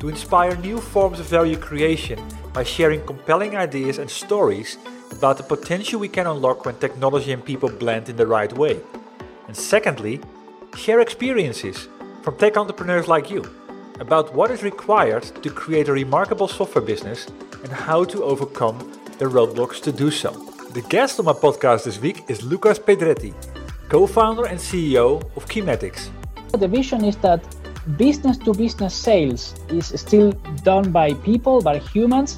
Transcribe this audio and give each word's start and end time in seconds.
to 0.00 0.08
inspire 0.08 0.56
new 0.56 0.80
forms 0.80 1.20
of 1.20 1.26
value 1.26 1.56
creation 1.56 2.18
by 2.52 2.62
sharing 2.62 3.04
compelling 3.04 3.56
ideas 3.56 3.98
and 3.98 4.10
stories 4.10 4.78
about 5.10 5.36
the 5.36 5.42
potential 5.42 6.00
we 6.00 6.08
can 6.08 6.26
unlock 6.26 6.64
when 6.64 6.76
technology 6.78 7.32
and 7.32 7.44
people 7.44 7.68
blend 7.68 8.08
in 8.08 8.16
the 8.16 8.26
right 8.26 8.52
way. 8.52 8.80
And 9.46 9.56
secondly, 9.56 10.20
share 10.74 11.00
experiences 11.00 11.88
from 12.22 12.36
tech 12.36 12.56
entrepreneurs 12.56 13.08
like 13.08 13.30
you 13.30 13.44
about 14.00 14.34
what 14.34 14.50
is 14.50 14.62
required 14.62 15.22
to 15.42 15.50
create 15.50 15.88
a 15.88 15.92
remarkable 15.92 16.48
software 16.48 16.84
business 16.84 17.26
and 17.62 17.72
how 17.72 18.04
to 18.04 18.22
overcome 18.22 18.78
the 19.18 19.24
roadblocks 19.24 19.80
to 19.82 19.92
do 19.92 20.10
so. 20.10 20.30
The 20.72 20.82
guest 20.82 21.18
on 21.18 21.24
my 21.24 21.32
podcast 21.32 21.84
this 21.84 21.98
week 21.98 22.24
is 22.28 22.42
Lucas 22.42 22.78
Pedretti, 22.78 23.32
co 23.88 24.06
founder 24.06 24.44
and 24.44 24.58
CEO 24.58 25.22
of 25.36 25.46
Qymatix. 25.46 26.10
The 26.52 26.68
vision 26.68 27.04
is 27.04 27.16
that 27.18 27.40
business 27.96 28.36
to 28.38 28.52
business 28.52 28.94
sales 28.94 29.54
is 29.68 29.92
still 29.94 30.32
done 30.64 30.90
by 30.90 31.14
people, 31.14 31.62
by 31.62 31.78
humans, 31.78 32.36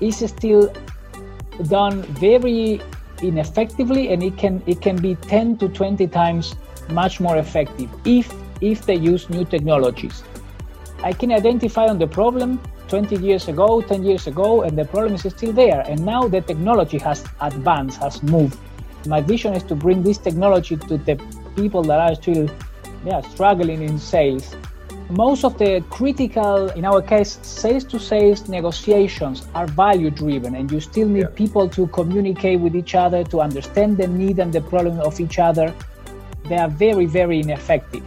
is 0.00 0.18
still 0.28 0.72
done 1.68 2.02
very 2.02 2.80
ineffectively 3.22 4.12
and 4.12 4.22
it 4.22 4.36
can 4.36 4.62
it 4.66 4.82
can 4.82 4.96
be 4.96 5.14
10 5.14 5.56
to 5.58 5.68
20 5.68 6.06
times 6.08 6.56
much 6.90 7.20
more 7.20 7.38
effective 7.38 7.88
if 8.04 8.32
if 8.60 8.84
they 8.84 8.96
use 8.96 9.30
new 9.30 9.44
technologies. 9.44 10.22
I 11.02 11.12
can 11.12 11.32
identify 11.32 11.86
on 11.86 11.98
the 11.98 12.06
problem 12.06 12.60
20 12.88 13.16
years 13.16 13.48
ago 13.48 13.80
10 13.80 14.04
years 14.04 14.26
ago 14.26 14.62
and 14.62 14.76
the 14.76 14.84
problem 14.84 15.14
is 15.14 15.22
still 15.22 15.52
there. 15.52 15.80
And 15.88 16.04
now 16.04 16.28
the 16.28 16.40
technology 16.40 16.98
has 16.98 17.24
advanced 17.40 18.00
has 18.00 18.22
moved. 18.22 18.58
My 19.06 19.20
vision 19.20 19.54
is 19.54 19.62
to 19.64 19.74
bring 19.74 20.02
this 20.02 20.18
technology 20.18 20.76
to 20.76 20.98
the 20.98 21.16
people 21.56 21.82
that 21.84 22.00
are 22.00 22.14
still 22.14 22.50
yeah 23.06 23.20
struggling 23.22 23.82
in 23.82 23.98
sales 23.98 24.56
most 25.16 25.44
of 25.44 25.56
the 25.58 25.82
critical, 25.90 26.68
in 26.70 26.84
our 26.84 27.00
case, 27.00 27.38
sales 27.42 27.84
to 27.84 27.98
sales 27.98 28.48
negotiations 28.48 29.46
are 29.54 29.66
value 29.66 30.10
driven, 30.10 30.56
and 30.56 30.70
you 30.70 30.80
still 30.80 31.08
need 31.08 31.20
yeah. 31.20 31.36
people 31.42 31.68
to 31.68 31.86
communicate 31.88 32.58
with 32.58 32.74
each 32.74 32.94
other, 32.94 33.22
to 33.24 33.40
understand 33.40 33.96
the 33.96 34.08
need 34.08 34.38
and 34.38 34.52
the 34.52 34.60
problem 34.60 34.98
of 35.00 35.20
each 35.20 35.38
other. 35.38 35.72
They 36.48 36.56
are 36.56 36.68
very, 36.68 37.06
very 37.06 37.40
ineffective. 37.40 38.02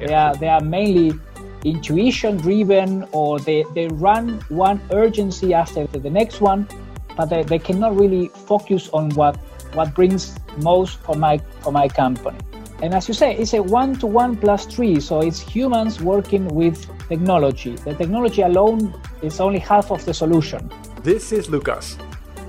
Yeah. 0.00 0.06
They, 0.06 0.14
are, 0.14 0.34
they 0.36 0.48
are 0.48 0.60
mainly 0.60 1.18
intuition 1.64 2.36
driven, 2.36 3.06
or 3.12 3.38
they, 3.38 3.64
they 3.74 3.88
run 3.88 4.40
one 4.48 4.80
urgency 4.90 5.54
after 5.54 5.86
the 5.86 6.10
next 6.10 6.40
one, 6.40 6.68
but 7.16 7.26
they, 7.26 7.44
they 7.44 7.58
cannot 7.58 7.96
really 7.96 8.28
focus 8.28 8.88
on 8.92 9.10
what, 9.10 9.36
what 9.74 9.94
brings 9.94 10.36
most 10.58 10.98
for 10.98 11.14
my, 11.14 11.38
for 11.60 11.72
my 11.72 11.88
company. 11.88 12.38
And 12.82 12.94
as 12.94 13.06
you 13.06 13.14
say, 13.14 13.36
it's 13.36 13.54
a 13.54 13.62
one 13.62 13.94
to 14.00 14.08
one 14.08 14.36
plus 14.36 14.66
three. 14.66 14.98
So 14.98 15.20
it's 15.20 15.38
humans 15.38 16.02
working 16.02 16.48
with 16.48 16.84
technology. 17.08 17.76
The 17.76 17.94
technology 17.94 18.42
alone 18.42 18.92
is 19.22 19.38
only 19.38 19.60
half 19.60 19.92
of 19.92 20.04
the 20.04 20.12
solution. 20.12 20.68
This 21.04 21.30
is 21.30 21.48
Lucas. 21.48 21.96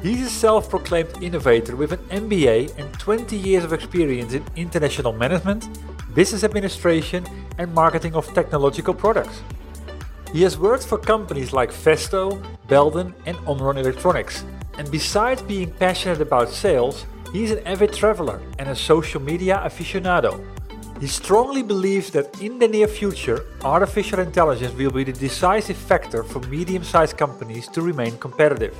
He's 0.01 0.25
a 0.25 0.29
self 0.29 0.71
proclaimed 0.71 1.21
innovator 1.21 1.75
with 1.75 1.91
an 1.91 1.99
MBA 2.09 2.79
and 2.79 2.91
20 2.99 3.37
years 3.37 3.63
of 3.63 3.73
experience 3.73 4.33
in 4.33 4.43
international 4.55 5.13
management, 5.13 5.69
business 6.15 6.43
administration, 6.43 7.23
and 7.59 7.71
marketing 7.71 8.15
of 8.15 8.25
technological 8.33 8.95
products. 8.95 9.39
He 10.31 10.41
has 10.41 10.57
worked 10.57 10.87
for 10.87 10.97
companies 10.97 11.53
like 11.53 11.69
Festo, 11.69 12.43
Belden, 12.67 13.13
and 13.27 13.37
Omron 13.45 13.77
Electronics. 13.77 14.43
And 14.79 14.89
besides 14.89 15.43
being 15.43 15.71
passionate 15.73 16.21
about 16.21 16.49
sales, 16.49 17.05
He's 17.33 17.49
an 17.49 17.65
avid 17.65 17.91
traveler 17.91 18.39
and 18.59 18.69
a 18.69 18.75
social 18.75 19.19
media 19.19 19.59
aficionado. 19.65 20.39
He 20.99 21.07
strongly 21.07 21.63
believes 21.63 22.11
that 22.11 22.39
in 22.39 22.59
the 22.59 22.67
near 22.67 22.87
future, 22.87 23.47
artificial 23.63 24.19
intelligence 24.19 24.75
will 24.75 24.91
be 24.91 25.03
the 25.03 25.13
decisive 25.13 25.75
factor 25.75 26.21
for 26.23 26.41
medium 26.41 26.83
sized 26.83 27.17
companies 27.17 27.67
to 27.69 27.81
remain 27.81 28.19
competitive. 28.19 28.77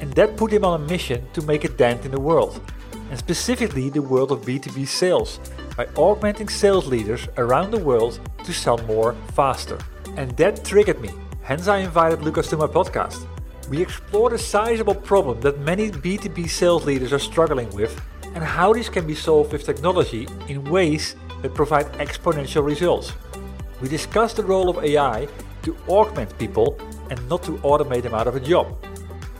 And 0.00 0.12
that 0.14 0.36
put 0.36 0.52
him 0.52 0.64
on 0.64 0.80
a 0.80 0.84
mission 0.84 1.28
to 1.34 1.42
make 1.42 1.62
a 1.62 1.68
dent 1.68 2.04
in 2.04 2.10
the 2.10 2.20
world, 2.20 2.60
and 3.08 3.16
specifically 3.16 3.88
the 3.88 4.02
world 4.02 4.32
of 4.32 4.42
B2B 4.42 4.88
sales, 4.88 5.38
by 5.76 5.86
augmenting 5.94 6.48
sales 6.48 6.88
leaders 6.88 7.28
around 7.36 7.70
the 7.70 7.78
world 7.78 8.18
to 8.42 8.52
sell 8.52 8.78
more 8.78 9.14
faster. 9.34 9.78
And 10.16 10.36
that 10.38 10.64
triggered 10.64 11.00
me, 11.00 11.10
hence, 11.42 11.68
I 11.68 11.78
invited 11.78 12.22
Lucas 12.22 12.48
to 12.48 12.56
my 12.56 12.66
podcast 12.66 13.28
we 13.68 13.82
explore 13.82 14.30
the 14.30 14.38
sizable 14.38 14.94
problem 14.94 15.40
that 15.40 15.58
many 15.58 15.90
B2B 15.90 16.48
sales 16.48 16.84
leaders 16.84 17.12
are 17.12 17.18
struggling 17.18 17.68
with 17.70 18.00
and 18.34 18.44
how 18.44 18.72
this 18.72 18.88
can 18.88 19.06
be 19.06 19.14
solved 19.14 19.52
with 19.52 19.64
technology 19.64 20.28
in 20.48 20.64
ways 20.64 21.16
that 21.42 21.54
provide 21.54 21.86
exponential 21.94 22.64
results. 22.64 23.12
We 23.80 23.88
discuss 23.88 24.32
the 24.34 24.44
role 24.44 24.68
of 24.68 24.84
AI 24.84 25.28
to 25.62 25.76
augment 25.88 26.38
people 26.38 26.78
and 27.10 27.28
not 27.28 27.42
to 27.44 27.52
automate 27.58 28.02
them 28.02 28.14
out 28.14 28.26
of 28.26 28.36
a 28.36 28.40
job. 28.40 28.76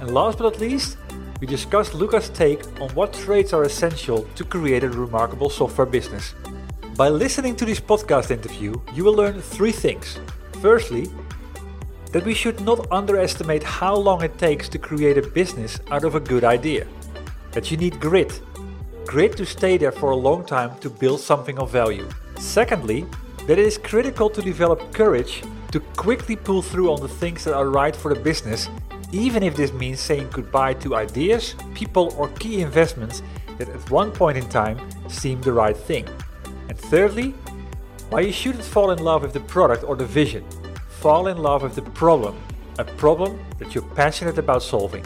And 0.01 0.13
last 0.13 0.39
but 0.39 0.45
not 0.45 0.61
least, 0.61 0.97
we 1.41 1.47
discuss 1.47 1.95
Lucas' 1.95 2.29
take 2.31 2.65
on 2.81 2.89
what 2.91 3.13
traits 3.13 3.53
are 3.53 3.65
essential 3.65 4.23
to 4.35 4.45
create 4.45 4.83
a 4.83 4.89
remarkable 4.89 5.51
software 5.51 5.87
business. 5.87 6.35
By 6.97 7.11
listening 7.11 7.57
to 7.57 7.65
this 7.65 7.81
podcast 7.81 8.31
interview, 8.31 8.75
you 8.95 9.05
will 9.05 9.15
learn 9.15 9.41
three 9.41 9.73
things. 9.73 10.19
Firstly, 10.63 11.11
that 12.17 12.25
we 12.25 12.33
should 12.33 12.59
not 12.63 12.91
underestimate 12.91 13.63
how 13.63 13.95
long 13.95 14.23
it 14.23 14.39
takes 14.39 14.71
to 14.71 14.79
create 14.79 15.19
a 15.19 15.31
business 15.41 15.79
out 15.91 16.03
of 16.03 16.15
a 16.15 16.21
good 16.33 16.45
idea. 16.45 16.87
That 17.53 17.71
you 17.71 17.77
need 17.77 18.01
grit. 18.01 18.41
Grit 19.05 19.37
to 19.37 19.45
stay 19.45 19.77
there 19.77 19.93
for 19.93 20.13
a 20.13 20.17
long 20.17 20.47
time 20.47 20.79
to 20.79 20.89
build 20.89 21.21
something 21.21 21.59
of 21.59 21.71
value. 21.71 22.09
Secondly, 22.39 23.05
that 23.47 23.59
it 23.59 23.67
is 23.67 23.77
critical 23.77 24.31
to 24.31 24.41
develop 24.41 24.95
courage 24.95 25.43
to 25.73 25.81
quickly 25.95 26.37
pull 26.37 26.63
through 26.63 26.91
on 26.91 27.03
the 27.03 27.15
things 27.21 27.45
that 27.45 27.53
are 27.55 27.69
right 27.69 27.95
for 27.95 28.15
the 28.15 28.19
business, 28.19 28.71
even 29.13 29.43
if 29.43 29.55
this 29.55 29.75
means 29.75 30.01
saying 30.01 30.31
goodbye 30.33 30.73
to 30.73 30.97
ideas, 30.97 31.55
people, 31.75 32.15
or 32.17 32.29
key 32.39 32.63
investments 32.63 33.23
that 33.59 33.69
at 33.69 33.91
one 33.91 34.11
point 34.11 34.39
in 34.39 34.49
time 34.49 34.81
seemed 35.11 35.45
the 35.45 35.53
right 35.53 35.77
thing. 35.77 36.09
And 36.71 36.79
thirdly, 36.79 37.35
why 38.09 38.21
you 38.21 38.33
shouldn't 38.33 38.65
fall 38.65 38.93
in 38.93 39.01
love 39.01 39.21
with 39.21 39.35
the 39.35 39.41
product 39.41 39.85
or 39.85 39.97
the 39.97 40.07
vision, 40.07 40.47
fall 41.07 41.29
in 41.29 41.39
love 41.39 41.63
with 41.63 41.77
the 41.77 41.89
problem, 42.03 42.35
a 42.81 42.85
problem 42.85 43.39
that 43.61 43.73
you're 43.77 43.91
passionate 43.95 44.39
about 44.39 44.61
solving. 44.61 45.05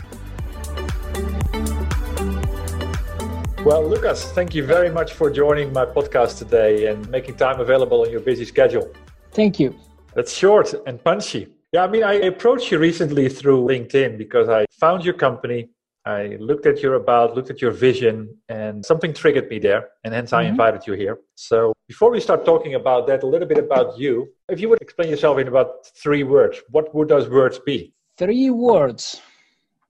Well, 3.66 3.86
Lucas, 3.86 4.32
thank 4.32 4.54
you 4.54 4.64
very 4.64 4.88
much 4.88 5.12
for 5.12 5.30
joining 5.30 5.74
my 5.74 5.84
podcast 5.84 6.38
today 6.38 6.86
and 6.86 7.06
making 7.10 7.36
time 7.36 7.60
available 7.60 8.00
on 8.00 8.10
your 8.10 8.20
busy 8.20 8.46
schedule. 8.46 8.90
Thank 9.32 9.60
you. 9.60 9.78
That's 10.14 10.32
short 10.32 10.72
and 10.86 11.04
punchy. 11.04 11.48
Yeah, 11.70 11.84
I 11.84 11.88
mean, 11.88 12.02
I 12.02 12.14
approached 12.14 12.72
you 12.72 12.78
recently 12.78 13.28
through 13.28 13.60
LinkedIn 13.66 14.16
because 14.16 14.48
I 14.48 14.64
found 14.70 15.04
your 15.04 15.12
company 15.26 15.68
I 16.06 16.36
looked 16.40 16.66
at 16.66 16.82
your 16.82 16.94
about, 16.94 17.34
looked 17.34 17.50
at 17.50 17.60
your 17.60 17.72
vision, 17.72 18.34
and 18.48 18.84
something 18.84 19.12
triggered 19.12 19.48
me 19.50 19.58
there, 19.58 19.88
and 20.04 20.14
hence 20.14 20.32
I 20.32 20.42
mm-hmm. 20.42 20.50
invited 20.50 20.86
you 20.86 20.94
here. 20.94 21.18
So 21.34 21.74
before 21.88 22.10
we 22.10 22.20
start 22.20 22.44
talking 22.44 22.74
about 22.74 23.06
that, 23.08 23.22
a 23.22 23.26
little 23.26 23.46
bit 23.46 23.58
about 23.58 23.98
you, 23.98 24.28
if 24.48 24.60
you 24.60 24.68
would 24.70 24.80
explain 24.80 25.10
yourself 25.10 25.38
in 25.38 25.48
about 25.48 25.86
three 26.02 26.22
words, 26.22 26.62
what 26.70 26.94
would 26.94 27.08
those 27.08 27.28
words 27.28 27.58
be? 27.58 27.92
Three 28.16 28.48
words. 28.50 29.20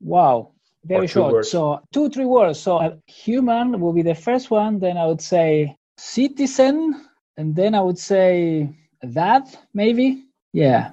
Wow, 0.01 0.53
very 0.85 1.07
short. 1.07 1.33
Words. 1.33 1.51
So 1.51 1.81
two, 1.93 2.09
three 2.11 2.25
words. 2.25 2.59
So 2.59 3.01
human 3.07 3.81
will 3.81 3.93
be 3.93 4.03
the 4.03 4.15
first 4.15 4.51
one. 4.51 4.81
Then 4.81 4.97
I 4.97 5.07
would 5.07 5.21
say 5.21 5.77
citizen, 5.97 7.07
and 7.37 7.55
then 7.55 7.75
I 7.75 7.81
would 7.81 7.99
say 7.99 8.71
that 9.03 9.57
maybe. 9.75 10.25
Yeah, 10.53 10.91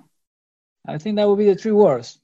I 0.87 0.99
think 0.99 1.15
that 1.15 1.27
would 1.27 1.39
be 1.39 1.45
the 1.45 1.55
three 1.55 1.71
words. 1.71 2.19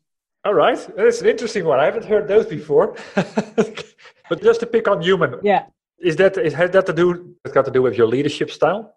All 0.45 0.53
right, 0.53 0.77
that's 0.97 1.21
an 1.21 1.27
interesting 1.27 1.63
one. 1.63 1.79
I 1.79 1.85
haven't 1.85 2.05
heard 2.05 2.27
those 2.27 2.45
before. 2.45 2.97
but 3.15 4.41
just 4.41 4.59
to 4.59 4.65
pick 4.65 4.87
on 4.89 5.01
human, 5.01 5.39
yeah, 5.41 5.67
is 5.99 6.17
that 6.17 6.37
is, 6.37 6.53
has 6.53 6.71
that 6.71 6.85
to 6.87 6.93
do? 6.93 7.35
It's 7.45 7.53
got 7.53 7.65
to 7.65 7.71
do 7.71 7.81
with 7.81 7.95
your 7.97 8.07
leadership 8.07 8.51
style. 8.51 8.93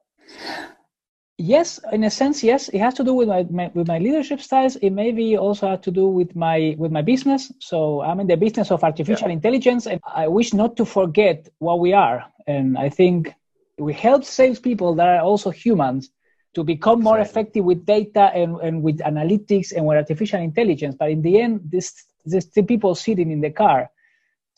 Yes, 1.39 1.79
in 1.93 2.03
a 2.05 2.11
sense, 2.11 2.43
yes. 2.43 2.69
It 2.71 2.79
has 2.79 2.95
to 2.95 3.05
do 3.05 3.13
with 3.13 3.29
my, 3.29 3.47
my, 3.51 3.71
with 3.75 3.87
my 3.87 3.99
leadership 3.99 4.41
styles. 4.41 4.77
It 4.77 4.91
maybe 4.91 5.37
also 5.37 5.69
have 5.69 5.83
to 5.83 5.91
do 5.91 6.09
with 6.09 6.35
my 6.35 6.75
with 6.79 6.91
my 6.91 7.03
business. 7.03 7.53
So 7.61 8.01
I'm 8.01 8.21
in 8.21 8.27
the 8.27 8.37
business 8.37 8.71
of 8.71 8.83
artificial 8.83 9.29
yeah. 9.29 9.35
intelligence, 9.35 9.87
and 9.87 10.01
I 10.15 10.29
wish 10.29 10.55
not 10.55 10.77
to 10.79 10.85
forget 10.85 11.49
what 11.59 11.79
we 11.79 11.93
are. 11.93 12.25
And 12.47 12.79
I 12.79 12.89
think 12.89 13.35
we 13.79 13.93
help 13.93 14.25
salespeople 14.25 14.95
that 14.95 15.09
are 15.09 15.21
also 15.21 15.51
humans 15.51 16.11
to 16.56 16.64
become 16.64 17.00
more 17.00 17.20
exactly. 17.20 17.41
effective 17.41 17.64
with 17.64 17.87
data 17.87 18.25
and, 18.35 18.50
and 18.67 18.82
with 18.82 18.99
analytics 18.99 19.69
and 19.75 19.87
with 19.87 19.97
artificial 19.97 20.41
intelligence. 20.41 20.97
But 20.99 21.11
in 21.11 21.23
the 21.23 21.41
end, 21.41 21.61
this 21.75 21.87
this 22.25 22.47
the 22.47 22.64
people 22.73 22.93
sitting 22.94 23.31
in 23.31 23.41
the 23.41 23.53
car. 23.62 23.81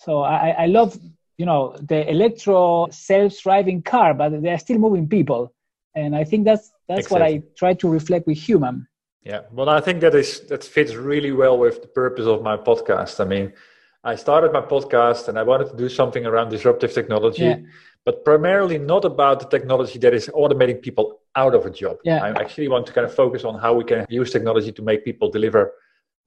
So 0.04 0.22
I, 0.22 0.50
I 0.64 0.66
love 0.66 0.90
you 1.36 1.46
know 1.50 1.76
the 1.92 2.00
electro 2.08 2.88
self-driving 2.90 3.82
car, 3.82 4.14
but 4.14 4.40
they 4.42 4.52
are 4.56 4.62
still 4.66 4.78
moving 4.78 5.06
people 5.08 5.52
and 5.98 6.14
i 6.14 6.24
think 6.24 6.44
that's 6.44 6.70
that's 6.88 7.06
exactly. 7.06 7.14
what 7.14 7.22
i 7.22 7.42
try 7.56 7.72
to 7.74 7.88
reflect 7.88 8.26
with 8.26 8.38
human 8.38 8.86
yeah 9.24 9.40
well 9.52 9.68
i 9.68 9.80
think 9.80 10.00
that 10.00 10.14
is 10.14 10.40
that 10.50 10.62
fits 10.64 10.94
really 10.94 11.32
well 11.32 11.56
with 11.58 11.76
the 11.82 11.88
purpose 11.88 12.26
of 12.26 12.42
my 12.42 12.56
podcast 12.56 13.20
i 13.20 13.24
mean 13.24 13.52
i 14.04 14.14
started 14.14 14.52
my 14.52 14.60
podcast 14.74 15.28
and 15.28 15.38
i 15.38 15.42
wanted 15.42 15.68
to 15.70 15.76
do 15.76 15.88
something 15.88 16.24
around 16.26 16.48
disruptive 16.50 16.92
technology 16.92 17.44
yeah. 17.44 17.58
But 18.04 18.24
primarily 18.24 18.78
not 18.78 19.04
about 19.04 19.40
the 19.40 19.46
technology 19.46 19.98
that 19.98 20.14
is 20.14 20.28
automating 20.28 20.80
people 20.80 21.20
out 21.36 21.54
of 21.54 21.66
a 21.66 21.70
job 21.70 21.98
yeah. 22.04 22.24
i 22.24 22.30
actually 22.42 22.66
want 22.66 22.84
to 22.86 22.92
kind 22.92 23.06
of 23.06 23.14
focus 23.14 23.44
on 23.44 23.54
how 23.60 23.72
we 23.74 23.84
can 23.84 24.06
use 24.08 24.32
technology 24.32 24.72
to 24.72 24.82
make 24.82 25.04
people 25.04 25.30
deliver 25.30 25.72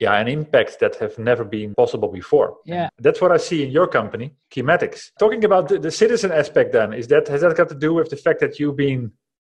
yeah, 0.02 0.20
an 0.20 0.28
impact 0.28 0.80
that 0.80 0.96
have 0.96 1.20
never 1.20 1.44
been 1.44 1.76
possible 1.76 2.10
before. 2.10 2.58
Yeah, 2.66 2.90
and 2.98 3.06
that's 3.06 3.22
what 3.22 3.32
I 3.32 3.38
see 3.38 3.64
in 3.64 3.70
your 3.70 3.88
company, 3.88 4.34
Qymatix. 4.50 5.12
Talking 5.20 5.44
about 5.46 5.70
the, 5.70 5.78
the, 5.78 5.92
citizen 5.92 6.32
aspect, 6.32 6.74
then 6.74 6.92
is 6.92 7.08
that 7.10 7.28
has 7.28 7.42
that 7.42 7.56
got 7.56 7.70
to 7.70 7.76
do 7.76 7.94
with 7.94 8.10
the 8.10 8.16
fact 8.16 8.40
that 8.40 8.60
you've 8.60 8.76
been 8.76 9.12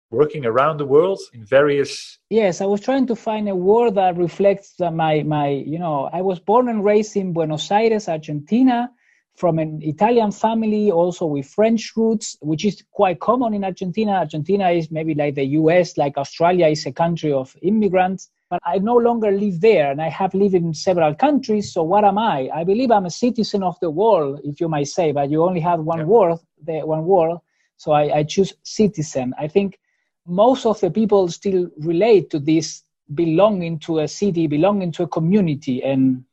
working 0.09 0.45
around 0.45 0.77
the 0.77 0.85
world 0.85 1.19
in 1.33 1.43
various 1.43 2.17
yes 2.29 2.61
i 2.61 2.65
was 2.65 2.79
trying 2.79 3.05
to 3.05 3.13
find 3.13 3.49
a 3.49 3.55
word 3.55 3.95
that 3.95 4.15
reflects 4.15 4.75
my 4.79 5.21
my 5.23 5.49
you 5.49 5.77
know 5.77 6.09
i 6.13 6.21
was 6.21 6.39
born 6.39 6.69
and 6.69 6.85
raised 6.85 7.17
in 7.17 7.33
buenos 7.33 7.69
aires 7.69 8.07
argentina 8.07 8.89
from 9.37 9.59
an 9.59 9.79
italian 9.83 10.31
family 10.31 10.91
also 10.91 11.25
with 11.25 11.45
french 11.45 11.93
roots 11.95 12.37
which 12.41 12.65
is 12.65 12.83
quite 12.91 13.19
common 13.19 13.53
in 13.53 13.63
argentina 13.63 14.11
argentina 14.11 14.69
is 14.71 14.91
maybe 14.91 15.13
like 15.13 15.35
the 15.35 15.45
us 15.45 15.97
like 15.97 16.17
australia 16.17 16.67
is 16.67 16.85
a 16.85 16.91
country 16.91 17.31
of 17.31 17.55
immigrants 17.61 18.29
but 18.49 18.59
i 18.65 18.77
no 18.77 18.95
longer 18.95 19.31
live 19.31 19.61
there 19.61 19.91
and 19.91 20.01
i 20.01 20.09
have 20.09 20.33
lived 20.33 20.55
in 20.55 20.73
several 20.73 21.13
countries 21.15 21.71
so 21.71 21.83
what 21.83 22.03
am 22.03 22.17
i 22.17 22.49
i 22.53 22.63
believe 22.63 22.91
i'm 22.91 23.05
a 23.05 23.17
citizen 23.25 23.63
of 23.63 23.79
the 23.79 23.89
world 23.89 24.41
if 24.43 24.59
you 24.59 24.67
might 24.67 24.87
say 24.87 25.11
but 25.11 25.29
you 25.29 25.43
only 25.43 25.61
have 25.61 25.79
one 25.79 25.99
yeah. 25.99 26.05
word 26.05 26.37
the 26.65 26.79
one 26.81 27.05
word 27.05 27.37
so 27.77 27.91
I, 27.91 28.17
I 28.17 28.23
choose 28.23 28.53
citizen 28.63 29.33
i 29.37 29.47
think 29.47 29.79
most 30.27 30.65
of 30.65 30.79
the 30.81 30.91
people 30.91 31.29
still 31.29 31.69
relate 31.77 32.29
to 32.31 32.39
this 32.39 32.83
belonging 33.13 33.79
to 33.79 33.99
a 33.99 34.07
city, 34.07 34.47
belonging 34.47 34.91
to 34.93 35.03
a 35.03 35.07
community. 35.07 35.83
And 35.83 36.25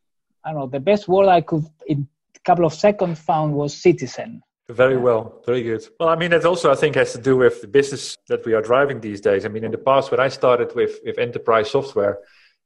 I 0.44 0.50
don't 0.50 0.60
know, 0.60 0.66
the 0.66 0.80
best 0.80 1.08
word 1.08 1.28
I 1.28 1.40
could 1.40 1.64
in 1.86 2.08
couple 2.40 2.64
of 2.64 2.74
seconds 2.74 3.20
found 3.20 3.54
was 3.54 3.76
citizen. 3.76 4.42
Very 4.70 4.96
well, 4.96 5.42
very 5.44 5.62
good. 5.62 5.86
Well, 6.00 6.08
I 6.08 6.16
mean, 6.16 6.32
it 6.32 6.44
also 6.44 6.72
I 6.72 6.74
think 6.74 6.94
has 6.96 7.12
to 7.12 7.18
do 7.18 7.36
with 7.36 7.60
the 7.60 7.68
business 7.68 8.16
that 8.28 8.44
we 8.46 8.54
are 8.54 8.62
driving 8.62 9.00
these 9.00 9.20
days. 9.20 9.44
I 9.44 9.48
mean, 9.48 9.64
in 9.64 9.70
the 9.70 9.78
past, 9.78 10.10
when 10.10 10.20
I 10.20 10.28
started 10.28 10.74
with 10.74 11.00
with 11.04 11.18
enterprise 11.18 11.70
software, 11.70 12.18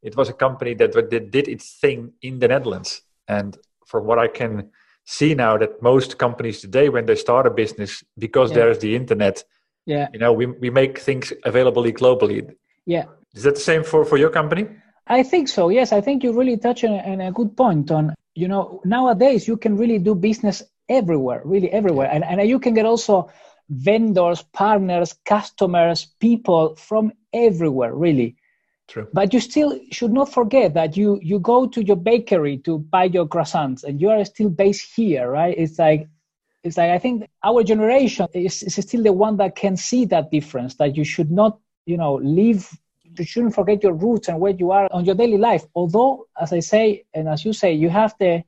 it 0.02 0.16
was 0.16 0.28
a 0.28 0.32
company 0.32 0.74
that 0.74 0.92
did, 1.10 1.30
did 1.30 1.48
its 1.48 1.74
thing 1.80 2.12
in 2.22 2.38
the 2.38 2.48
Netherlands. 2.48 3.02
And 3.26 3.58
from 3.84 4.04
what 4.06 4.18
I 4.18 4.28
can 4.28 4.70
see 5.04 5.34
now, 5.34 5.58
that 5.58 5.82
most 5.82 6.18
companies 6.18 6.60
today, 6.60 6.88
when 6.88 7.06
they 7.06 7.16
start 7.16 7.46
a 7.46 7.50
business, 7.50 8.04
because 8.16 8.50
yeah. 8.50 8.56
there 8.56 8.70
is 8.70 8.78
the 8.78 8.94
internet, 8.94 9.42
yeah 9.88 10.06
you 10.12 10.20
know 10.20 10.32
we, 10.32 10.46
we 10.46 10.70
make 10.70 10.98
things 10.98 11.32
available 11.44 11.82
globally 11.84 12.38
yeah 12.86 13.06
is 13.34 13.42
that 13.42 13.54
the 13.54 13.66
same 13.72 13.82
for 13.82 14.04
for 14.04 14.18
your 14.18 14.30
company 14.30 14.64
i 15.06 15.22
think 15.22 15.48
so 15.48 15.70
yes 15.70 15.92
i 15.92 16.00
think 16.00 16.22
you 16.22 16.30
really 16.38 16.56
touch 16.56 16.84
on, 16.84 16.94
on 17.12 17.20
a 17.20 17.32
good 17.32 17.56
point 17.56 17.90
on 17.90 18.14
you 18.38 18.48
know 18.48 18.80
nowadays 18.84 19.48
you 19.48 19.56
can 19.56 19.76
really 19.76 19.98
do 19.98 20.14
business 20.14 20.62
everywhere 20.88 21.42
really 21.44 21.70
everywhere 21.70 22.10
and, 22.10 22.24
and 22.24 22.48
you 22.48 22.58
can 22.58 22.74
get 22.74 22.86
also 22.86 23.30
vendors 23.68 24.42
partners 24.52 25.14
customers 25.24 26.06
people 26.20 26.74
from 26.76 27.12
everywhere 27.32 27.94
really 27.94 28.36
True. 28.88 29.06
But 29.12 29.34
you 29.34 29.40
still 29.40 29.78
should 29.92 30.12
not 30.14 30.32
forget 30.32 30.72
that 30.72 30.96
you 30.96 31.20
you 31.22 31.40
go 31.40 31.66
to 31.66 31.84
your 31.84 31.96
bakery 31.96 32.56
to 32.64 32.78
buy 32.78 33.04
your 33.04 33.26
croissants 33.26 33.84
and 33.84 34.00
you 34.00 34.08
are 34.08 34.24
still 34.24 34.48
based 34.48 34.94
here, 34.96 35.30
right? 35.30 35.54
It's 35.58 35.78
like 35.78 36.08
it's 36.64 36.78
like 36.78 36.90
I 36.90 36.98
think 36.98 37.28
our 37.44 37.62
generation 37.62 38.26
is, 38.32 38.62
is 38.62 38.74
still 38.76 39.02
the 39.02 39.12
one 39.12 39.36
that 39.36 39.56
can 39.56 39.76
see 39.76 40.06
that 40.06 40.30
difference. 40.30 40.76
That 40.76 40.96
you 40.96 41.04
should 41.04 41.30
not, 41.30 41.58
you 41.84 41.98
know, 41.98 42.14
leave. 42.14 42.66
You 43.18 43.24
shouldn't 43.24 43.54
forget 43.54 43.82
your 43.82 43.92
roots 43.92 44.28
and 44.28 44.40
where 44.40 44.52
you 44.52 44.70
are 44.70 44.88
on 44.90 45.04
your 45.04 45.14
daily 45.14 45.38
life. 45.38 45.64
Although, 45.74 46.26
as 46.40 46.52
I 46.52 46.60
say, 46.60 47.04
and 47.14 47.28
as 47.28 47.44
you 47.44 47.52
say, 47.52 47.72
you 47.72 47.90
have 47.90 48.14
the 48.18 48.44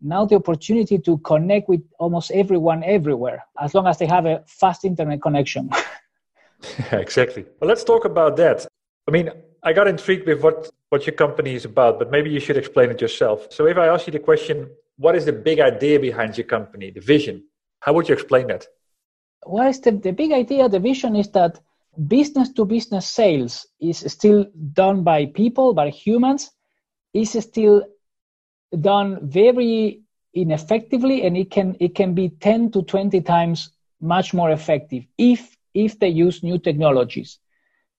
now 0.00 0.24
the 0.24 0.34
opportunity 0.34 0.98
to 0.98 1.18
connect 1.18 1.68
with 1.68 1.82
almost 1.98 2.32
everyone 2.32 2.82
everywhere, 2.82 3.44
as 3.60 3.72
long 3.72 3.86
as 3.86 3.98
they 3.98 4.06
have 4.06 4.26
a 4.26 4.42
fast 4.46 4.84
internet 4.84 5.22
connection. 5.22 5.70
yeah, 5.70 6.96
exactly. 7.06 7.44
Well, 7.60 7.68
let's 7.68 7.84
talk 7.84 8.04
about 8.04 8.36
that. 8.36 8.66
I 9.06 9.10
mean, 9.10 9.30
I 9.62 9.72
got 9.72 9.86
intrigued 9.86 10.26
with 10.26 10.42
what 10.42 10.70
what 10.88 11.06
your 11.06 11.14
company 11.14 11.54
is 11.54 11.64
about, 11.64 11.98
but 11.98 12.10
maybe 12.10 12.30
you 12.30 12.40
should 12.40 12.56
explain 12.56 12.90
it 12.90 13.00
yourself. 13.00 13.46
So, 13.50 13.66
if 13.66 13.78
I 13.78 13.86
ask 13.86 14.06
you 14.06 14.12
the 14.12 14.18
question, 14.18 14.68
what 14.96 15.16
is 15.16 15.24
the 15.24 15.32
big 15.32 15.60
idea 15.60 15.98
behind 15.98 16.36
your 16.36 16.46
company, 16.46 16.90
the 16.90 17.00
vision? 17.00 17.44
How 17.80 17.92
would 17.94 18.08
you 18.08 18.14
explain 18.14 18.48
that? 18.48 18.66
Well, 19.44 19.72
the, 19.72 19.92
the 19.92 20.12
big 20.12 20.32
idea, 20.32 20.68
the 20.68 20.78
vision 20.78 21.16
is 21.16 21.28
that 21.30 21.58
business 22.08 22.50
to 22.52 22.64
business 22.64 23.06
sales 23.06 23.66
is 23.80 23.98
still 23.98 24.46
done 24.72 25.02
by 25.02 25.26
people, 25.26 25.74
by 25.74 25.90
humans, 25.90 26.50
is 27.12 27.32
still 27.32 27.84
done 28.80 29.18
very 29.28 30.02
ineffectively 30.34 31.24
and 31.24 31.36
it 31.36 31.50
can 31.50 31.76
it 31.78 31.94
can 31.94 32.14
be 32.14 32.30
10 32.30 32.70
to 32.70 32.82
20 32.82 33.20
times 33.20 33.70
much 34.00 34.32
more 34.32 34.50
effective 34.50 35.04
if 35.18 35.56
if 35.74 35.98
they 35.98 36.08
use 36.08 36.42
new 36.42 36.58
technologies. 36.58 37.38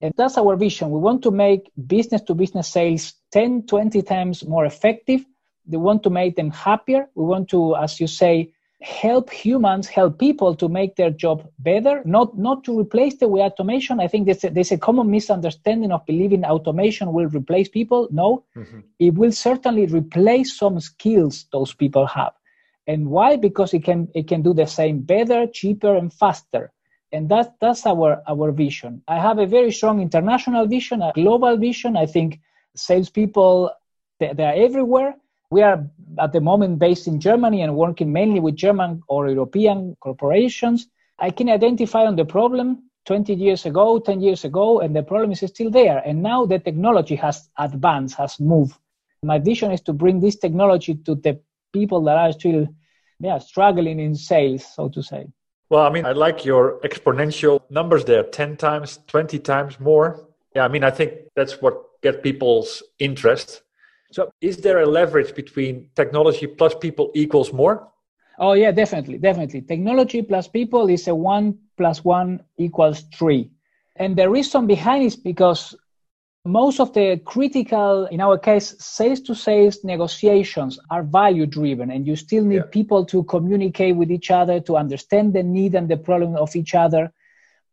And 0.02 0.14
that's 0.18 0.38
our 0.38 0.56
vision. 0.56 0.90
We 0.90 1.00
want 1.00 1.22
to 1.24 1.32
make 1.32 1.72
business 1.88 2.22
to 2.24 2.34
business 2.34 2.68
sales 2.68 3.14
10 3.32 3.68
20 3.68 4.02
times 4.02 4.46
more 4.46 4.66
effective. 4.66 5.26
We 5.68 5.78
want 5.78 6.04
to 6.04 6.10
make 6.10 6.36
them 6.36 6.52
happier. 6.52 7.08
We 7.16 7.24
want 7.24 7.50
to, 7.50 7.76
as 7.78 8.00
you 8.00 8.08
say, 8.08 8.54
help 8.84 9.32
humans, 9.32 9.88
help 9.88 10.20
people 10.20 10.54
to 10.56 10.68
make 10.68 10.98
their 10.98 11.10
job 11.10 11.50
better, 11.60 12.02
not, 12.04 12.38
not 12.38 12.66
to 12.66 12.78
replace 12.78 13.16
them 13.18 13.32
with 13.32 13.42
automation. 13.42 14.02
I 14.02 14.08
think 14.10 14.26
there's 14.26 14.44
a, 14.44 14.50
there's 14.50 14.74
a 14.74 14.78
common 14.78 15.10
misunderstanding 15.10 15.92
of 15.94 16.06
believing 16.06 16.44
automation 16.44 17.14
will 17.14 17.30
replace 17.30 17.70
people. 17.70 18.10
No, 18.12 18.44
mm-hmm. 18.56 18.82
it 19.00 19.14
will 19.14 19.32
certainly 19.32 19.86
replace 19.86 20.58
some 20.58 20.82
skills 20.82 21.46
those 21.54 21.74
people 21.74 22.06
have. 22.08 22.34
And 22.86 23.08
why? 23.08 23.38
Because 23.38 23.74
it 23.74 23.86
can, 23.86 24.10
it 24.14 24.28
can 24.28 24.42
do 24.42 24.54
the 24.54 24.68
same 24.68 25.00
better, 25.00 25.48
cheaper, 25.48 25.96
and 25.96 26.14
faster. 26.14 26.74
And 27.14 27.30
that, 27.30 27.56
that's 27.62 27.86
our, 27.86 28.22
our 28.28 28.52
vision. 28.52 29.02
I 29.08 29.18
have 29.18 29.40
a 29.40 29.46
very 29.46 29.72
strong 29.72 30.02
international 30.02 30.68
vision, 30.68 31.02
a 31.02 31.14
global 31.16 31.56
vision. 31.56 31.96
I 31.96 32.06
think 32.06 32.42
salespeople, 32.76 33.72
they, 34.20 34.34
they 34.34 34.44
are 34.44 34.56
everywhere 34.56 35.16
we 35.52 35.62
are 35.62 35.86
at 36.20 36.34
the 36.34 36.42
moment 36.42 36.80
based 36.80 37.08
in 37.08 37.20
Germany 37.20 37.62
and 37.62 37.76
working 37.76 38.12
mainly 38.12 38.40
with 38.40 38.56
German 38.56 39.02
or 39.08 39.30
European 39.30 39.96
corporations. 40.00 40.88
I 41.20 41.30
can 41.30 41.50
identify 41.50 42.06
on 42.06 42.16
the 42.16 42.26
problem 42.26 42.90
20 43.06 43.34
years 43.34 43.66
ago, 43.66 44.00
10 44.00 44.22
years 44.22 44.46
ago, 44.46 44.80
and 44.80 44.96
the 44.96 45.04
problem 45.04 45.32
is 45.32 45.40
still 45.40 45.70
there. 45.70 46.00
And 46.06 46.24
now 46.24 46.46
the 46.46 46.60
technology 46.60 47.16
has 47.16 47.50
advanced, 47.58 48.16
has 48.16 48.40
moved. 48.40 48.78
My 49.24 49.40
vision 49.40 49.72
is 49.72 49.82
to 49.82 49.94
bring 49.94 50.20
this 50.20 50.38
technology 50.38 50.96
to 50.96 51.16
the 51.16 51.40
people 51.72 52.04
that 52.06 52.18
are 52.18 52.32
still 52.32 52.68
yeah, 53.20 53.38
struggling 53.38 54.00
in 54.00 54.16
sales, 54.16 54.66
so 54.66 54.90
to 54.90 55.02
say. 55.02 55.28
Well, 55.70 55.86
I 55.86 55.90
mean, 55.90 56.06
I 56.06 56.12
like 56.12 56.46
your 56.46 56.80
exponential 56.82 57.62
numbers 57.70 58.06
there 58.06 58.24
10 58.24 58.58
times, 58.58 59.00
20 59.08 59.40
times 59.40 59.80
more. 59.80 60.28
Yeah, 60.56 60.66
I 60.66 60.68
mean, 60.68 60.84
I 60.84 60.92
think 60.92 61.14
that's 61.36 61.62
what 61.62 62.02
gets 62.02 62.18
people's 62.22 62.84
interest 63.00 63.63
so, 64.14 64.32
is 64.42 64.58
there 64.58 64.80
a 64.82 64.86
leverage 64.86 65.34
between 65.34 65.90
technology 65.96 66.46
plus 66.46 66.76
people 66.76 67.12
equals 67.16 67.52
more? 67.52 67.90
Oh, 68.38 68.54
yeah, 68.54 68.72
definitely. 68.72 69.18
Definitely. 69.18 69.62
Technology 69.62 70.22
plus 70.22 70.48
people 70.48 70.88
is 70.90 71.08
a 71.08 71.16
one 71.16 71.58
plus 71.78 72.04
one 72.06 72.44
equals 72.58 73.06
three. 73.18 73.50
And 73.96 74.16
the 74.16 74.30
reason 74.30 74.68
behind 74.68 75.04
is 75.04 75.16
because 75.16 75.76
most 76.46 76.80
of 76.80 76.94
the 76.94 77.22
critical, 77.26 78.06
in 78.08 78.22
our 78.22 78.38
case, 78.38 78.76
sales 78.80 79.22
to 79.22 79.34
sales 79.34 79.84
negotiations 79.84 80.78
are 80.92 81.02
value 81.02 81.46
driven, 81.46 81.90
and 81.90 82.06
you 82.06 82.16
still 82.16 82.44
need 82.44 82.56
yeah. 82.56 82.72
people 82.72 83.06
to 83.06 83.24
communicate 83.24 83.96
with 83.96 84.12
each 84.12 84.30
other, 84.30 84.60
to 84.60 84.78
understand 84.78 85.34
the 85.34 85.42
need 85.42 85.74
and 85.74 85.90
the 85.90 85.98
problem 85.98 86.36
of 86.36 86.56
each 86.56 86.76
other. 86.76 87.12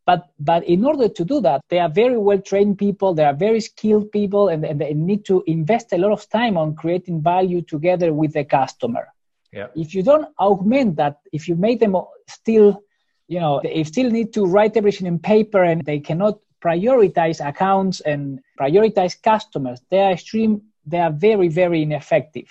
But, 0.06 0.30
but 0.38 0.64
in 0.64 0.84
order 0.84 1.08
to 1.08 1.24
do 1.24 1.40
that, 1.42 1.60
they 1.68 1.78
are 1.78 1.88
very 1.88 2.18
well 2.18 2.40
trained 2.40 2.78
people, 2.78 3.14
they 3.14 3.24
are 3.24 3.34
very 3.34 3.60
skilled 3.60 4.10
people, 4.10 4.48
and, 4.48 4.64
and 4.64 4.80
they 4.80 4.94
need 4.94 5.24
to 5.26 5.44
invest 5.46 5.92
a 5.92 5.98
lot 5.98 6.12
of 6.12 6.28
time 6.28 6.56
on 6.56 6.74
creating 6.74 7.22
value 7.22 7.62
together 7.62 8.12
with 8.12 8.32
the 8.32 8.44
customer. 8.44 9.08
Yeah. 9.52 9.68
If 9.74 9.94
you 9.94 10.02
don't 10.02 10.28
augment 10.38 10.96
that, 10.96 11.20
if 11.32 11.48
you 11.48 11.56
make 11.56 11.80
them 11.80 11.96
still, 12.28 12.82
you 13.28 13.40
know, 13.40 13.60
they 13.62 13.84
still 13.84 14.10
need 14.10 14.32
to 14.34 14.46
write 14.46 14.76
everything 14.76 15.06
in 15.06 15.18
paper 15.18 15.62
and 15.62 15.84
they 15.84 16.00
cannot 16.00 16.38
prioritize 16.62 17.46
accounts 17.46 18.00
and 18.00 18.40
prioritize 18.58 19.20
customers, 19.20 19.80
they 19.90 20.00
are 20.00 20.12
extreme, 20.12 20.62
they 20.86 20.98
are 20.98 21.12
very, 21.12 21.48
very 21.48 21.82
ineffective. 21.82 22.48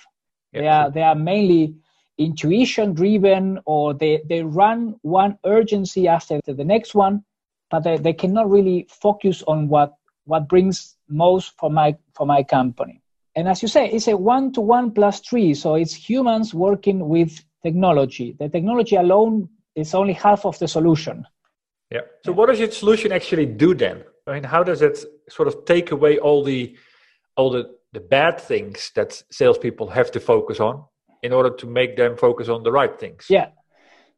Yeah, 0.52 0.60
they 0.60 0.68
are 0.68 0.90
they 0.90 1.02
are 1.02 1.14
mainly 1.14 1.74
intuition 2.18 2.92
driven 2.92 3.60
or 3.64 3.94
they, 3.94 4.20
they 4.28 4.42
run 4.42 4.96
one 5.02 5.38
urgency 5.44 6.06
after 6.06 6.40
the 6.44 6.64
next 6.64 6.94
one, 6.94 7.24
but 7.70 7.84
they, 7.84 7.96
they 7.96 8.12
cannot 8.12 8.50
really 8.50 8.86
focus 8.90 9.42
on 9.46 9.68
what 9.68 9.94
what 10.24 10.48
brings 10.48 10.96
most 11.08 11.56
for 11.58 11.70
my 11.70 11.96
for 12.14 12.26
my 12.26 12.42
company. 12.42 13.02
And 13.36 13.48
as 13.48 13.62
you 13.62 13.68
say, 13.68 13.88
it's 13.88 14.08
a 14.08 14.16
one 14.16 14.52
to 14.52 14.60
one 14.60 14.90
plus 14.90 15.20
three. 15.20 15.54
So 15.54 15.76
it's 15.76 15.94
humans 15.94 16.52
working 16.52 17.08
with 17.08 17.42
technology. 17.62 18.36
The 18.38 18.48
technology 18.48 18.96
alone 18.96 19.48
is 19.74 19.94
only 19.94 20.12
half 20.12 20.44
of 20.44 20.58
the 20.58 20.68
solution. 20.68 21.24
Yeah. 21.90 22.00
So 22.24 22.32
what 22.32 22.46
does 22.48 22.60
your 22.60 22.70
solution 22.70 23.12
actually 23.12 23.46
do 23.46 23.74
then? 23.74 24.04
I 24.26 24.34
mean, 24.34 24.44
how 24.44 24.62
does 24.62 24.82
it 24.82 25.04
sort 25.28 25.48
of 25.48 25.64
take 25.64 25.90
away 25.90 26.18
all 26.18 26.44
the 26.44 26.76
all 27.36 27.50
the, 27.50 27.70
the 27.92 28.00
bad 28.00 28.40
things 28.40 28.90
that 28.94 29.22
salespeople 29.30 29.88
have 29.88 30.10
to 30.12 30.20
focus 30.20 30.60
on 30.60 30.84
in 31.22 31.32
order 31.32 31.50
to 31.50 31.66
make 31.66 31.96
them 31.96 32.16
focus 32.16 32.48
on 32.48 32.62
the 32.62 32.72
right 32.72 32.98
things? 32.98 33.26
Yeah. 33.28 33.48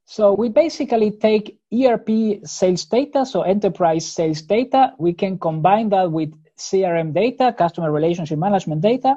So 0.04 0.34
we 0.34 0.48
basically 0.48 1.10
take 1.12 1.58
ERP 1.72 2.44
sales 2.44 2.84
data, 2.84 3.24
so 3.24 3.42
enterprise 3.42 4.06
sales 4.06 4.42
data. 4.42 4.94
We 4.98 5.12
can 5.12 5.38
combine 5.38 5.88
that 5.90 6.10
with 6.10 6.34
CRM 6.58 7.14
data, 7.14 7.54
customer 7.56 7.90
relationship 7.90 8.38
management 8.38 8.82
data. 8.82 9.16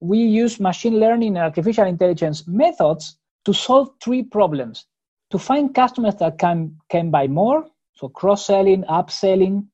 We 0.00 0.18
use 0.18 0.60
machine 0.60 1.00
learning 1.00 1.36
and 1.36 1.44
artificial 1.44 1.86
intelligence 1.86 2.46
methods 2.46 3.16
to 3.44 3.52
solve 3.52 3.90
three 4.00 4.22
problems 4.22 4.86
to 5.30 5.38
find 5.38 5.74
customers 5.74 6.16
that 6.16 6.38
can, 6.38 6.76
can 6.88 7.10
buy 7.10 7.26
more, 7.26 7.66
so 7.94 8.08
cross 8.08 8.46
selling, 8.46 8.82
upselling, 8.84 9.66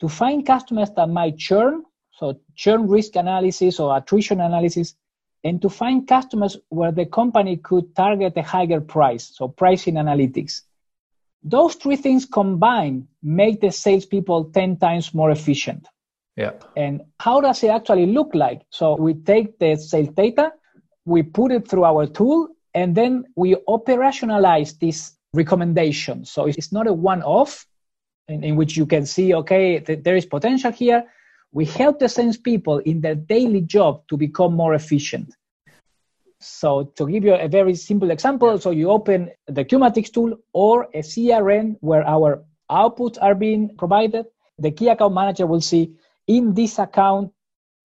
to 0.00 0.08
find 0.08 0.46
customers 0.46 0.90
that 0.96 1.08
might 1.08 1.36
churn, 1.36 1.84
so 2.12 2.40
churn 2.54 2.88
risk 2.88 3.16
analysis 3.16 3.78
or 3.78 3.96
attrition 3.96 4.40
analysis, 4.40 4.94
and 5.44 5.62
to 5.62 5.68
find 5.68 6.06
customers 6.08 6.56
where 6.68 6.92
the 6.92 7.06
company 7.06 7.56
could 7.56 7.94
target 7.94 8.34
a 8.36 8.42
higher 8.42 8.80
price, 8.80 9.30
so 9.34 9.48
pricing 9.48 9.94
analytics. 9.94 10.62
Those 11.42 11.74
three 11.76 11.96
things 11.96 12.26
combined 12.26 13.06
make 13.22 13.60
the 13.60 13.70
salespeople 13.70 14.46
10 14.46 14.78
times 14.78 15.14
more 15.14 15.30
efficient. 15.30 15.86
Yeah. 16.36 16.52
And 16.76 17.02
how 17.20 17.40
does 17.40 17.62
it 17.62 17.68
actually 17.68 18.06
look 18.06 18.34
like? 18.34 18.62
So 18.70 18.96
we 18.96 19.14
take 19.14 19.58
the 19.58 19.76
sales 19.76 20.08
data, 20.08 20.52
we 21.04 21.22
put 21.22 21.52
it 21.52 21.68
through 21.68 21.84
our 21.84 22.06
tool, 22.06 22.48
and 22.74 22.94
then 22.94 23.24
we 23.36 23.54
operationalize 23.68 24.78
this 24.78 25.14
recommendation. 25.32 26.24
So 26.24 26.46
it's 26.46 26.72
not 26.72 26.86
a 26.86 26.92
one-off 26.92 27.66
in, 28.28 28.44
in 28.44 28.56
which 28.56 28.76
you 28.76 28.86
can 28.86 29.06
see, 29.06 29.34
okay, 29.34 29.80
th- 29.80 30.02
there 30.02 30.16
is 30.16 30.26
potential 30.26 30.72
here. 30.72 31.04
We 31.56 31.64
help 31.64 31.98
the 31.98 32.10
sales 32.10 32.36
people 32.36 32.80
in 32.80 33.00
their 33.00 33.14
daily 33.14 33.62
job 33.62 34.06
to 34.08 34.18
become 34.18 34.52
more 34.52 34.74
efficient. 34.74 35.34
So 36.38 36.92
to 36.96 37.08
give 37.08 37.24
you 37.24 37.34
a 37.34 37.48
very 37.48 37.74
simple 37.74 38.10
example, 38.10 38.58
so 38.58 38.72
you 38.72 38.90
open 38.90 39.30
the 39.46 39.64
Qymatix 39.64 40.12
tool 40.12 40.36
or 40.52 40.82
a 40.92 41.00
CRM 41.00 41.78
where 41.80 42.06
our 42.06 42.44
outputs 42.70 43.16
are 43.22 43.34
being 43.34 43.74
provided, 43.78 44.26
the 44.58 44.70
key 44.70 44.88
account 44.88 45.14
manager 45.14 45.46
will 45.46 45.62
see 45.62 45.94
in 46.26 46.52
this 46.52 46.78
account 46.78 47.32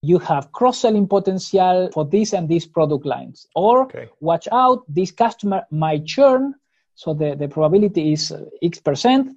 you 0.01 0.19
have 0.19 0.51
cross-selling 0.51 1.07
potential 1.07 1.89
for 1.93 2.03
this 2.03 2.33
and 2.33 2.49
these 2.49 2.65
product 2.65 3.05
lines 3.05 3.47
or 3.55 3.83
okay. 3.83 4.09
watch 4.19 4.49
out 4.51 4.83
this 4.89 5.11
customer 5.11 5.63
might 5.71 6.05
churn 6.05 6.55
so 6.95 7.13
the, 7.13 7.35
the 7.35 7.47
probability 7.47 8.11
is 8.11 8.33
x 8.63 8.79
percent 8.79 9.31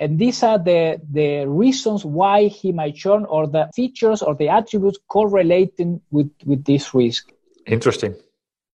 and 0.00 0.18
these 0.18 0.42
are 0.42 0.58
the, 0.58 0.98
the 1.12 1.44
reasons 1.46 2.04
why 2.04 2.46
he 2.46 2.72
might 2.72 2.96
churn 2.96 3.26
or 3.26 3.46
the 3.46 3.70
features 3.74 4.22
or 4.22 4.34
the 4.34 4.48
attributes 4.48 4.98
correlating 5.08 6.00
with, 6.10 6.30
with 6.44 6.64
this 6.64 6.94
risk 6.94 7.32
interesting 7.66 8.14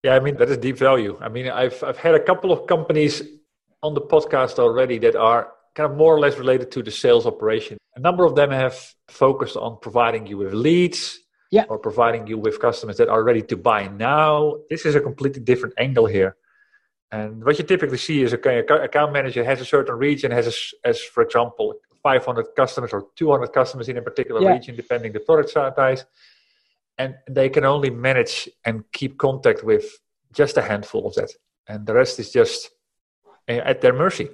yeah 0.03 0.15
i 0.15 0.19
mean 0.19 0.37
that 0.37 0.49
is 0.49 0.57
deep 0.57 0.77
value 0.77 1.17
i 1.21 1.29
mean 1.29 1.49
i've, 1.49 1.83
I've 1.83 1.97
had 1.97 2.15
a 2.15 2.23
couple 2.23 2.51
of 2.51 2.67
companies 2.67 3.21
on 3.83 3.93
the 3.93 4.01
podcast 4.01 4.57
already 4.59 4.97
that 4.99 5.15
are 5.15 5.51
kind 5.75 5.91
of 5.91 5.97
more 5.97 6.15
or 6.15 6.19
less 6.19 6.37
related 6.37 6.71
to 6.71 6.81
the 6.81 6.91
sales 6.91 7.25
operation. 7.25 7.77
A 7.95 7.99
number 7.99 8.25
of 8.25 8.35
them 8.35 8.49
have 8.51 8.75
focused 9.09 9.57
on 9.57 9.77
providing 9.81 10.25
you 10.25 10.37
with 10.37 10.53
leads 10.53 11.19
yeah. 11.51 11.65
or 11.69 11.77
providing 11.77 12.25
you 12.27 12.37
with 12.37 12.59
customers 12.59 12.97
that 12.97 13.09
are 13.09 13.23
ready 13.23 13.41
to 13.43 13.57
buy 13.57 13.87
now. 13.87 14.55
This 14.69 14.85
is 14.85 14.95
a 14.95 15.01
completely 15.01 15.41
different 15.41 15.75
angle 15.77 16.05
here. 16.05 16.35
And 17.15 17.45
what 17.45 17.57
you 17.59 17.65
typically 17.65 18.01
see 18.07 18.23
is 18.23 18.33
a 18.33 18.39
account 18.89 19.13
manager 19.13 19.43
has 19.51 19.61
a 19.61 19.65
certain 19.75 19.95
region, 19.95 20.31
has, 20.31 20.47
a, 20.47 20.87
as 20.89 20.97
for 21.01 21.23
example, 21.23 21.65
500 22.03 22.47
customers 22.61 22.91
or 22.91 23.07
200 23.15 23.47
customers 23.59 23.87
in 23.87 23.97
a 23.97 24.01
particular 24.01 24.41
yeah. 24.41 24.51
region, 24.55 24.75
depending 24.75 25.13
the 25.13 25.21
product 25.21 25.49
size. 25.51 26.05
And 26.97 27.15
they 27.29 27.49
can 27.49 27.63
only 27.63 27.89
manage 27.89 28.49
and 28.65 28.83
keep 28.91 29.17
contact 29.17 29.63
with 29.63 29.85
just 30.33 30.57
a 30.57 30.61
handful 30.61 31.07
of 31.07 31.13
that. 31.15 31.31
And 31.69 31.85
the 31.85 31.93
rest 31.93 32.19
is 32.19 32.31
just 32.31 32.71
eh, 33.47 33.61
at 33.71 33.79
their 33.79 33.93
mercy. 33.93 34.27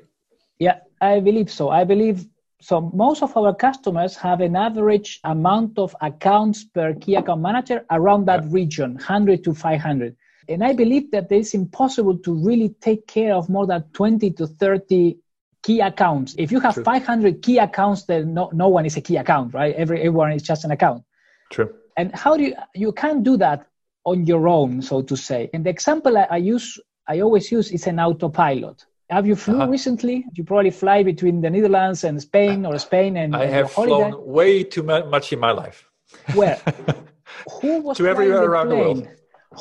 Yeah, 0.58 0.78
I 1.00 1.20
believe 1.20 1.50
so. 1.52 1.70
I 1.70 1.84
believe 1.84 2.26
so. 2.62 2.82
Most 3.06 3.22
of 3.22 3.38
our 3.38 3.54
customers 3.54 4.16
have 4.18 4.42
an 4.42 4.56
average 4.56 5.20
amount 5.24 5.78
of 5.78 5.96
accounts 6.02 6.64
per 6.64 6.96
key 6.96 7.16
account 7.16 7.42
manager 7.42 7.86
around 7.92 8.26
that 8.26 8.44
yeah. 8.44 8.50
region, 8.60 8.94
100 8.94 9.44
to 9.44 9.54
500. 9.54 10.16
And 10.48 10.64
I 10.64 10.74
believe 10.74 11.12
that 11.12 11.32
it's 11.32 11.54
impossible 11.54 12.18
to 12.20 12.34
really 12.34 12.70
take 12.82 13.08
care 13.08 13.36
of 13.36 13.50
more 13.50 13.68
than 13.68 13.84
20 13.94 14.32
to 14.32 14.48
30 14.48 15.18
key 15.64 15.80
accounts. 15.80 16.36
If 16.38 16.52
you 16.52 16.60
have 16.60 16.76
True. 16.76 16.84
500 16.84 17.42
key 17.42 17.60
accounts, 17.60 18.04
then 18.04 18.34
no, 18.34 18.50
no 18.54 18.68
one 18.68 18.86
is 18.86 18.98
a 18.98 19.02
key 19.02 19.18
account, 19.18 19.54
right? 19.54 19.76
Every, 19.76 20.00
everyone 20.00 20.32
is 20.34 20.44
just 20.44 20.66
an 20.66 20.72
account. 20.72 21.04
True. 21.52 21.74
And 21.98 22.14
how 22.16 22.38
do 22.38 22.44
you, 22.44 22.56
you 22.74 22.92
can't 22.92 23.24
do 23.24 23.38
that 23.38 23.68
on 24.06 24.26
your 24.26 24.48
own, 24.48 24.82
so 24.82 25.02
to 25.02 25.16
say. 25.16 25.50
And 25.54 25.66
the 25.66 25.70
example 25.70 26.18
I, 26.18 26.28
I 26.32 26.38
use, 26.38 26.80
I 27.08 27.20
always 27.20 27.52
use 27.52 27.72
is 27.72 27.86
an 27.88 28.00
autopilot. 28.00 28.86
Have 29.10 29.28
you 29.28 29.36
flew 29.36 29.58
uh-huh. 29.58 29.68
recently? 29.70 30.26
You 30.34 30.44
probably 30.46 30.72
fly 30.72 31.04
between 31.04 31.42
the 31.42 31.50
Netherlands 31.50 32.06
and 32.06 32.20
Spain 32.22 32.66
or 32.66 32.80
Spain 32.80 33.18
and 33.18 33.36
I 33.36 33.46
have 33.46 33.72
flown 33.72 34.14
way 34.26 34.64
too 34.64 34.84
much 34.84 35.34
in 35.34 35.40
my 35.40 35.52
life. 35.52 35.90
Where? 36.34 36.60
Who 37.62 37.82
was 37.82 37.98
to 37.98 38.08
everywhere 38.08 38.44
around 38.44 38.68
plane? 38.68 38.80
the 38.80 38.86
world? 38.86 39.08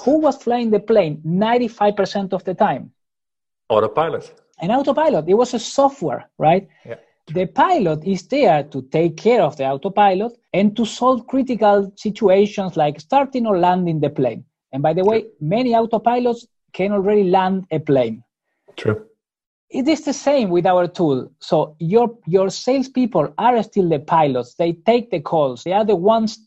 Who 0.04 0.20
was 0.20 0.42
flying 0.42 0.70
the 0.70 0.80
plane 0.80 1.22
95% 1.26 2.32
of 2.32 2.44
the 2.44 2.54
time? 2.54 2.92
Autopilot. 3.68 4.34
An 4.60 4.70
autopilot. 4.70 5.28
It 5.28 5.34
was 5.34 5.54
a 5.54 5.58
software, 5.58 6.28
right? 6.38 6.68
Yeah. 6.84 6.96
The 7.28 7.46
pilot 7.46 8.04
is 8.04 8.26
there 8.26 8.64
to 8.64 8.82
take 8.82 9.16
care 9.16 9.42
of 9.42 9.56
the 9.56 9.64
autopilot 9.64 10.32
and 10.52 10.76
to 10.76 10.84
solve 10.84 11.26
critical 11.26 11.92
situations 11.96 12.76
like 12.76 13.00
starting 13.00 13.46
or 13.46 13.58
landing 13.58 14.00
the 14.00 14.10
plane. 14.10 14.44
And 14.72 14.82
by 14.82 14.92
the 14.92 15.04
way, 15.04 15.26
many 15.40 15.72
autopilots 15.72 16.46
can 16.72 16.92
already 16.92 17.24
land 17.24 17.66
a 17.70 17.78
plane. 17.78 18.22
True 18.76 19.06
it 19.70 19.86
is 19.86 20.02
the 20.02 20.12
same 20.12 20.50
with 20.50 20.66
our 20.66 20.88
tool. 20.88 21.30
So 21.38 21.76
your 21.78 22.18
your 22.26 22.50
salespeople 22.50 23.32
are 23.38 23.62
still 23.62 23.88
the 23.88 24.00
pilots. 24.00 24.54
They 24.54 24.72
take 24.72 25.10
the 25.10 25.20
calls. 25.20 25.62
They 25.62 25.72
are 25.72 25.84
the 25.84 25.96
ones 25.96 26.38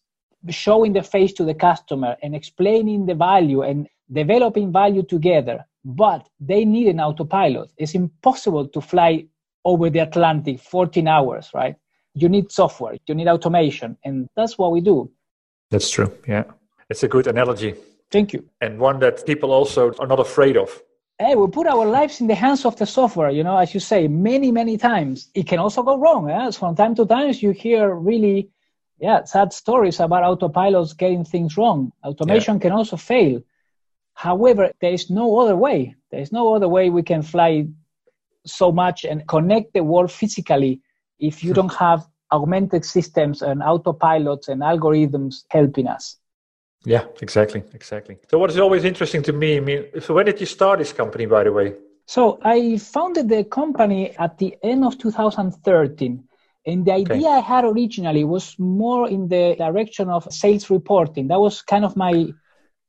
showing 0.49 0.93
the 0.93 1.03
face 1.03 1.33
to 1.33 1.43
the 1.43 1.53
customer 1.53 2.15
and 2.21 2.35
explaining 2.35 3.05
the 3.05 3.15
value 3.15 3.61
and 3.61 3.87
developing 4.11 4.71
value 4.71 5.03
together. 5.03 5.65
But 5.85 6.27
they 6.39 6.65
need 6.65 6.87
an 6.87 6.99
autopilot. 6.99 7.71
It's 7.77 7.95
impossible 7.95 8.67
to 8.69 8.81
fly 8.81 9.25
over 9.65 9.89
the 9.89 9.99
Atlantic 9.99 10.59
14 10.59 11.07
hours, 11.07 11.49
right? 11.53 11.75
You 12.13 12.29
need 12.29 12.51
software, 12.51 12.97
you 13.07 13.15
need 13.15 13.27
automation, 13.27 13.97
and 14.03 14.29
that's 14.35 14.57
what 14.57 14.71
we 14.71 14.81
do. 14.81 15.11
That's 15.71 15.89
true. 15.89 16.15
Yeah. 16.27 16.43
It's 16.89 17.03
a 17.03 17.07
good 17.07 17.27
analogy. 17.27 17.75
Thank 18.11 18.33
you. 18.33 18.47
And 18.61 18.79
one 18.79 18.99
that 18.99 19.25
people 19.25 19.51
also 19.51 19.93
are 19.99 20.07
not 20.07 20.19
afraid 20.19 20.57
of 20.57 20.81
hey, 21.19 21.35
we 21.35 21.47
put 21.47 21.67
our 21.67 21.85
lives 21.85 22.21
in 22.21 22.27
the 22.27 22.35
hands 22.35 22.65
of 22.65 22.75
the 22.77 22.85
software, 22.85 23.29
you 23.29 23.43
know, 23.43 23.57
as 23.57 23.73
you 23.73 23.79
say, 23.79 24.07
many, 24.07 24.51
many 24.51 24.77
times. 24.77 25.29
It 25.33 25.47
can 25.47 25.59
also 25.59 25.83
go 25.83 25.97
wrong. 25.97 26.29
Eh? 26.29 26.51
From 26.51 26.75
time 26.75 26.95
to 26.95 27.05
time, 27.05 27.33
you 27.37 27.51
hear 27.51 27.95
really, 27.95 28.49
yeah, 28.99 29.23
sad 29.23 29.53
stories 29.53 29.99
about 29.99 30.23
autopilots 30.23 30.97
getting 30.97 31.25
things 31.25 31.57
wrong. 31.57 31.91
Automation 32.03 32.55
yeah. 32.55 32.61
can 32.61 32.71
also 32.71 32.97
fail. 32.97 33.41
However, 34.13 34.71
there 34.79 34.93
is 34.93 35.09
no 35.09 35.39
other 35.39 35.55
way. 35.55 35.95
There 36.11 36.21
is 36.21 36.31
no 36.31 36.53
other 36.55 36.69
way 36.69 36.89
we 36.89 37.03
can 37.03 37.21
fly 37.21 37.67
so 38.45 38.71
much 38.71 39.03
and 39.05 39.27
connect 39.27 39.73
the 39.73 39.83
world 39.83 40.11
physically 40.11 40.81
if 41.19 41.43
you 41.43 41.53
don't 41.59 41.73
have 41.73 42.07
augmented 42.31 42.85
systems 42.85 43.41
and 43.41 43.61
autopilots 43.61 44.47
and 44.47 44.61
algorithms 44.61 45.43
helping 45.49 45.87
us. 45.87 46.17
Yeah, 46.85 47.05
exactly, 47.21 47.63
exactly. 47.73 48.17
So 48.29 48.37
what 48.37 48.49
is 48.49 48.59
always 48.59 48.83
interesting 48.83 49.23
to 49.23 49.33
me, 49.33 49.57
I 49.57 49.59
mean, 49.61 49.85
so 50.01 50.13
when 50.13 50.25
did 50.25 50.39
you 50.39 50.45
start 50.45 50.79
this 50.79 50.91
company, 50.91 51.25
by 51.25 51.43
the 51.43 51.51
way? 51.51 51.75
So 52.05 52.39
I 52.43 52.77
founded 52.77 53.29
the 53.29 53.45
company 53.45 54.15
at 54.17 54.37
the 54.37 54.57
end 54.61 54.83
of 54.83 54.97
2013. 54.97 56.23
And 56.65 56.85
the 56.85 56.93
idea 56.93 57.15
okay. 57.17 57.27
I 57.27 57.39
had 57.39 57.65
originally 57.65 58.23
was 58.23 58.57
more 58.57 59.09
in 59.09 59.27
the 59.27 59.55
direction 59.57 60.09
of 60.09 60.31
sales 60.31 60.69
reporting. 60.69 61.27
That 61.27 61.39
was 61.39 61.61
kind 61.61 61.83
of 61.83 61.95
my 61.95 62.27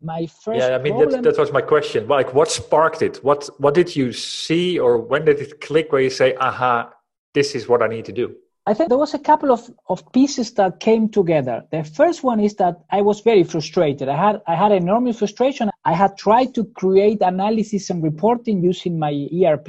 my 0.01 0.27
first. 0.27 0.61
Yeah, 0.61 0.77
I 0.77 0.79
mean 0.79 0.97
that, 0.99 1.23
that 1.23 1.39
was 1.39 1.53
my 1.53 1.63
question. 1.63 2.07
Like, 2.07 2.35
what 2.35 2.51
sparked 2.51 3.03
it? 3.03 3.17
What 3.25 3.49
what 3.59 3.75
did 3.75 3.97
you 3.97 4.13
see, 4.13 4.79
or 4.79 4.99
when 4.99 5.25
did 5.25 5.41
it 5.41 5.61
click? 5.61 5.91
Where 5.91 6.03
you 6.03 6.11
say, 6.11 6.35
"Aha, 6.37 6.91
this 7.33 7.55
is 7.55 7.69
what 7.69 7.83
I 7.83 7.89
need 7.89 8.05
to 8.05 8.13
do." 8.13 8.37
I 8.67 8.73
think 8.73 8.89
there 8.89 8.99
was 8.99 9.13
a 9.13 9.19
couple 9.19 9.53
of, 9.53 9.71
of 9.89 10.11
pieces 10.13 10.55
that 10.55 10.81
came 10.81 11.11
together. 11.11 11.65
The 11.71 11.85
first 11.85 12.25
one 12.25 12.41
is 12.41 12.55
that 12.55 12.81
I 12.91 13.03
was 13.03 13.21
very 13.21 13.45
frustrated. 13.45 14.09
I 14.09 14.17
had 14.17 14.41
I 14.47 14.55
had 14.55 14.73
enormous 14.73 15.19
frustration. 15.19 15.71
I 15.85 15.95
had 15.95 16.17
tried 16.17 16.55
to 16.55 16.65
create 16.65 17.21
analysis 17.21 17.91
and 17.91 18.03
reporting 18.03 18.63
using 18.63 18.99
my 18.99 19.29
ERP, 19.33 19.69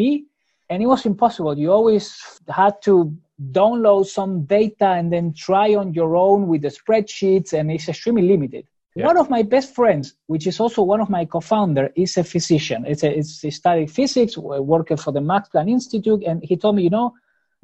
and 0.70 0.82
it 0.82 0.88
was 0.88 1.06
impossible. 1.06 1.58
You 1.58 1.72
always 1.72 2.18
had 2.48 2.82
to 2.84 3.18
download 3.51 4.06
some 4.06 4.44
data 4.46 4.88
and 4.88 5.12
then 5.12 5.34
try 5.34 5.75
on 5.75 5.94
your 5.94 6.15
own 6.15 6.48
with 6.48 6.62
the 6.62 6.70
spreadsheets, 6.70 7.54
and 7.54 7.72
it's 7.72 7.89
extremely 7.89 8.24
limited. 8.24 8.65
Yeah. 8.96 9.08
One 9.08 9.18
of 9.18 9.30
my 9.30 9.44
best 9.44 9.75
friends, 9.75 10.13
which 10.27 10.48
is 10.48 10.60
also 10.60 10.82
one 10.82 11.01
of 11.01 11.10
my 11.10 11.25
co-founder, 11.25 11.92
is 11.96 12.15
a 12.18 12.24
physician. 12.24 12.86
It's 12.88 13.04
a, 13.04 13.18
it's 13.18 13.42
he 13.42 13.51
studied 13.51 13.92
physics, 13.92 14.38
working 14.38 14.98
for 14.98 15.12
the 15.12 15.20
Max 15.20 15.50
Planck 15.50 15.70
Institute, 15.70 16.24
and 16.25 16.42
he 16.44 16.56
told 16.56 16.77
me, 16.77 16.84
you 16.84 16.89
know, 16.89 17.13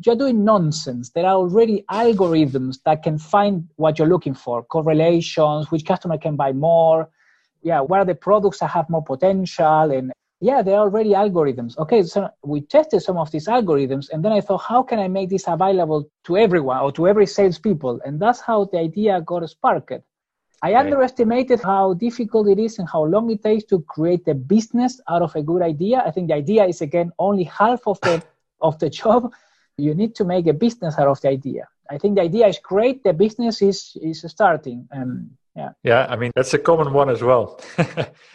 you're 0.06 0.16
doing 0.16 0.44
nonsense. 0.44 1.12
There 1.12 1.25
are 1.25 1.36
already 1.36 1.86
algorithms 1.90 2.80
that 2.86 3.04
can 3.04 3.18
find 3.18 3.70
what 3.78 3.98
you're 3.98 4.10
looking 4.10 4.34
for, 4.34 4.63
correlations, 4.63 5.72
which 5.72 5.86
customer 5.86 6.18
can 6.18 6.36
buy 6.36 6.51
more, 6.51 7.10
yeah, 7.63 7.80
what 7.80 8.00
are 8.00 8.06
the 8.06 8.16
products 8.16 8.60
that 8.60 8.72
have 8.72 8.90
more 8.90 9.04
potential, 9.04 9.92
and 9.92 10.12
yeah, 10.42 10.64
there 10.64 10.76
are 10.76 10.82
already 10.82 11.12
algorithms. 11.12 11.78
Okay, 11.78 12.02
so 12.02 12.28
we 12.44 12.62
tested 12.62 13.04
some 13.04 13.18
of 13.18 13.30
these 13.30 13.48
algorithms, 13.48 14.10
and 14.12 14.26
then 14.26 14.32
I 14.32 14.42
thought, 14.42 14.64
how 14.68 14.82
can 14.82 14.98
I 14.98 15.08
make 15.08 15.30
this 15.30 15.46
available 15.48 16.10
to 16.26 16.36
everyone 16.36 16.80
or 16.80 16.92
to 16.94 17.08
every 17.08 17.28
salespeople? 17.28 18.02
And 18.04 18.20
that's 18.20 18.42
how 18.42 18.66
the 18.66 18.80
idea 18.80 19.22
got 19.22 19.48
sparked. 19.48 20.02
I 20.64 20.76
underestimated 20.76 21.62
how 21.62 21.94
difficult 21.94 22.48
it 22.48 22.60
is 22.60 22.80
and 22.80 22.88
how 22.88 23.04
long 23.04 23.30
it 23.32 23.44
takes 23.44 23.64
to 23.66 23.82
create 23.82 24.28
a 24.28 24.36
business 24.36 25.00
out 25.08 25.22
of 25.22 25.36
a 25.36 25.44
good 25.44 25.62
idea. 25.62 26.04
I 26.06 26.12
think 26.12 26.28
the 26.28 26.36
idea 26.36 26.66
is 26.66 26.82
again 26.82 27.12
only 27.18 27.46
half 27.46 27.88
of 27.88 28.00
the 28.02 28.24
of 28.62 28.78
the 28.80 28.90
job. 28.90 29.32
You 29.78 29.96
need 29.96 30.14
to 30.16 30.24
make 30.24 30.46
a 30.46 30.54
business 30.54 31.00
out 31.00 31.08
of 31.08 31.20
the 31.22 31.30
idea. 31.30 31.68
I 31.90 31.98
think 31.98 32.16
the 32.16 32.22
idea 32.22 32.48
is 32.48 32.60
great. 32.60 33.04
The 33.04 33.14
business 33.14 33.62
is 33.62 33.98
is 34.02 34.24
starting. 34.28 34.88
Um, 34.92 35.32
yeah. 35.55 35.70
Yeah 35.84 36.08
i 36.10 36.15
mean 36.15 36.31
that's 36.36 36.53
a 36.53 36.60
common 36.60 36.93
one 36.93 37.10
as 37.10 37.22
well. 37.22 37.60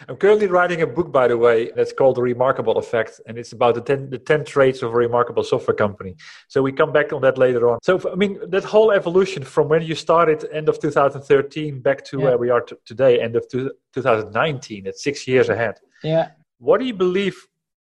I'm 0.07 0.17
currently 0.17 0.47
writing 0.47 0.81
a 0.81 0.87
book 0.87 1.11
by 1.11 1.27
the 1.27 1.37
way 1.37 1.71
that's 1.75 1.91
called 1.91 2.17
the 2.17 2.21
remarkable 2.21 2.77
effect 2.77 3.19
and 3.25 3.37
it's 3.37 3.53
about 3.53 3.75
the 3.75 3.81
10, 3.81 4.09
the 4.09 4.17
10 4.19 4.45
traits 4.45 4.81
of 4.81 4.93
a 4.93 4.95
remarkable 4.95 5.43
software 5.43 5.75
company. 5.75 6.15
So 6.47 6.61
we 6.61 6.71
come 6.71 6.91
back 6.91 7.13
on 7.13 7.21
that 7.21 7.37
later 7.37 7.69
on. 7.69 7.79
So 7.81 7.99
i 8.11 8.15
mean 8.15 8.39
that 8.49 8.63
whole 8.63 8.91
evolution 8.91 9.43
from 9.43 9.67
when 9.69 9.81
you 9.81 9.95
started 9.95 10.47
end 10.51 10.69
of 10.69 10.79
2013 10.79 11.79
back 11.81 12.03
to 12.05 12.17
yeah. 12.17 12.23
where 12.23 12.37
we 12.37 12.49
are 12.49 12.61
t- 12.61 12.75
today 12.85 13.19
end 13.19 13.35
of 13.35 13.47
two, 13.49 13.71
2019 13.93 14.85
it's 14.85 15.03
six 15.03 15.27
years 15.27 15.49
ahead. 15.49 15.79
Yeah. 16.03 16.29
What 16.59 16.79
do 16.79 16.85
you 16.85 16.93
believe 16.93 17.35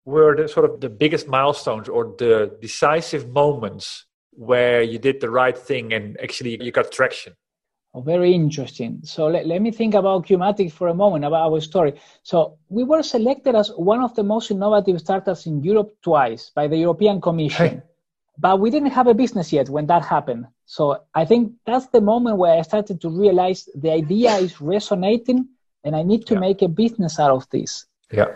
were 0.05 0.35
the 0.35 0.47
sort 0.47 0.69
of 0.69 0.79
the 0.79 0.89
biggest 0.89 1.27
milestones 1.27 1.89
or 1.89 2.15
the 2.17 2.57
decisive 2.61 3.27
moments 3.29 4.05
where 4.31 4.81
you 4.81 4.99
did 4.99 5.19
the 5.19 5.29
right 5.29 5.57
thing 5.57 5.93
and 5.93 6.17
actually 6.21 6.61
you 6.63 6.71
got 6.71 6.91
traction 6.91 7.33
Oh, 7.95 8.01
very 8.01 8.33
interesting. 8.33 8.99
So 9.03 9.27
let, 9.27 9.47
let 9.47 9.61
me 9.61 9.71
think 9.71 9.93
about 9.93 10.27
Qymatix 10.27 10.73
for 10.73 10.89
a 10.89 10.93
moment, 10.93 11.23
about 11.23 11.49
our 11.49 11.61
story. 11.61 11.93
So 12.23 12.57
we 12.67 12.83
were 12.83 13.01
selected 13.01 13.55
as 13.55 13.69
one 13.69 14.01
of 14.03 14.13
the 14.15 14.23
most 14.23 14.51
innovative 14.51 14.99
startups 14.99 15.45
in 15.45 15.63
Europe 15.63 15.95
twice 16.01 16.51
by 16.53 16.67
the 16.67 16.75
European 16.75 17.21
Commission. 17.21 17.67
Hey. 17.67 17.81
But 18.37 18.59
we 18.59 18.69
didn't 18.69 18.91
have 18.91 19.07
a 19.07 19.13
business 19.13 19.53
yet 19.53 19.69
when 19.69 19.85
that 19.87 20.03
happened. 20.03 20.45
So 20.65 21.03
I 21.13 21.23
think 21.23 21.53
that's 21.65 21.87
the 21.87 22.01
moment 22.01 22.35
where 22.35 22.59
I 22.59 22.63
started 22.63 22.99
to 22.99 23.09
realize 23.09 23.69
the 23.73 23.91
idea 23.91 24.35
is 24.35 24.59
resonating 24.59 25.47
and 25.85 25.95
I 25.95 26.03
need 26.03 26.25
to 26.25 26.33
yeah. 26.33 26.41
make 26.41 26.61
a 26.63 26.67
business 26.67 27.17
out 27.17 27.31
of 27.31 27.49
this. 27.49 27.85
Yeah. 28.11 28.27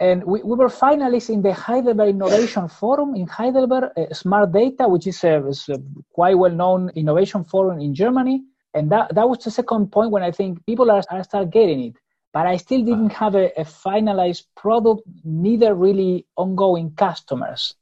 And 0.00 0.24
we, 0.24 0.42
we 0.42 0.56
were 0.56 0.70
finalists 0.70 1.28
in 1.28 1.42
the 1.42 1.52
Heidelberg 1.52 2.08
Innovation 2.08 2.66
Forum 2.68 3.14
in 3.14 3.26
Heidelberg, 3.26 3.90
uh, 3.94 4.14
Smart 4.14 4.52
Data, 4.52 4.88
which 4.88 5.06
is 5.06 5.22
a, 5.22 5.46
is 5.48 5.68
a 5.68 5.76
quite 6.14 6.38
well 6.38 6.50
known 6.50 6.88
innovation 6.94 7.44
forum 7.44 7.78
in 7.78 7.94
Germany 7.94 8.44
and 8.74 8.90
that 8.90 9.14
that 9.14 9.28
was 9.28 9.38
the 9.44 9.50
second 9.50 9.90
point 9.90 10.10
when 10.10 10.22
I 10.22 10.30
think 10.30 10.64
people 10.66 10.90
are, 10.90 11.02
are 11.10 11.24
start 11.24 11.50
getting 11.50 11.80
it. 11.84 11.94
But 12.32 12.46
I 12.46 12.58
still 12.58 12.84
didn't 12.84 13.10
have 13.10 13.34
a, 13.34 13.46
a 13.60 13.64
finalized 13.64 14.44
product, 14.56 15.02
neither 15.24 15.74
really 15.74 16.26
ongoing 16.36 16.92
customers. 16.92 17.74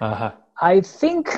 Uh-huh. 0.00 0.32
I 0.60 0.82
think 0.82 1.30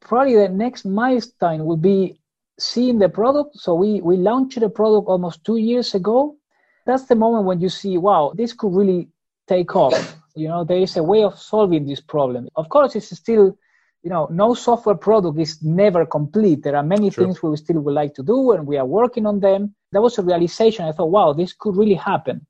probably 0.00 0.36
the 0.36 0.48
next 0.48 0.86
milestone 0.86 1.66
will 1.66 1.76
be 1.76 2.20
seeing 2.58 2.98
the 2.98 3.08
product. 3.08 3.56
So 3.56 3.74
we 3.74 4.00
we 4.00 4.16
launched 4.16 4.58
the 4.58 4.70
product 4.70 5.08
almost 5.08 5.44
two 5.44 5.58
years 5.58 5.94
ago. 5.94 6.36
That's 6.86 7.04
the 7.04 7.16
moment 7.16 7.44
when 7.44 7.60
you 7.60 7.68
see, 7.68 7.98
wow, 7.98 8.32
this 8.34 8.54
could 8.54 8.74
really 8.74 9.08
take 9.46 9.76
off. 9.76 10.16
You 10.34 10.48
know, 10.48 10.64
there 10.64 10.78
is 10.78 10.96
a 10.96 11.02
way 11.02 11.22
of 11.22 11.38
solving 11.38 11.84
this 11.84 12.00
problem. 12.00 12.48
Of 12.56 12.68
course, 12.70 12.96
it's 12.96 13.14
still 13.14 13.58
you 14.02 14.10
know, 14.10 14.28
no 14.30 14.54
software 14.54 14.94
product 14.94 15.38
is 15.38 15.62
never 15.62 16.06
complete. 16.06 16.62
There 16.62 16.76
are 16.76 16.82
many 16.82 17.10
sure. 17.10 17.24
things 17.24 17.42
we 17.42 17.56
still 17.56 17.80
would 17.80 17.94
like 17.94 18.14
to 18.14 18.22
do, 18.22 18.52
and 18.52 18.66
we 18.66 18.76
are 18.76 18.86
working 18.86 19.26
on 19.26 19.40
them. 19.40 19.74
That 19.92 20.02
was 20.02 20.18
a 20.18 20.22
realization. 20.22 20.84
I 20.84 20.92
thought, 20.92 21.10
wow, 21.10 21.32
this 21.32 21.52
could 21.52 21.76
really 21.76 21.94
happen. 21.94 22.46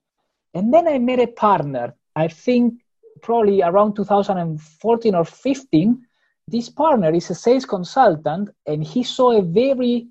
And 0.55 0.73
then 0.73 0.87
I 0.87 0.99
met 0.99 1.21
a 1.21 1.27
partner. 1.27 1.95
I 2.15 2.29
think 2.29 2.81
probably 3.23 3.63
around 3.63 3.95
2014 3.97 5.15
or 5.15 5.25
15. 5.25 6.03
This 6.47 6.69
partner 6.69 7.13
is 7.15 7.31
a 7.31 7.35
sales 7.35 7.65
consultant, 7.65 8.51
and 8.67 8.83
he 8.83 9.03
saw 9.03 9.33
a 9.33 9.43
very 9.43 10.09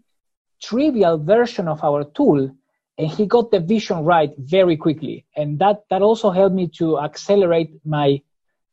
trivial 0.62 1.18
version 1.18 1.68
of 1.68 1.84
our 1.84 2.04
tool 2.04 2.52
and 2.98 3.08
he 3.08 3.26
got 3.26 3.52
the 3.52 3.60
vision 3.60 4.04
right 4.04 4.32
very 4.38 4.76
quickly 4.76 5.26
and 5.36 5.60
that 5.60 5.84
that 5.90 6.02
also 6.02 6.32
helped 6.32 6.56
me 6.56 6.68
to 6.68 7.00
accelerate 7.00 7.72
my 7.86 8.20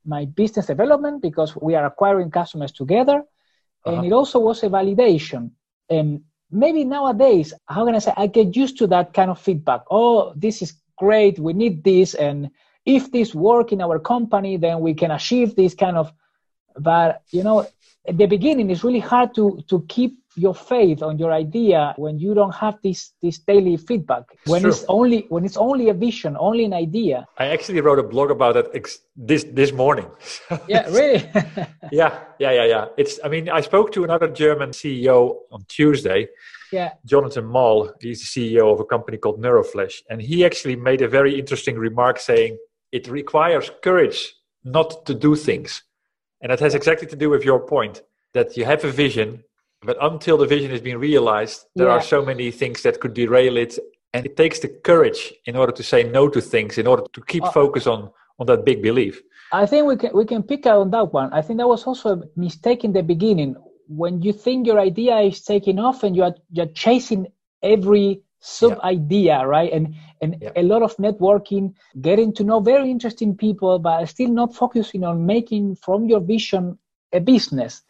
my 0.05 0.25
business 0.25 0.67
development 0.67 1.23
because 1.23 1.57
we 1.57 1.75
are 1.75 1.87
acquiring 1.87 2.31
customers 2.31 2.73
together. 2.73 3.25
Uh-huh. 3.85 3.97
And 3.97 4.07
it 4.07 4.13
also 4.13 4.39
was 4.39 4.63
a 4.63 4.69
validation. 4.69 5.51
And 5.89 6.23
maybe 6.51 6.85
nowadays, 6.85 7.53
how 7.67 7.85
can 7.87 7.95
I 7.95 7.99
say, 7.99 8.13
I 8.17 8.27
get 8.27 8.57
used 8.57 8.79
to 8.79 8.87
that 8.89 9.13
kind 9.13 9.31
of 9.31 9.41
feedback. 9.41 9.83
Oh, 9.91 10.33
this 10.37 10.63
is 10.63 10.75
great. 10.97 11.39
We 11.39 11.53
need 11.53 11.85
this. 11.85 12.15
And 12.15 12.51
if 12.85 13.11
this 13.11 13.35
work 13.35 13.73
in 13.73 13.81
our 13.81 13.99
company, 13.99 14.57
then 14.57 14.81
we 14.81 14.95
can 14.95 15.11
achieve 15.11 15.57
this 15.57 15.75
kind 15.75 15.97
of, 15.97 16.13
but 16.77 17.23
you 17.31 17.43
know, 17.43 17.67
at 18.07 18.19
the 18.19 18.27
beginning, 18.27 18.71
it's 18.71 18.85
really 18.85 19.01
hard 19.01 19.35
to, 19.35 19.63
to 19.69 19.85
keep 19.89 20.19
your 20.37 20.55
faith 20.55 21.03
on 21.03 21.19
your 21.19 21.33
idea 21.33 21.95
when 21.97 22.19
you 22.19 22.35
don't 22.35 22.55
have 22.55 22.79
this 22.83 23.13
this 23.23 23.39
daily 23.39 23.77
feedback 23.77 24.25
when 24.47 24.63
True. 24.63 24.71
it's 24.71 24.85
only 24.89 25.27
when 25.29 25.45
it's 25.45 25.57
only 25.57 25.89
a 25.89 25.95
vision 25.95 26.37
only 26.39 26.65
an 26.65 26.75
idea. 26.75 27.27
I 27.39 27.47
actually 27.47 27.81
wrote 27.81 27.99
a 27.99 28.03
blog 28.03 28.31
about 28.31 28.57
it 28.57 28.69
ex- 28.75 29.01
this 29.17 29.45
this 29.45 29.73
morning. 29.73 30.07
Yeah 30.69 30.89
really? 30.91 31.23
Yeah 31.93 32.19
yeah 32.39 32.53
yeah 32.53 32.65
yeah. 32.65 32.85
It's 32.97 33.21
i 33.25 33.29
mean 33.29 33.49
i 33.49 33.61
spoke 33.61 33.93
to 33.93 34.05
another 34.05 34.29
german 34.29 34.71
ceo 34.71 35.19
on 35.51 35.65
tuesday 35.69 36.29
yeah. 36.75 36.91
Jonathan 37.07 37.45
mall. 37.45 37.93
He's 38.01 38.21
the 38.21 38.31
ceo 38.33 38.73
of 38.73 38.81
a 38.81 38.85
company 38.85 39.17
called 39.17 39.41
neuroflash. 39.41 40.03
And 40.11 40.21
he 40.21 40.45
actually 40.45 40.77
made 40.77 41.03
a 41.03 41.09
very 41.09 41.39
interesting 41.39 41.77
remark 41.79 42.19
saying 42.19 42.59
it 42.91 43.07
requires 43.09 43.71
courage 43.83 44.35
not 44.65 45.07
to 45.07 45.15
do 45.15 45.37
things. 45.37 45.83
And 46.41 46.51
that 46.51 46.61
has 46.61 46.75
exactly 46.75 47.07
to 47.09 47.17
do 47.17 47.31
with 47.31 47.45
your 47.45 47.61
point 47.61 48.03
that 48.33 48.57
you 48.57 48.65
have 48.65 48.85
a 48.85 48.91
vision 48.91 49.45
but 49.85 49.97
until 50.01 50.37
the 50.37 50.47
vision 50.47 50.71
has 50.71 50.81
been 50.81 50.99
realized, 50.99 51.67
there 51.75 51.89
yeah. 51.89 51.95
are 51.95 52.03
so 52.03 52.25
many 52.25 52.51
things 52.51 52.83
that 52.83 53.01
could 53.01 53.15
derail 53.15 53.57
it. 53.57 53.79
And 54.13 54.25
it 54.25 54.37
takes 54.37 54.61
the 54.61 54.69
courage 54.69 55.35
in 55.45 55.57
order 55.57 55.73
to 55.73 55.83
say 55.83 56.05
no 56.05 56.29
to 56.29 56.41
things, 56.41 56.79
in 56.79 56.87
order 56.87 57.03
to 57.13 57.21
keep 57.23 57.43
uh, 57.43 57.51
focus 57.51 57.87
on, 57.87 58.11
on 58.39 58.47
that 58.47 58.65
big 58.65 58.81
belief. 58.81 59.21
I 59.53 59.67
think 59.67 59.87
we 59.87 59.97
can, 59.97 60.11
we 60.15 60.25
can 60.25 60.43
pick 60.43 60.67
out 60.67 60.81
on 60.81 60.91
that 60.91 61.13
one. 61.13 61.33
I 61.33 61.43
think 61.43 61.59
that 61.59 61.69
was 61.69 61.85
also 61.85 62.17
a 62.17 62.23
mistake 62.37 62.85
in 62.85 62.93
the 62.93 63.03
beginning. 63.03 63.57
When 63.89 64.23
you 64.23 64.33
think 64.33 64.67
your 64.67 64.79
idea 64.81 65.19
is 65.19 65.43
taking 65.43 65.79
off 65.79 66.05
and 66.05 66.15
you're, 66.17 66.35
you're 66.51 66.67
chasing 66.67 67.27
every 67.63 68.23
sub 68.41 68.79
idea, 68.81 69.39
yeah. 69.39 69.43
right? 69.43 69.73
And, 69.73 69.95
and 70.21 70.37
yeah. 70.41 70.53
a 70.55 70.63
lot 70.63 70.83
of 70.83 70.97
networking, 70.97 71.75
getting 72.01 72.33
to 72.35 72.45
know 72.45 72.61
very 72.61 72.91
interesting 72.91 73.37
people, 73.37 73.79
but 73.79 74.07
still 74.07 74.31
not 74.31 74.55
focusing 74.55 75.03
on 75.03 75.27
making 75.27 75.77
from 75.77 76.07
your 76.07 76.21
vision 76.21 76.79
a 77.13 77.21
business. 77.21 77.83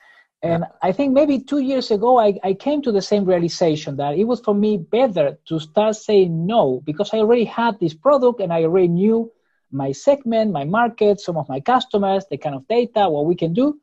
And 0.45 0.67
I 0.83 0.93
think 0.93 1.15
maybe 1.15 1.41
two 1.41 1.61
years 1.61 1.91
ago, 1.91 2.19
I, 2.19 2.39
I 2.45 2.53
came 2.53 2.83
to 2.83 2.93
the 2.93 3.01
same 3.01 3.25
realization 3.25 3.97
that 3.97 4.19
it 4.19 4.25
was 4.25 4.41
for 4.41 4.55
me 4.55 4.77
better 4.77 5.39
to 5.47 5.59
start 5.59 5.97
saying 5.97 6.45
no 6.45 6.83
because 6.85 7.15
I 7.15 7.19
already 7.19 7.47
had 7.47 7.81
this 7.81 7.95
product 7.95 8.41
and 8.41 8.53
I 8.53 8.65
already 8.65 8.89
knew 8.89 9.33
my 9.73 9.93
segment, 9.93 10.53
my 10.53 10.65
market, 10.65 11.19
some 11.19 11.39
of 11.39 11.49
my 11.49 11.61
customers, 11.61 12.27
the 12.31 12.37
kind 12.37 12.55
of 12.55 12.69
data, 12.69 13.09
what 13.09 13.25
we 13.25 13.35
can 13.35 13.55
do. 13.55 13.81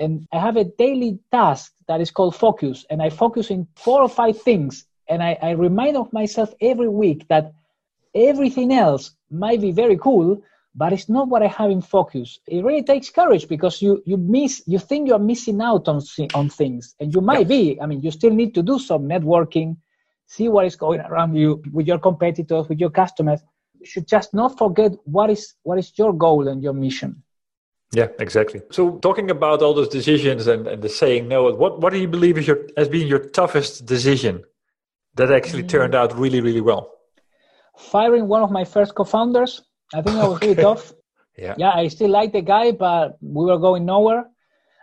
And 0.00 0.26
I 0.32 0.40
have 0.40 0.56
a 0.56 0.64
daily 0.64 1.20
task 1.30 1.72
that 1.86 2.00
is 2.00 2.10
called 2.10 2.34
focus. 2.34 2.84
And 2.90 3.00
I 3.00 3.10
focus 3.10 3.48
in 3.48 3.68
four 3.76 4.02
or 4.02 4.08
five 4.08 4.42
things. 4.42 4.86
And 5.08 5.22
I, 5.22 5.38
I 5.40 5.50
remind 5.50 5.96
of 5.96 6.12
myself 6.12 6.52
every 6.60 6.88
week 6.88 7.28
that 7.28 7.52
everything 8.16 8.72
else 8.72 9.14
might 9.30 9.60
be 9.60 9.70
very 9.70 9.96
cool, 9.96 10.42
but 10.74 10.92
it's 10.92 11.08
not 11.08 11.28
what 11.28 11.42
I 11.42 11.48
have 11.48 11.70
in 11.70 11.80
focus. 11.80 12.38
It 12.46 12.64
really 12.64 12.82
takes 12.82 13.10
courage 13.10 13.48
because 13.48 13.82
you 13.82 14.02
you 14.06 14.16
miss 14.16 14.62
you 14.66 14.78
think 14.78 15.08
you 15.08 15.14
are 15.14 15.26
missing 15.32 15.60
out 15.60 15.88
on 15.88 16.00
on 16.34 16.48
things, 16.48 16.94
and 17.00 17.12
you 17.14 17.20
might 17.20 17.48
be. 17.48 17.80
I 17.80 17.86
mean, 17.86 18.02
you 18.02 18.10
still 18.10 18.30
need 18.30 18.54
to 18.54 18.62
do 18.62 18.78
some 18.78 19.08
networking, 19.08 19.76
see 20.26 20.48
what 20.48 20.66
is 20.66 20.76
going 20.76 21.00
around 21.00 21.34
you 21.34 21.62
with 21.72 21.86
your 21.86 21.98
competitors, 21.98 22.68
with 22.68 22.78
your 22.78 22.90
customers. 22.90 23.40
You 23.80 23.86
should 23.86 24.06
just 24.06 24.32
not 24.34 24.58
forget 24.58 24.92
what 25.04 25.30
is 25.30 25.54
what 25.62 25.78
is 25.78 25.92
your 25.98 26.12
goal 26.12 26.48
and 26.48 26.62
your 26.62 26.74
mission. 26.74 27.22
Yeah, 27.92 28.06
exactly. 28.20 28.62
So 28.70 28.98
talking 28.98 29.30
about 29.30 29.62
all 29.62 29.74
those 29.74 29.88
decisions 29.88 30.46
and, 30.46 30.68
and 30.68 30.80
the 30.80 30.88
saying 30.88 31.26
no, 31.26 31.52
what 31.52 31.80
what 31.80 31.92
do 31.92 31.98
you 31.98 32.06
believe 32.06 32.38
is 32.38 32.46
your 32.46 32.60
has 32.76 32.88
been 32.88 33.08
your 33.08 33.18
toughest 33.18 33.86
decision 33.86 34.44
that 35.16 35.32
actually 35.32 35.64
mm. 35.64 35.68
turned 35.68 35.96
out 35.96 36.16
really, 36.16 36.40
really 36.40 36.60
well? 36.60 36.92
Firing 37.76 38.28
one 38.28 38.42
of 38.42 38.50
my 38.52 38.64
first 38.64 38.94
co-founders 38.94 39.62
I 39.92 40.02
think 40.02 40.16
that 40.16 40.28
was 40.28 40.36
okay. 40.36 40.48
really 40.48 40.62
tough. 40.62 40.92
Yeah. 41.36 41.54
Yeah, 41.56 41.72
I 41.74 41.88
still 41.88 42.10
like 42.10 42.32
the 42.32 42.42
guy, 42.42 42.72
but 42.72 43.16
we 43.20 43.44
were 43.46 43.58
going 43.58 43.86
nowhere. 43.86 44.26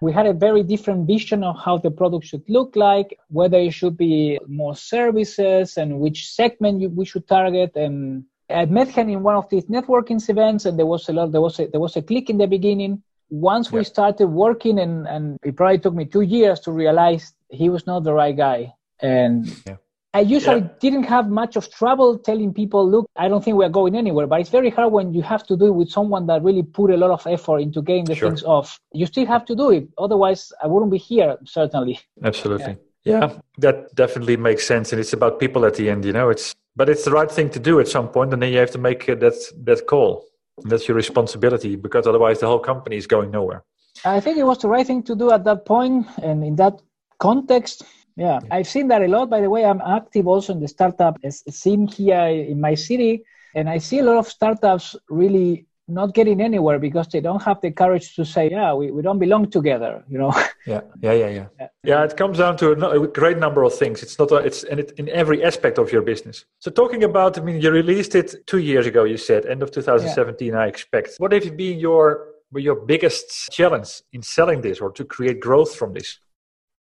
We 0.02 0.14
had 0.14 0.28
a 0.28 0.34
very 0.34 0.64
different 0.64 1.08
vision 1.08 1.44
of 1.44 1.58
how 1.58 1.78
the 1.78 1.90
product 1.92 2.26
should 2.26 2.48
look 2.48 2.76
like, 2.76 3.18
whether 3.30 3.58
it 3.58 3.74
should 3.74 3.98
be 3.98 4.40
more 4.48 4.76
services 4.76 5.78
and 5.78 6.00
which 6.00 6.30
segment 6.30 6.92
we 6.92 7.06
should 7.06 7.28
target. 7.28 7.76
And 7.76 8.26
I 8.50 8.66
met 8.66 8.90
him 8.90 9.10
in 9.10 9.24
one 9.24 9.36
of 9.36 9.50
these 9.50 9.66
networking 9.66 10.22
events, 10.30 10.66
and 10.66 10.78
there 10.78 10.86
was 10.86 11.10
a 11.10 11.14
lot. 11.14 11.32
There 11.32 11.42
was 11.42 11.60
a, 11.60 11.68
there 11.68 11.80
was 11.82 11.96
a 11.96 12.02
click 12.02 12.30
in 12.30 12.38
the 12.38 12.48
beginning. 12.48 13.02
Once 13.30 13.72
we 13.72 13.84
started 13.84 14.28
working, 14.28 14.80
and 14.80 15.08
and 15.08 15.38
it 15.44 15.56
probably 15.56 15.80
took 15.80 15.96
me 15.96 16.06
two 16.06 16.22
years 16.22 16.60
to 16.62 16.72
realize 16.72 17.34
he 17.50 17.70
was 17.70 17.86
not 17.86 18.04
the 18.04 18.14
right 18.14 18.38
guy. 18.38 18.74
And 19.02 19.48
yeah. 19.66 19.78
I 20.18 20.22
usually 20.22 20.62
yeah. 20.62 20.70
didn't 20.80 21.04
have 21.04 21.30
much 21.30 21.56
of 21.56 21.70
trouble 21.70 22.18
telling 22.18 22.52
people, 22.52 22.90
look, 22.90 23.08
I 23.16 23.28
don't 23.28 23.44
think 23.44 23.56
we're 23.56 23.70
going 23.70 23.96
anywhere. 23.96 24.26
But 24.26 24.42
it's 24.42 24.50
very 24.50 24.72
hard 24.72 24.92
when 24.92 25.14
you 25.14 25.22
have 25.22 25.46
to 25.46 25.56
do 25.56 25.68
it 25.68 25.76
with 25.76 25.92
someone 25.92 26.26
that 26.26 26.42
really 26.42 26.64
put 26.64 26.90
a 26.90 26.98
lot 26.98 27.12
of 27.12 27.28
effort 27.28 27.60
into 27.60 27.84
getting 27.84 28.06
the 28.06 28.16
sure. 28.16 28.30
things 28.30 28.42
off. 28.42 28.80
You 28.94 29.06
still 29.06 29.28
have 29.28 29.46
to 29.46 29.56
do 29.56 29.70
it. 29.70 29.88
Otherwise, 30.00 30.52
I 30.64 30.66
wouldn't 30.66 30.92
be 30.92 30.98
here, 30.98 31.38
certainly. 31.46 32.00
Absolutely. 32.24 32.78
Yeah. 33.04 33.20
yeah, 33.20 33.40
that 33.60 33.94
definitely 33.94 34.38
makes 34.38 34.66
sense. 34.66 34.92
And 34.92 35.00
it's 35.00 35.14
about 35.14 35.40
people 35.40 35.66
at 35.66 35.76
the 35.76 35.88
end, 35.88 36.04
you 36.04 36.14
know, 36.14 36.32
it's, 36.32 36.56
but 36.76 36.90
it's 36.90 37.06
the 37.06 37.12
right 37.12 37.30
thing 37.30 37.52
to 37.52 37.60
do 37.60 37.80
at 37.80 37.88
some 37.88 38.08
point, 38.08 38.34
And 38.34 38.42
then 38.42 38.52
you 38.52 38.58
have 38.58 38.72
to 38.72 38.80
make 38.80 39.08
uh, 39.08 39.14
that, 39.16 39.38
that 39.66 39.86
call. 39.86 40.26
That's 40.64 40.88
your 40.88 40.98
responsibility 40.98 41.76
because 41.76 42.08
otherwise 42.08 42.40
the 42.40 42.48
whole 42.48 42.64
company 42.72 42.98
is 42.98 43.06
going 43.06 43.30
nowhere. 43.30 43.64
I 44.04 44.20
think 44.20 44.40
it 44.40 44.48
was 44.48 44.58
the 44.58 44.68
right 44.68 44.88
thing 44.88 45.04
to 45.04 45.16
do 45.16 45.32
at 45.32 45.44
that 45.44 45.66
point, 45.66 46.08
and 46.24 46.44
in 46.44 46.56
that 46.56 46.82
context, 47.20 47.84
yeah, 48.18 48.40
I've 48.50 48.68
seen 48.68 48.88
that 48.88 49.04
a 49.04 49.08
lot. 49.08 49.30
By 49.30 49.42
the 49.42 49.50
way, 49.50 49.64
I'm 49.64 49.82
active 49.82 50.28
also 50.28 50.52
in 50.52 50.60
the 50.60 50.68
startup 50.68 51.20
scene 51.30 51.88
here 51.88 52.26
in 52.26 52.60
my 52.60 52.74
city, 52.74 53.24
and 53.56 53.70
I 53.70 53.78
see 53.78 54.00
a 54.00 54.04
lot 54.04 54.18
of 54.18 54.28
startups 54.28 54.96
really 55.08 55.68
not 55.88 56.14
getting 56.14 56.42
anywhere 56.42 56.80
because 56.80 57.08
they 57.08 57.22
don't 57.22 57.42
have 57.44 57.62
the 57.62 57.72
courage 57.72 58.16
to 58.16 58.26
say, 58.26 58.50
"Yeah, 58.50 58.74
we, 58.74 58.90
we 58.92 59.04
don't 59.04 59.20
belong 59.20 59.52
together." 59.52 60.04
You 60.10 60.18
know. 60.20 60.34
Yeah, 60.68 60.82
yeah, 61.00 61.14
yeah, 61.14 61.30
yeah. 61.30 61.46
Yeah, 61.60 61.68
yeah 61.86 62.04
it 62.04 62.18
comes 62.18 62.40
down 62.40 62.58
to 62.58 62.74
a, 62.74 63.02
a 63.02 63.08
great 63.08 63.38
number 63.38 63.64
of 63.64 63.74
things. 63.74 64.04
It's 64.04 64.20
not. 64.20 64.34
A, 64.34 64.36
it's 64.38 64.66
and 64.66 64.82
it, 64.82 64.92
in 64.98 65.08
every 65.08 65.42
aspect 65.42 65.78
of 65.78 65.94
your 65.94 66.02
business. 66.02 66.44
So 66.60 66.70
talking 66.70 67.06
about, 67.06 67.38
I 67.38 67.42
mean, 67.42 67.62
you 67.62 67.72
released 67.72 68.16
it 68.16 68.46
two 68.48 68.58
years 68.58 68.86
ago. 68.86 69.06
You 69.06 69.16
said 69.16 69.46
end 69.46 69.64
of 69.64 69.72
2017. 69.72 70.50
Yeah. 70.50 70.60
I 70.60 70.68
expect. 70.68 71.12
What 71.20 71.32
have 71.32 71.56
been 71.56 71.80
your 71.80 72.34
your 72.54 72.76
biggest 72.76 73.50
challenge 73.50 74.02
in 74.12 74.22
selling 74.24 74.60
this 74.60 74.82
or 74.82 74.92
to 74.92 75.06
create 75.06 75.40
growth 75.40 75.74
from 75.74 75.94
this? 75.94 76.20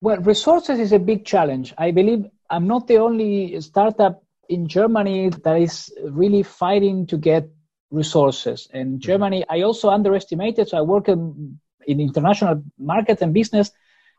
Well, 0.06 0.18
resources 0.18 0.78
is 0.80 0.92
a 0.92 1.00
big 1.00 1.26
challenge. 1.26 1.74
I 1.80 1.90
believe 1.90 2.28
I'm 2.52 2.68
not 2.68 2.86
the 2.86 2.98
only 2.98 3.60
startup 3.60 4.24
in 4.48 4.68
Germany 4.68 5.30
that 5.30 5.60
is 5.60 5.92
really 6.04 6.44
fighting 6.44 7.08
to 7.08 7.18
get 7.18 7.50
resources. 7.90 8.70
In 8.72 8.88
mm-hmm. 8.88 8.98
Germany, 9.00 9.46
I 9.50 9.64
also 9.64 9.90
underestimated. 9.90 10.70
So 10.70 10.78
I 10.78 10.82
work 10.82 11.10
in, 11.10 11.60
in 11.88 12.00
international 12.00 12.62
markets 12.78 13.24
and 13.24 13.34
business, 13.34 13.72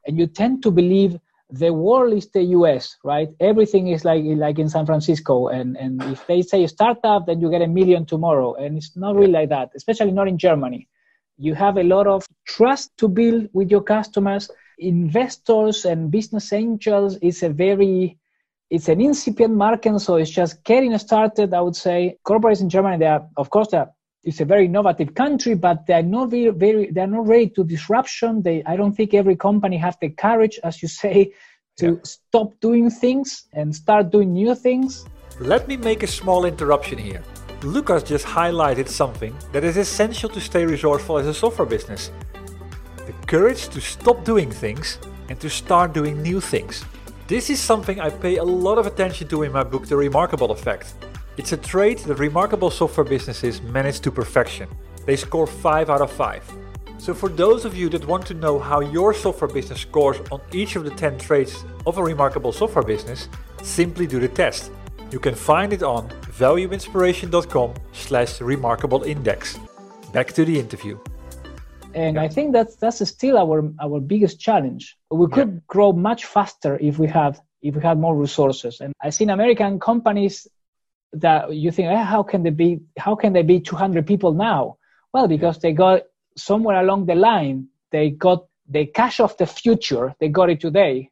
and 0.04 0.18
you 0.18 0.26
tend 0.26 0.64
to 0.64 0.72
believe 0.72 1.20
the 1.50 1.72
world 1.72 2.14
is 2.14 2.28
the 2.32 2.42
US, 2.58 2.96
right? 3.04 3.28
Everything 3.38 3.86
is 3.86 4.04
like 4.04 4.24
like 4.24 4.58
in 4.58 4.68
San 4.68 4.86
Francisco, 4.86 5.46
and 5.46 5.76
and 5.76 6.02
if 6.02 6.26
they 6.26 6.42
say 6.42 6.66
startup, 6.66 7.26
then 7.26 7.40
you 7.40 7.48
get 7.48 7.62
a 7.62 7.68
million 7.68 8.06
tomorrow, 8.06 8.54
and 8.54 8.76
it's 8.76 8.96
not 8.96 9.14
really 9.14 9.30
like 9.38 9.50
that. 9.50 9.70
Especially 9.76 10.10
not 10.10 10.26
in 10.26 10.36
Germany. 10.36 10.88
You 11.38 11.54
have 11.54 11.76
a 11.76 11.84
lot 11.84 12.08
of 12.08 12.26
trust 12.44 12.90
to 12.98 13.06
build 13.06 13.50
with 13.52 13.70
your 13.70 13.84
customers 13.84 14.50
investors 14.78 15.84
and 15.84 16.10
business 16.10 16.52
angels 16.52 17.16
is 17.18 17.42
a 17.42 17.48
very 17.48 18.18
it's 18.68 18.88
an 18.88 19.00
incipient 19.00 19.54
market 19.54 19.98
so 20.00 20.16
it's 20.16 20.30
just 20.30 20.62
getting 20.64 20.96
started 20.98 21.54
i 21.54 21.60
would 21.60 21.76
say 21.76 22.18
corporates 22.26 22.60
in 22.60 22.68
germany 22.68 22.98
they 22.98 23.06
are 23.06 23.26
of 23.36 23.48
course 23.48 23.68
they're 23.68 23.90
it's 24.26 24.40
a 24.40 24.44
very 24.44 24.64
innovative 24.64 25.14
country, 25.14 25.54
but 25.54 25.86
they're 25.86 26.02
not 26.02 26.30
very, 26.30 26.50
very 26.50 26.90
they're 26.90 27.06
not 27.06 27.28
ready 27.28 27.48
to 27.50 27.62
disruption. 27.62 28.42
They, 28.42 28.62
I 28.64 28.74
don't 28.76 28.92
think 28.92 29.14
every 29.14 29.36
company 29.36 29.76
have 29.76 29.96
the 30.00 30.10
courage, 30.10 30.58
as 30.64 30.82
you 30.82 30.88
say, 30.88 31.32
to 31.78 31.86
yeah. 31.86 32.00
stop 32.02 32.48
doing 32.60 32.90
things 32.90 33.44
and 33.52 33.74
start 33.74 34.10
doing 34.10 34.32
new 34.32 34.54
things. 34.56 35.06
Let 35.38 35.68
me 35.68 35.76
make 35.76 36.02
a 36.02 36.08
small 36.08 36.44
interruption 36.44 36.98
here. 36.98 37.22
Lucas 37.62 38.02
just 38.02 38.26
highlighted 38.26 38.88
something 38.88 39.34
that 39.52 39.62
is 39.62 39.76
essential 39.76 40.28
to 40.30 40.40
stay 40.40 40.66
resourceful 40.66 41.18
as 41.18 41.26
a 41.26 41.34
software 41.34 41.66
business 41.66 42.10
courage 43.26 43.68
to 43.68 43.80
stop 43.80 44.24
doing 44.24 44.50
things 44.50 44.98
and 45.28 45.40
to 45.40 45.50
start 45.50 45.92
doing 45.92 46.22
new 46.22 46.40
things. 46.40 46.84
This 47.26 47.50
is 47.50 47.60
something 47.60 47.98
I 47.98 48.08
pay 48.08 48.36
a 48.36 48.44
lot 48.44 48.78
of 48.78 48.86
attention 48.86 49.26
to 49.28 49.42
in 49.42 49.52
my 49.52 49.64
book, 49.64 49.86
The 49.86 49.96
Remarkable 49.96 50.52
Effect. 50.52 50.94
It's 51.36 51.52
a 51.52 51.56
trait 51.56 51.98
that 52.04 52.20
remarkable 52.20 52.70
software 52.70 53.04
businesses 53.04 53.60
manage 53.62 54.00
to 54.00 54.12
perfection. 54.12 54.68
They 55.06 55.16
score 55.16 55.46
5 55.46 55.90
out 55.90 56.02
of 56.02 56.12
5. 56.12 56.52
So, 56.98 57.12
for 57.12 57.28
those 57.28 57.64
of 57.64 57.76
you 57.76 57.88
that 57.90 58.06
want 58.06 58.26
to 58.26 58.34
know 58.34 58.58
how 58.58 58.80
your 58.80 59.12
software 59.12 59.50
business 59.50 59.80
scores 59.80 60.16
on 60.30 60.40
each 60.52 60.76
of 60.76 60.84
the 60.84 60.90
10 60.90 61.18
traits 61.18 61.64
of 61.84 61.98
a 61.98 62.02
remarkable 62.02 62.52
software 62.52 62.84
business, 62.84 63.28
simply 63.62 64.06
do 64.06 64.20
the 64.20 64.28
test. 64.28 64.70
You 65.10 65.18
can 65.18 65.34
find 65.34 65.72
it 65.72 65.82
on 65.82 66.08
valueinspiration.com 66.38 67.74
slash 67.92 68.40
remarkable 68.40 69.02
index. 69.02 69.58
Back 70.12 70.32
to 70.32 70.44
the 70.44 70.58
interview 70.58 70.98
and 71.96 72.18
I 72.18 72.28
think 72.28 72.52
that's 72.52 72.76
that's 72.76 73.06
still 73.08 73.38
our 73.38 73.72
our 73.80 74.00
biggest 74.00 74.38
challenge. 74.38 74.96
We 75.10 75.26
could 75.28 75.52
yeah. 75.54 75.60
grow 75.66 75.92
much 75.92 76.26
faster 76.26 76.78
if 76.80 76.98
we 76.98 77.08
had 77.08 77.40
if 77.62 77.74
we 77.74 77.82
had 77.82 77.98
more 77.98 78.14
resources. 78.14 78.80
And 78.80 78.92
I've 79.02 79.14
seen 79.14 79.30
American 79.30 79.80
companies 79.80 80.46
that 81.14 81.54
you 81.54 81.70
think, 81.72 81.88
eh, 81.88 82.04
how 82.04 82.22
can 82.22 82.42
they 82.42 82.50
be 82.50 82.80
how 82.98 83.14
can 83.16 83.32
they 83.32 83.42
be 83.42 83.60
200 83.60 84.06
people 84.06 84.32
now? 84.34 84.76
Well, 85.12 85.26
because 85.26 85.58
they 85.58 85.72
got 85.72 86.02
somewhere 86.36 86.78
along 86.80 87.06
the 87.06 87.14
line 87.14 87.68
they 87.90 88.10
got 88.10 88.46
the 88.68 88.86
cash 88.86 89.20
of 89.20 89.36
the 89.38 89.46
future. 89.46 90.14
They 90.20 90.28
got 90.28 90.50
it 90.50 90.60
today, 90.60 91.10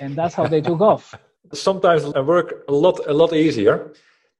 and 0.00 0.14
that's 0.14 0.34
how 0.34 0.46
they 0.46 0.60
took 0.60 0.80
off. 0.92 1.14
Sometimes 1.52 2.04
I 2.04 2.20
work 2.20 2.64
a 2.68 2.72
lot 2.72 3.00
a 3.06 3.12
lot 3.12 3.32
easier. 3.32 3.92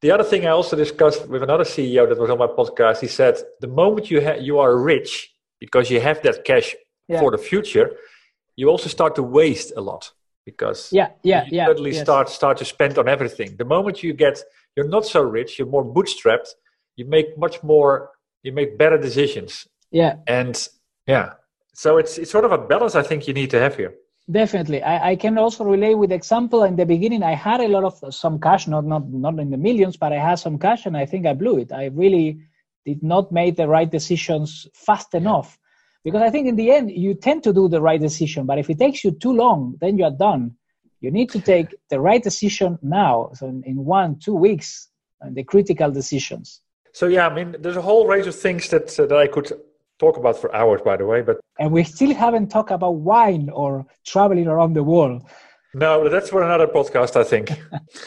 The 0.03 0.11
other 0.11 0.25
thing 0.25 0.47
I 0.47 0.51
also 0.51 0.77
discussed 0.77 1.27
with 1.29 1.43
another 1.43 1.65
CEO 1.65 2.09
that 2.09 2.19
was 2.19 2.31
on 2.31 2.39
my 2.39 2.47
podcast, 2.47 3.01
he 3.01 3.07
said, 3.07 3.39
the 3.61 3.69
moment 3.69 4.11
you 4.11 4.21
ha- 4.23 4.41
you 4.49 4.59
are 4.59 4.77
rich, 4.77 5.34
because 5.65 5.91
you 5.93 6.01
have 6.09 6.19
that 6.27 6.45
cash 6.45 6.69
yeah. 7.09 7.21
for 7.21 7.31
the 7.31 7.43
future, 7.51 7.89
you 8.61 8.67
also 8.69 8.89
start 8.89 9.13
to 9.15 9.23
waste 9.23 9.73
a 9.81 9.83
lot 9.91 10.03
because 10.51 10.81
yeah, 10.93 11.09
yeah, 11.23 11.45
you 11.45 11.57
yeah, 11.57 11.67
suddenly 11.67 11.93
yes. 11.93 12.03
start 12.07 12.27
start 12.29 12.57
to 12.63 12.67
spend 12.75 12.95
on 12.99 13.09
everything. 13.09 13.49
The 13.63 13.69
moment 13.75 14.03
you 14.03 14.13
get 14.25 14.37
you're 14.75 14.93
not 14.97 15.05
so 15.15 15.21
rich, 15.39 15.51
you're 15.59 15.73
more 15.77 15.87
bootstrapped, 15.97 16.49
you 16.97 17.05
make 17.17 17.29
much 17.45 17.57
more 17.63 18.11
you 18.45 18.53
make 18.53 18.71
better 18.83 18.99
decisions. 19.09 19.67
Yeah. 19.91 20.15
And 20.27 20.55
yeah. 21.07 21.27
So 21.75 21.89
it's 22.01 22.19
it's 22.19 22.31
sort 22.37 22.45
of 22.45 22.53
a 22.53 22.59
balance 22.73 22.95
I 22.95 23.05
think 23.09 23.21
you 23.29 23.35
need 23.41 23.51
to 23.51 23.61
have 23.65 23.75
here. 23.77 23.95
Definitely. 24.31 24.81
I, 24.83 25.11
I 25.11 25.17
can 25.17 25.37
also 25.37 25.65
relate 25.65 25.97
with 25.97 26.11
example 26.11 26.65
in 26.65 26.77
the 26.77 26.87
beginning 26.87 27.23
I 27.23 27.35
had 27.35 27.61
a 27.61 27.69
lot 27.69 27.85
of 27.85 27.95
some 28.15 28.37
cash, 28.47 28.67
not 28.75 28.85
not 28.85 29.05
not 29.09 29.39
in 29.45 29.51
the 29.51 29.61
millions, 29.69 29.97
but 29.97 30.11
I 30.13 30.21
had 30.29 30.37
some 30.47 30.57
cash 30.59 30.87
and 30.87 30.97
I 30.97 31.07
think 31.07 31.27
I 31.27 31.35
blew 31.35 31.57
it. 31.59 31.73
I 31.73 31.85
really 32.03 32.29
did 32.85 33.03
not 33.03 33.33
make 33.33 33.57
the 33.57 33.69
right 33.69 33.91
decisions 33.91 34.67
fast 34.75 35.15
enough. 35.15 35.59
Because 36.05 36.23
i 36.23 36.31
think 36.31 36.47
in 36.47 36.57
the 36.57 36.71
end 36.71 36.91
you 36.91 37.15
tend 37.15 37.43
to 37.45 37.53
do 37.53 37.69
the 37.69 37.81
right 37.81 38.01
decision 38.01 38.45
but 38.47 38.59
if 38.59 38.69
it 38.69 38.79
takes 38.79 39.03
you 39.05 39.11
too 39.13 39.33
long 39.33 39.77
then 39.81 39.99
you 39.99 40.05
are 40.05 40.17
done. 40.29 40.53
You 41.01 41.11
need 41.11 41.31
to 41.31 41.41
take 41.41 41.69
the 41.91 42.01
right 42.01 42.23
decision 42.23 42.79
now 42.83 43.31
so 43.35 43.47
in, 43.47 43.63
in 43.65 43.77
one 43.85 44.19
two 44.19 44.35
weeks 44.35 44.89
and 45.21 45.35
the 45.37 45.45
critical 45.45 45.91
decisions. 45.91 46.61
So 46.93 47.07
yeah 47.07 47.27
i 47.29 47.35
mean 47.35 47.57
there's 47.61 47.77
a 47.77 47.83
whole 47.83 48.07
range 48.07 48.27
of 48.27 48.37
things 48.47 48.69
that 48.69 48.87
uh, 49.01 49.07
that 49.07 49.19
i 49.19 49.27
could 49.27 49.49
talk 49.99 50.17
about 50.17 50.37
for 50.41 50.55
hours 50.55 50.81
by 50.85 50.97
the 50.97 51.07
way 51.07 51.23
but 51.23 51.37
and 51.59 51.71
we 51.73 51.85
still 51.85 52.13
haven't 52.15 52.49
talked 52.49 52.71
about 52.71 52.97
wine 53.13 53.49
or 53.51 53.87
traveling 54.05 54.49
around 54.49 54.73
the 54.75 54.83
world. 54.83 55.23
No 55.73 56.09
that's 56.09 56.31
for 56.31 56.43
another 56.43 56.67
podcast 56.67 57.17
i 57.17 57.25
think. 57.33 57.47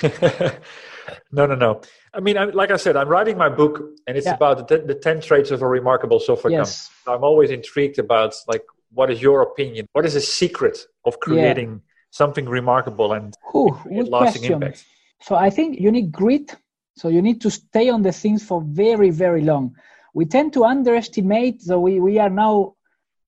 No 1.32 1.46
no 1.46 1.56
no 1.56 1.82
I 2.17 2.19
mean, 2.19 2.38
I, 2.38 2.45
like 2.45 2.71
I 2.71 2.77
said, 2.77 2.97
I'm 2.97 3.10
writing 3.15 3.38
my 3.38 3.49
book, 3.62 3.73
and 4.08 4.17
it's 4.17 4.25
yeah. 4.25 4.34
about 4.34 4.67
the, 4.67 4.80
the, 4.80 4.95
ten 4.95 5.21
traits 5.21 5.51
of 5.51 5.62
a 5.62 5.67
remarkable 5.67 6.19
software 6.19 6.51
yes. 6.51 6.89
company. 7.03 7.15
I'm 7.15 7.23
always 7.23 7.51
intrigued 7.51 7.99
about 7.99 8.34
like, 8.47 8.65
what 8.91 9.12
is 9.12 9.21
your 9.21 9.41
opinion? 9.43 9.88
What 9.93 10.03
is 10.03 10.15
the 10.15 10.21
secret 10.21 10.77
of 11.06 11.19
creating 11.19 11.69
yeah. 11.71 11.80
something 12.10 12.45
remarkable 12.49 13.13
and 13.13 13.36
Ooh, 13.56 13.77
lasting 13.86 14.41
question. 14.41 14.53
impact? 14.53 14.86
So 15.21 15.36
I 15.36 15.49
think 15.51 15.80
you 15.80 15.91
need 15.91 16.12
grit. 16.12 16.56
So 16.95 17.10
you 17.10 17.21
need 17.21 17.39
to 17.41 17.51
stay 17.51 17.89
on 17.89 18.01
the 18.01 18.12
things 18.12 18.43
for 18.43 18.62
very, 18.62 19.12
very 19.12 19.43
long. 19.43 19.75
we 20.17 20.25
tend 20.25 20.51
to 20.53 20.65
underestimate. 20.65 21.62
So 21.62 21.80
we, 21.80 21.99
we 21.99 22.17
are 22.17 22.34
now 22.45 22.73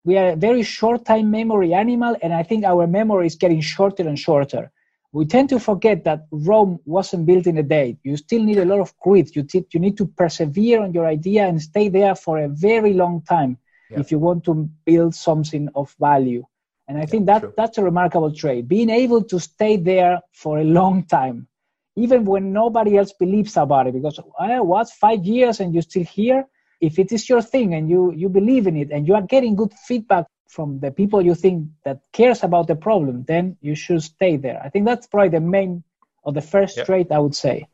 we 0.04 0.18
are 0.18 0.30
a 0.30 0.36
very 0.36 0.64
short 0.64 1.06
time 1.06 1.30
memory 1.30 1.72
animal, 1.74 2.16
and 2.24 2.34
I 2.34 2.42
think 2.42 2.64
our 2.66 2.88
memory 2.88 3.28
is 3.28 3.36
getting 3.36 3.62
shorter 3.62 4.08
and 4.08 4.18
shorter. 4.18 4.72
We 5.12 5.26
tend 5.26 5.50
to 5.50 5.60
forget 5.60 6.04
that 6.04 6.28
Rome 6.32 6.80
wasn't 6.86 7.26
built 7.26 7.48
in 7.48 7.58
a 7.58 7.64
day. 7.64 7.98
You 8.04 8.16
still 8.16 8.44
need 8.44 8.60
a 8.60 8.66
lot 8.66 8.80
of 8.80 8.98
grit. 9.00 9.36
You, 9.36 9.44
t- 9.44 9.66
you 9.74 9.80
need 9.80 9.98
to 9.98 10.06
persevere 10.06 10.84
on 10.84 10.94
your 10.94 11.08
idea 11.08 11.48
and 11.48 11.60
stay 11.62 11.90
there 11.90 12.14
for 12.14 12.38
a 12.40 12.48
very 12.48 12.94
long 12.94 13.24
time 13.24 13.58
yeah. 13.90 14.00
if 14.00 14.12
you 14.12 14.20
want 14.20 14.44
to 14.46 14.70
build 14.86 15.16
something 15.16 15.68
of 15.74 15.96
value. 16.00 16.46
And 16.88 16.98
I 16.98 17.02
yeah, 17.02 17.06
think 17.08 17.26
that 17.26 17.56
that's 17.56 17.78
a 17.78 17.84
remarkable 17.84 18.34
trait. 18.34 18.68
Being 18.68 18.90
able 18.90 19.24
to 19.24 19.40
stay 19.40 19.78
there 19.78 20.20
for 20.34 20.60
a 20.60 20.64
long 20.64 21.06
time, 21.06 21.48
even 21.96 22.26
when 22.26 22.54
nobody 22.54 22.98
else 22.98 23.14
believes 23.14 23.58
about 23.58 23.88
it, 23.88 23.94
because 23.94 24.20
oh, 24.20 24.64
what 24.64 24.90
five 24.90 25.24
years 25.26 25.60
and 25.60 25.74
you're 25.74 25.84
still 25.84 26.04
here. 26.04 26.46
If 26.82 26.98
it 26.98 27.12
is 27.12 27.28
your 27.28 27.42
thing 27.42 27.74
and 27.74 27.90
you 27.90 28.14
you 28.14 28.30
believe 28.30 28.66
in 28.66 28.78
it 28.78 28.90
and 28.92 29.06
you 29.06 29.14
are 29.14 29.22
getting 29.22 29.56
good 29.56 29.74
feedback 29.74 30.26
from 30.50 30.80
the 30.80 30.92
people 30.92 31.22
you 31.22 31.36
think 31.36 31.68
that 31.86 32.02
cares 32.12 32.44
about 32.44 32.68
the 32.68 32.76
problem, 32.76 33.24
then 33.24 33.56
you 33.62 33.76
should 33.76 34.02
stay 34.02 34.36
there. 34.36 34.60
I 34.64 34.70
think 34.70 34.86
that's 34.86 35.08
probably 35.08 35.30
the 35.30 35.46
main 35.58 35.84
or 36.24 36.34
the 36.34 36.42
first 36.42 36.76
yeah. 36.76 36.84
trait 36.84 37.12
I 37.12 37.20
would 37.20 37.36
say. 37.36 37.68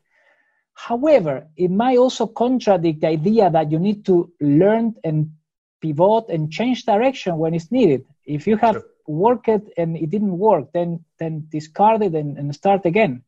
However, 0.74 1.48
it 1.56 1.70
might 1.70 1.96
also 1.96 2.26
contradict 2.26 3.00
the 3.00 3.06
idea 3.06 3.48
that 3.50 3.72
you 3.72 3.78
need 3.78 4.04
to 4.06 4.30
learn 4.40 4.94
and 5.02 5.32
pivot 5.80 6.28
and 6.28 6.52
change 6.52 6.84
direction 6.84 7.38
when 7.38 7.54
it's 7.54 7.72
needed. 7.72 8.04
If 8.26 8.46
you 8.46 8.58
have 8.58 8.74
sure. 8.74 8.84
worked 9.06 9.48
it 9.48 9.72
and 9.78 9.96
it 9.96 10.10
didn't 10.10 10.36
work, 10.36 10.72
then 10.72 11.02
then 11.18 11.48
discard 11.50 12.02
it 12.02 12.14
and, 12.14 12.36
and 12.36 12.54
start 12.54 12.84
again. 12.84 13.22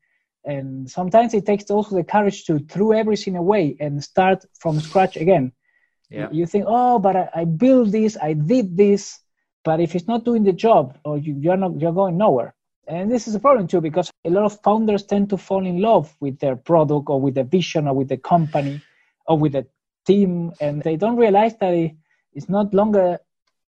And 0.44 0.90
sometimes 0.90 1.32
it 1.32 1.46
takes 1.46 1.70
also 1.70 1.96
the 1.96 2.04
courage 2.04 2.44
to 2.46 2.58
throw 2.58 2.92
everything 2.92 3.36
away 3.36 3.76
and 3.80 4.04
start 4.04 4.44
from 4.60 4.78
scratch 4.80 5.16
again. 5.16 5.52
Yeah. 6.10 6.28
You 6.30 6.46
think, 6.46 6.64
oh, 6.66 6.98
but 6.98 7.16
I, 7.16 7.28
I 7.34 7.44
built 7.44 7.92
this, 7.92 8.16
I 8.20 8.32
did 8.32 8.76
this, 8.76 9.20
but 9.64 9.80
if 9.80 9.94
it's 9.94 10.06
not 10.06 10.24
doing 10.24 10.44
the 10.44 10.52
job, 10.52 10.98
or 11.04 11.18
you, 11.18 11.36
you're 11.38 11.56
not, 11.56 11.78
you're 11.80 11.92
going 11.92 12.16
nowhere. 12.16 12.54
And 12.86 13.10
this 13.10 13.28
is 13.28 13.34
a 13.34 13.40
problem 13.40 13.66
too, 13.66 13.80
because 13.80 14.10
a 14.24 14.30
lot 14.30 14.44
of 14.44 14.60
founders 14.62 15.04
tend 15.04 15.28
to 15.30 15.36
fall 15.36 15.66
in 15.66 15.80
love 15.80 16.14
with 16.20 16.38
their 16.38 16.56
product 16.56 17.10
or 17.10 17.20
with 17.20 17.34
the 17.34 17.44
vision 17.44 17.86
or 17.86 17.94
with 17.94 18.08
the 18.08 18.16
company 18.16 18.80
or 19.26 19.38
with 19.38 19.52
the 19.52 19.66
team, 20.06 20.52
and 20.60 20.82
they 20.82 20.96
don't 20.96 21.16
realize 21.16 21.54
that 21.60 21.74
it, 21.74 21.94
it's 22.32 22.48
not 22.48 22.72
longer 22.72 23.18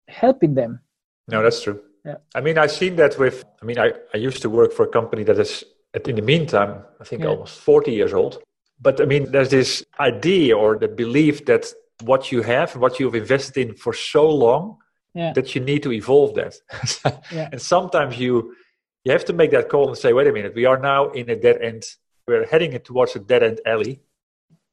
helping 0.08 0.54
them. 0.54 0.80
No, 1.28 1.42
that's 1.42 1.64
true. 1.64 1.82
Yeah. 2.06 2.18
I 2.36 2.42
mean, 2.42 2.58
I've 2.58 2.72
seen 2.72 2.96
that 2.98 3.18
with, 3.18 3.44
I 3.62 3.66
mean, 3.66 3.80
I, 3.80 3.92
I 4.14 4.18
used 4.18 4.42
to 4.44 4.50
work 4.50 4.72
for 4.72 4.84
a 4.84 4.88
company 4.88 5.24
that 5.24 5.40
is, 5.40 5.64
in 6.06 6.16
the 6.16 6.22
meantime, 6.22 6.84
I 7.02 7.04
think 7.04 7.24
yeah. 7.24 7.30
almost 7.30 7.60
40 7.60 7.92
years 7.92 8.14
old. 8.14 8.40
But 8.80 9.02
I 9.02 9.06
mean, 9.06 9.32
there's 9.32 9.50
this 9.50 9.84
idea 10.00 10.56
or 10.56 10.78
the 10.78 10.88
belief 10.88 11.46
that 11.46 11.66
what 12.04 12.32
you 12.32 12.44
have, 12.44 12.76
what 12.76 13.00
you've 13.00 13.16
invested 13.16 13.70
in 13.70 13.76
for 13.76 13.94
so 13.94 14.30
long, 14.30 14.78
yeah. 15.18 15.34
that 15.34 15.56
you 15.56 15.62
need 15.62 15.84
to 15.84 15.92
evolve 15.92 16.36
that. 16.36 16.56
yeah. 17.32 17.50
And 17.52 17.62
sometimes 17.62 18.18
you 18.20 18.56
you 19.04 19.12
have 19.12 19.26
to 19.26 19.34
make 19.34 19.52
that 19.52 19.70
call 19.70 19.88
and 19.88 19.98
say, 19.98 20.12
wait 20.14 20.28
a 20.28 20.34
minute, 20.34 20.54
we 20.54 20.66
are 20.66 20.78
now 20.78 21.10
in 21.10 21.30
a 21.30 21.36
dead 21.36 21.62
end. 21.62 21.84
We're 22.28 22.46
heading 22.46 22.74
it 22.74 22.84
towards 22.86 23.16
a 23.16 23.20
dead 23.20 23.42
end 23.42 23.62
alley, 23.66 24.02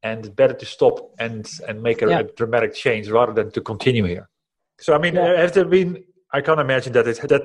and 0.03 0.35
better 0.35 0.55
to 0.55 0.67
stop 0.67 0.97
and 1.19 1.49
and 1.69 1.83
make 1.83 2.03
a, 2.03 2.09
yeah. 2.09 2.19
a 2.21 2.25
dramatic 2.25 2.75
change 2.75 3.09
rather 3.09 3.33
than 3.33 3.51
to 3.53 3.61
continue 3.61 4.05
here. 4.05 4.29
So 4.81 4.95
I 4.95 4.99
mean, 4.99 5.17
uh, 5.17 5.37
has 5.37 5.53
there 5.53 5.65
been? 5.65 6.05
I 6.33 6.41
can't 6.41 6.61
imagine 6.61 6.93
that 6.95 7.07
it, 7.07 7.21
that 7.29 7.45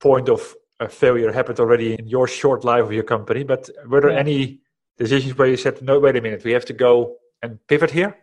point 0.00 0.28
of 0.28 0.54
a 0.80 0.88
failure 0.88 1.30
happened 1.30 1.60
already 1.60 1.94
in 1.94 2.08
your 2.08 2.26
short 2.26 2.64
life 2.64 2.84
of 2.84 2.92
your 2.92 3.02
company. 3.02 3.42
But 3.44 3.68
were 3.86 4.00
there 4.00 4.10
any 4.10 4.60
decisions 4.96 5.36
where 5.36 5.46
you 5.46 5.58
said, 5.58 5.82
no, 5.82 6.00
wait 6.00 6.16
a 6.16 6.22
minute, 6.22 6.42
we 6.42 6.52
have 6.52 6.64
to 6.66 6.72
go 6.72 7.16
and 7.42 7.58
pivot 7.68 7.90
here? 7.90 8.16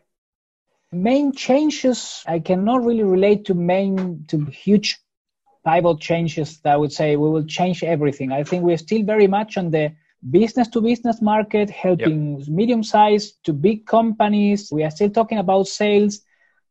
Main 0.92 1.32
changes 1.34 2.24
i 2.28 2.40
cannot 2.40 2.84
really 2.84 3.04
relate 3.04 3.46
to 3.46 3.54
main 3.54 4.24
to 4.28 4.46
huge 4.46 4.98
pivot 5.66 6.00
changes 6.00 6.60
that 6.62 6.74
i 6.74 6.78
would 6.78 6.92
say 6.92 7.16
we 7.16 7.30
will 7.30 7.44
change 7.44 7.84
everything 7.84 8.32
i 8.32 8.44
think 8.44 8.64
we're 8.64 8.78
still 8.78 9.04
very 9.04 9.28
much 9.28 9.58
on 9.58 9.70
the 9.70 9.92
business 10.32 10.68
to 10.70 10.82
business 10.82 11.22
market 11.22 11.70
helping 11.70 12.40
yep. 12.40 12.48
medium 12.48 12.84
sized 12.84 13.36
to 13.44 13.54
big 13.54 13.86
companies 13.86 14.70
we 14.72 14.84
are 14.84 14.92
still 14.92 15.10
talking 15.10 15.40
about 15.40 15.68
sales 15.68 16.22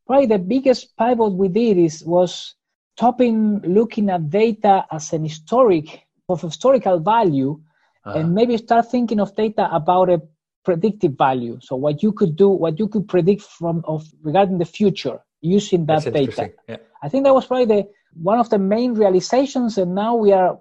probably 0.06 0.26
the 0.26 0.38
biggest 0.38 0.96
pivot 0.96 1.32
we 1.32 1.48
did 1.48 1.76
is 1.76 2.02
was 2.04 2.54
stopping 2.96 3.60
looking 3.60 4.08
at 4.08 4.30
data 4.30 4.86
as 4.90 5.12
an 5.12 5.24
historic 5.24 6.06
of 6.28 6.40
historical 6.40 6.98
value 6.98 7.60
uh-huh. 8.04 8.18
and 8.18 8.34
maybe 8.34 8.56
start 8.56 8.90
thinking 8.90 9.20
of 9.20 9.36
data 9.36 9.68
about 9.72 10.08
a 10.08 10.20
predictive 10.66 11.12
value. 11.16 11.58
So 11.62 11.76
what 11.76 12.02
you 12.02 12.12
could 12.12 12.34
do, 12.34 12.48
what 12.48 12.78
you 12.80 12.88
could 12.88 13.06
predict 13.08 13.42
from 13.42 13.82
of 13.86 14.04
regarding 14.22 14.58
the 14.58 14.70
future 14.78 15.18
using 15.40 15.86
that 15.86 16.02
That's 16.04 16.16
data. 16.16 16.52
Yeah. 16.68 16.78
I 17.04 17.08
think 17.08 17.24
that 17.24 17.32
was 17.32 17.46
probably 17.46 17.70
the 17.74 17.82
one 18.30 18.40
of 18.40 18.50
the 18.50 18.58
main 18.58 18.94
realizations, 18.94 19.78
and 19.78 19.94
now 19.94 20.16
we 20.16 20.32
are 20.32 20.58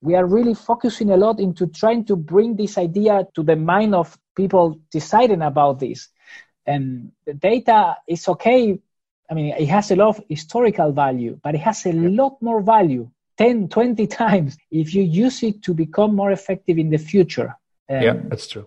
we 0.00 0.14
are 0.14 0.26
really 0.26 0.54
focusing 0.54 1.10
a 1.10 1.16
lot 1.16 1.38
into 1.38 1.66
trying 1.66 2.04
to 2.06 2.16
bring 2.16 2.56
this 2.56 2.78
idea 2.78 3.26
to 3.34 3.42
the 3.42 3.56
mind 3.56 3.94
of 3.94 4.18
people 4.34 4.80
deciding 4.90 5.42
about 5.42 5.80
this. 5.80 6.08
And 6.64 7.12
the 7.26 7.34
data 7.34 7.96
is 8.08 8.26
okay. 8.28 8.78
I 9.30 9.34
mean, 9.34 9.54
it 9.64 9.68
has 9.68 9.90
a 9.90 9.96
lot 9.96 10.08
of 10.16 10.24
historical 10.30 10.92
value, 10.92 11.38
but 11.42 11.54
it 11.54 11.60
has 11.68 11.84
a 11.84 11.92
yeah. 11.92 12.08
lot 12.20 12.40
more 12.40 12.62
value 12.62 13.10
10, 13.36 13.68
20 13.68 14.06
times 14.22 14.56
if 14.70 14.94
you 14.94 15.02
use 15.02 15.42
it 15.42 15.62
to 15.64 15.74
become 15.74 16.14
more 16.14 16.30
effective 16.30 16.78
in 16.78 16.88
the 16.90 16.98
future. 16.98 17.54
Um, 17.88 18.02
yeah, 18.02 18.16
that's 18.30 18.48
true. 18.48 18.66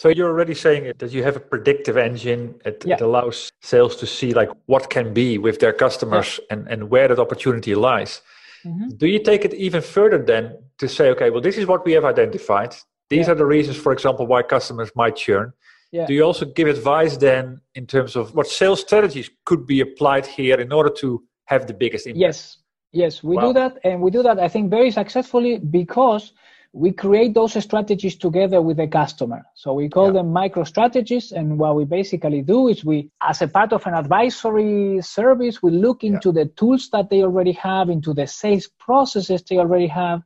So 0.00 0.08
you're 0.08 0.30
already 0.30 0.54
saying 0.54 0.86
it, 0.86 0.98
that 1.00 1.12
you 1.12 1.22
have 1.24 1.36
a 1.36 1.40
predictive 1.40 1.98
engine. 1.98 2.58
It, 2.64 2.82
yeah. 2.86 2.94
it 2.94 3.02
allows 3.02 3.52
sales 3.60 3.96
to 3.96 4.06
see 4.06 4.32
like 4.32 4.48
what 4.64 4.88
can 4.88 5.12
be 5.12 5.36
with 5.36 5.60
their 5.60 5.74
customers 5.74 6.40
yeah. 6.40 6.46
and, 6.56 6.68
and 6.68 6.88
where 6.88 7.06
that 7.06 7.18
opportunity 7.18 7.74
lies. 7.74 8.22
Mm-hmm. 8.64 8.96
Do 8.96 9.06
you 9.06 9.18
take 9.22 9.44
it 9.44 9.52
even 9.52 9.82
further 9.82 10.16
then 10.16 10.56
to 10.78 10.88
say, 10.88 11.10
okay, 11.10 11.28
well, 11.28 11.42
this 11.42 11.58
is 11.58 11.66
what 11.66 11.84
we 11.84 11.92
have 11.92 12.06
identified. 12.06 12.74
These 13.10 13.26
yeah. 13.26 13.32
are 13.32 13.34
the 13.34 13.44
reasons, 13.44 13.76
for 13.76 13.92
example, 13.92 14.26
why 14.26 14.42
customers 14.42 14.90
might 14.96 15.16
churn. 15.16 15.52
Yeah. 15.92 16.06
Do 16.06 16.14
you 16.14 16.22
also 16.22 16.46
give 16.46 16.66
advice 16.66 17.18
then 17.18 17.60
in 17.74 17.86
terms 17.86 18.16
of 18.16 18.34
what 18.34 18.46
sales 18.46 18.80
strategies 18.80 19.28
could 19.44 19.66
be 19.66 19.82
applied 19.82 20.24
here 20.24 20.58
in 20.58 20.72
order 20.72 20.88
to 21.00 21.22
have 21.44 21.66
the 21.66 21.74
biggest 21.74 22.06
impact? 22.06 22.20
Yes, 22.20 22.56
yes, 22.92 23.22
we 23.22 23.36
wow. 23.36 23.48
do 23.48 23.52
that, 23.52 23.76
and 23.84 24.00
we 24.00 24.10
do 24.10 24.22
that. 24.22 24.38
I 24.38 24.48
think 24.48 24.70
very 24.70 24.90
successfully 24.90 25.58
because 25.58 26.32
we 26.72 26.92
create 26.92 27.34
those 27.34 27.60
strategies 27.62 28.16
together 28.16 28.62
with 28.62 28.76
the 28.76 28.86
customer. 28.86 29.44
So 29.54 29.72
we 29.72 29.88
call 29.88 30.06
yeah. 30.06 30.12
them 30.12 30.32
micro 30.32 30.62
strategies. 30.64 31.32
And 31.32 31.58
what 31.58 31.74
we 31.74 31.84
basically 31.84 32.42
do 32.42 32.68
is 32.68 32.84
we, 32.84 33.10
as 33.20 33.42
a 33.42 33.48
part 33.48 33.72
of 33.72 33.84
an 33.86 33.94
advisory 33.94 35.00
service, 35.02 35.62
we 35.62 35.72
look 35.72 36.04
into 36.04 36.28
yeah. 36.28 36.44
the 36.44 36.50
tools 36.50 36.88
that 36.92 37.10
they 37.10 37.22
already 37.22 37.52
have, 37.52 37.90
into 37.90 38.14
the 38.14 38.26
sales 38.26 38.68
processes 38.78 39.42
they 39.42 39.58
already 39.58 39.88
have. 39.88 40.22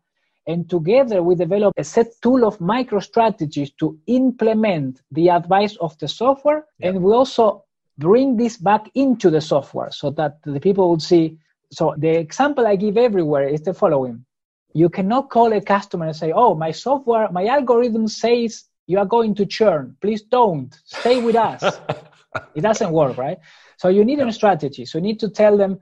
And 0.47 0.69
together 0.69 1.23
we 1.23 1.35
develop 1.35 1.73
a 1.79 1.85
set 1.85 2.09
tool 2.23 2.45
of 2.45 2.61
micro 2.61 3.01
strategies 3.01 3.71
to 3.81 3.99
implement 4.07 5.01
the 5.11 5.31
advice 5.31 5.77
of 5.77 5.99
the 5.99 6.09
software. 6.09 6.67
Yeah. 6.79 6.89
And 6.89 7.03
we 7.03 7.13
also 7.13 7.65
bring 7.97 8.37
this 8.37 8.59
back 8.59 8.91
into 8.95 9.31
the 9.31 9.41
software 9.41 9.91
so 9.93 10.11
that 10.11 10.43
the 10.43 10.61
people 10.61 10.91
would 10.91 11.01
see. 11.01 11.39
So 11.73 11.95
the 11.97 12.11
example 12.11 12.67
I 12.67 12.77
give 12.77 12.99
everywhere 12.99 13.49
is 13.49 13.63
the 13.63 13.73
following 13.73 14.27
you 14.75 14.89
cannot 14.89 15.31
call 15.31 15.53
a 15.53 15.61
customer 15.61 16.07
and 16.07 16.17
say, 16.17 16.33
oh, 16.33 16.55
my 16.55 16.73
software, 16.73 17.31
my 17.31 17.47
algorithm 17.47 18.09
says 18.09 18.65
you 18.87 18.99
are 18.99 19.07
going 19.07 19.35
to 19.37 19.47
churn. 19.47 19.97
Please 20.01 20.23
don't. 20.23 20.77
Stay 20.85 21.23
with 21.23 21.37
us. 21.37 21.63
it 22.55 22.61
doesn't 22.61 22.91
work, 22.91 23.17
right? 23.17 23.39
So 23.79 23.89
you 23.89 24.05
need 24.05 24.19
a 24.19 24.33
strategy. 24.33 24.85
So 24.85 24.99
you 24.99 25.03
need 25.03 25.21
to 25.21 25.31
tell 25.31 25.57
them 25.57 25.79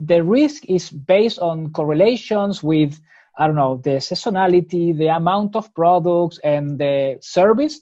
the 0.00 0.22
risk 0.22 0.64
is 0.66 0.90
based 0.90 1.38
on 1.38 1.72
correlations 1.72 2.62
with, 2.62 3.00
I 3.38 3.46
don't 3.46 3.56
know, 3.56 3.80
the 3.82 3.98
seasonality, 3.98 4.96
the 4.96 5.08
amount 5.08 5.54
of 5.54 5.72
products, 5.72 6.38
and 6.42 6.76
the 6.78 7.18
service. 7.20 7.80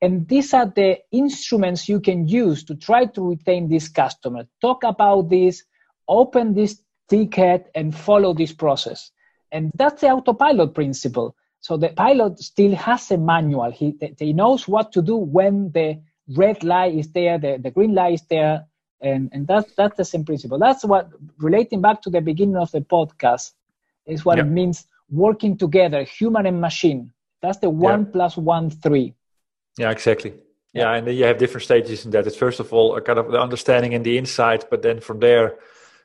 And 0.00 0.26
these 0.28 0.54
are 0.54 0.66
the 0.66 0.98
instruments 1.12 1.88
you 1.88 2.00
can 2.00 2.26
use 2.26 2.64
to 2.64 2.74
try 2.74 3.04
to 3.06 3.28
retain 3.30 3.68
this 3.68 3.88
customer. 3.88 4.44
Talk 4.62 4.82
about 4.82 5.28
this, 5.28 5.62
open 6.08 6.54
this 6.54 6.82
ticket, 7.08 7.70
and 7.74 7.94
follow 7.94 8.32
this 8.32 8.52
process. 8.52 9.10
And 9.54 9.70
that's 9.74 10.00
the 10.00 10.10
autopilot 10.10 10.74
principle. 10.74 11.36
So 11.60 11.76
the 11.76 11.90
pilot 11.90 12.40
still 12.40 12.74
has 12.74 13.10
a 13.10 13.16
manual. 13.16 13.70
He, 13.70 13.96
he 14.18 14.32
knows 14.32 14.68
what 14.68 14.92
to 14.92 15.00
do 15.00 15.16
when 15.16 15.70
the 15.70 16.00
red 16.36 16.64
light 16.64 16.94
is 16.94 17.08
there, 17.12 17.38
the, 17.38 17.58
the 17.62 17.70
green 17.70 17.94
light 17.94 18.14
is 18.14 18.22
there. 18.28 18.66
And, 19.00 19.30
and 19.32 19.46
that's, 19.46 19.72
that's 19.74 19.96
the 19.96 20.04
same 20.04 20.24
principle. 20.24 20.58
That's 20.58 20.84
what, 20.84 21.08
relating 21.38 21.80
back 21.80 22.02
to 22.02 22.10
the 22.10 22.20
beginning 22.20 22.56
of 22.56 22.72
the 22.72 22.80
podcast, 22.80 23.52
is 24.06 24.24
what 24.24 24.38
yep. 24.38 24.46
it 24.46 24.50
means 24.50 24.86
working 25.08 25.56
together, 25.56 26.02
human 26.02 26.46
and 26.46 26.60
machine. 26.60 27.12
That's 27.40 27.58
the 27.58 27.70
one 27.70 28.06
plus 28.06 28.36
one, 28.36 28.70
three. 28.70 29.14
Yeah, 29.78 29.90
exactly. 29.90 30.34
Yeah, 30.72 30.92
and 30.94 31.06
then 31.06 31.14
you 31.14 31.24
have 31.24 31.38
different 31.38 31.64
stages 31.64 32.04
in 32.04 32.10
that. 32.10 32.26
It's 32.26 32.36
first 32.36 32.58
of 32.58 32.72
all 32.72 32.96
a 32.96 33.00
kind 33.00 33.18
of 33.18 33.30
the 33.30 33.40
understanding 33.40 33.94
and 33.94 34.04
the 34.04 34.18
insight, 34.18 34.68
but 34.70 34.82
then 34.82 34.98
from 34.98 35.20
there, 35.20 35.58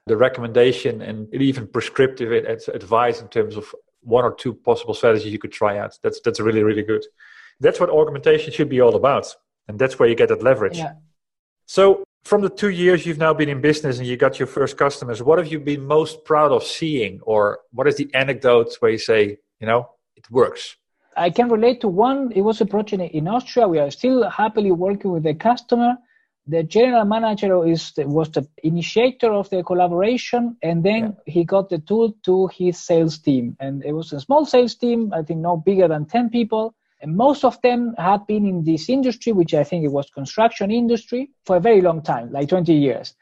the 0.09 0.17
recommendation 0.27 0.93
and 1.07 1.17
even 1.49 1.63
prescriptive 1.77 2.31
advice 2.81 3.17
in 3.23 3.27
terms 3.37 3.55
of 3.55 3.65
one 4.01 4.23
or 4.29 4.33
two 4.43 4.53
possible 4.69 4.93
strategies 4.93 5.31
you 5.35 5.41
could 5.43 5.55
try 5.61 5.73
out. 5.81 5.91
That's 6.03 6.19
that's 6.25 6.39
really 6.47 6.63
really 6.69 6.85
good. 6.91 7.03
That's 7.63 7.79
what 7.81 7.89
augmentation 7.99 8.49
should 8.55 8.71
be 8.75 8.81
all 8.85 8.95
about, 9.03 9.25
and 9.67 9.73
that's 9.81 9.95
where 9.97 10.09
you 10.09 10.15
get 10.21 10.29
that 10.33 10.43
leverage. 10.49 10.77
Yeah. 10.77 10.93
So 11.77 11.83
From 12.23 12.41
the 12.41 12.49
two 12.49 12.69
years 12.69 13.05
you've 13.05 13.17
now 13.17 13.33
been 13.33 13.49
in 13.49 13.61
business 13.61 13.97
and 13.99 14.07
you 14.07 14.17
got 14.17 14.39
your 14.39 14.47
first 14.47 14.77
customers, 14.77 15.23
what 15.23 15.37
have 15.39 15.47
you 15.53 15.59
been 15.59 15.85
most 15.85 16.25
proud 16.25 16.51
of 16.51 16.63
seeing? 16.63 17.19
Or 17.23 17.59
what 17.71 17.87
is 17.87 17.95
the 17.95 18.09
anecdote 18.13 18.75
where 18.79 18.91
you 18.91 18.97
say, 18.97 19.37
you 19.59 19.67
know, 19.67 19.89
it 20.15 20.29
works? 20.29 20.75
I 21.17 21.29
can 21.29 21.49
relate 21.49 21.81
to 21.81 21.87
one. 21.87 22.31
It 22.39 22.41
was 22.41 22.61
a 22.61 22.65
project 22.65 23.01
in 23.13 23.27
Austria. 23.27 23.67
We 23.67 23.79
are 23.79 23.91
still 23.91 24.29
happily 24.29 24.71
working 24.71 25.11
with 25.11 25.23
the 25.23 25.33
customer. 25.33 25.91
The 26.49 26.63
general 26.63 27.05
manager 27.05 27.63
is 27.67 27.91
the, 27.91 28.07
was 28.07 28.31
the 28.31 28.47
initiator 28.63 29.31
of 29.31 29.51
the 29.51 29.61
collaboration, 29.61 30.57
and 30.63 30.83
then 30.83 31.03
yeah. 31.03 31.33
he 31.33 31.43
got 31.43 31.69
the 31.69 31.77
tool 31.77 32.15
to 32.23 32.47
his 32.47 32.79
sales 32.79 33.19
team. 33.19 33.55
And 33.59 33.85
it 33.85 33.91
was 33.91 34.11
a 34.13 34.19
small 34.19 34.47
sales 34.47 34.73
team, 34.73 35.13
I 35.13 35.21
think 35.21 35.41
no 35.41 35.57
bigger 35.57 35.87
than 35.87 36.07
10 36.07 36.31
people. 36.31 36.73
And 37.01 37.15
most 37.15 37.45
of 37.45 37.61
them 37.61 37.93
had 37.99 38.25
been 38.25 38.47
in 38.47 38.63
this 38.63 38.89
industry, 38.89 39.31
which 39.31 39.53
I 39.53 39.63
think 39.63 39.85
it 39.85 39.91
was 39.91 40.09
construction 40.09 40.71
industry, 40.71 41.29
for 41.45 41.57
a 41.57 41.59
very 41.59 41.81
long 41.81 42.01
time, 42.01 42.31
like 42.31 42.49
20 42.49 42.73
years. 42.73 43.13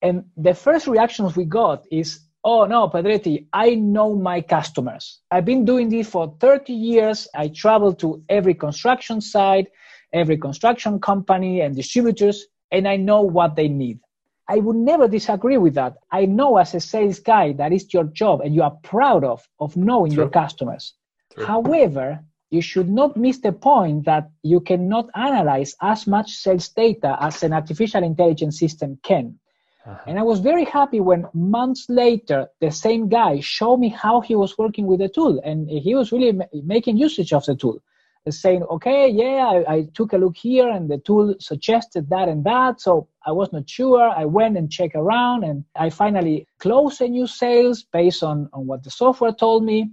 And 0.00 0.24
the 0.38 0.54
first 0.54 0.86
reactions 0.86 1.36
we 1.36 1.44
got 1.44 1.84
is, 1.92 2.20
oh 2.44 2.64
no, 2.64 2.88
Pedretti, 2.88 3.46
I 3.52 3.74
know 3.74 4.16
my 4.16 4.40
customers. 4.40 5.20
I've 5.30 5.44
been 5.44 5.66
doing 5.66 5.90
this 5.90 6.08
for 6.08 6.34
30 6.40 6.72
years. 6.72 7.28
I 7.34 7.48
travel 7.48 7.92
to 7.96 8.22
every 8.30 8.54
construction 8.54 9.20
site, 9.20 9.68
every 10.14 10.38
construction 10.38 10.98
company 10.98 11.60
and 11.60 11.76
distributors, 11.76 12.46
and 12.70 12.86
I 12.88 12.96
know 12.96 13.22
what 13.22 13.56
they 13.56 13.68
need. 13.68 14.00
I 14.48 14.58
would 14.58 14.76
never 14.76 15.08
disagree 15.08 15.56
with 15.56 15.74
that. 15.74 15.96
I 16.10 16.26
know 16.26 16.58
as 16.58 16.74
a 16.74 16.80
sales 16.80 17.18
guy 17.18 17.52
that 17.54 17.72
is 17.72 17.92
your 17.94 18.04
job 18.04 18.42
and 18.42 18.54
you 18.54 18.62
are 18.62 18.76
proud 18.82 19.24
of, 19.24 19.46
of 19.58 19.76
knowing 19.76 20.12
True. 20.12 20.24
your 20.24 20.30
customers. 20.30 20.94
True. 21.32 21.46
However, 21.46 22.24
you 22.50 22.60
should 22.60 22.90
not 22.90 23.16
miss 23.16 23.38
the 23.38 23.52
point 23.52 24.04
that 24.04 24.30
you 24.42 24.60
cannot 24.60 25.08
analyze 25.14 25.74
as 25.80 26.06
much 26.06 26.30
sales 26.32 26.68
data 26.68 27.16
as 27.20 27.42
an 27.42 27.52
artificial 27.52 28.02
intelligence 28.04 28.58
system 28.58 28.98
can. 29.02 29.38
Uh-huh. 29.86 29.98
And 30.06 30.18
I 30.18 30.22
was 30.22 30.40
very 30.40 30.64
happy 30.64 31.00
when 31.00 31.26
months 31.34 31.86
later 31.88 32.48
the 32.60 32.70
same 32.70 33.08
guy 33.08 33.40
showed 33.40 33.78
me 33.78 33.88
how 33.88 34.20
he 34.20 34.34
was 34.34 34.56
working 34.56 34.86
with 34.86 35.00
the 35.00 35.08
tool, 35.08 35.40
and 35.44 35.68
he 35.68 35.94
was 35.94 36.12
really 36.12 36.32
ma- 36.32 36.44
making 36.52 36.96
usage 36.96 37.32
of 37.32 37.44
the 37.44 37.54
tool, 37.54 37.82
saying, 38.30 38.62
"Okay, 38.64 39.08
yeah, 39.08 39.46
I, 39.46 39.74
I, 39.74 39.88
took 39.94 40.12
a 40.12 40.16
look 40.16 40.36
here, 40.36 40.68
and 40.68 40.88
the 40.88 40.98
tool 40.98 41.34
suggested 41.40 42.08
that 42.10 42.28
and 42.28 42.44
that." 42.44 42.80
So 42.80 43.08
I 43.26 43.32
was 43.32 43.52
not 43.52 43.68
sure. 43.68 44.08
I 44.08 44.24
went 44.24 44.56
and 44.56 44.70
checked 44.70 44.96
around, 44.96 45.44
and 45.44 45.64
I 45.76 45.90
finally 45.90 46.46
closed 46.58 47.00
a 47.00 47.08
new 47.08 47.26
sales 47.26 47.84
based 47.92 48.22
on 48.22 48.48
on 48.52 48.66
what 48.66 48.82
the 48.82 48.90
software 48.90 49.32
told 49.32 49.64
me 49.64 49.90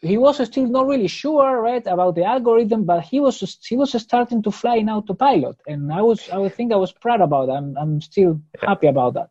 he 0.00 0.18
was 0.18 0.44
still 0.44 0.66
not 0.66 0.86
really 0.86 1.08
sure 1.08 1.60
right 1.60 1.86
about 1.86 2.14
the 2.14 2.24
algorithm 2.24 2.84
but 2.84 3.02
he 3.02 3.20
was 3.20 3.58
he 3.66 3.76
was 3.76 3.90
starting 4.02 4.42
to 4.42 4.50
fly 4.50 4.76
in 4.76 4.90
autopilot 4.90 5.56
and 5.66 5.92
i 5.92 6.02
was 6.02 6.28
i 6.30 6.38
would 6.38 6.54
think 6.54 6.72
i 6.72 6.76
was 6.76 6.92
proud 6.92 7.20
about 7.20 7.48
it 7.48 7.52
i'm, 7.52 7.76
I'm 7.78 8.00
still 8.00 8.40
yeah. 8.54 8.68
happy 8.68 8.88
about 8.88 9.14
that 9.14 9.30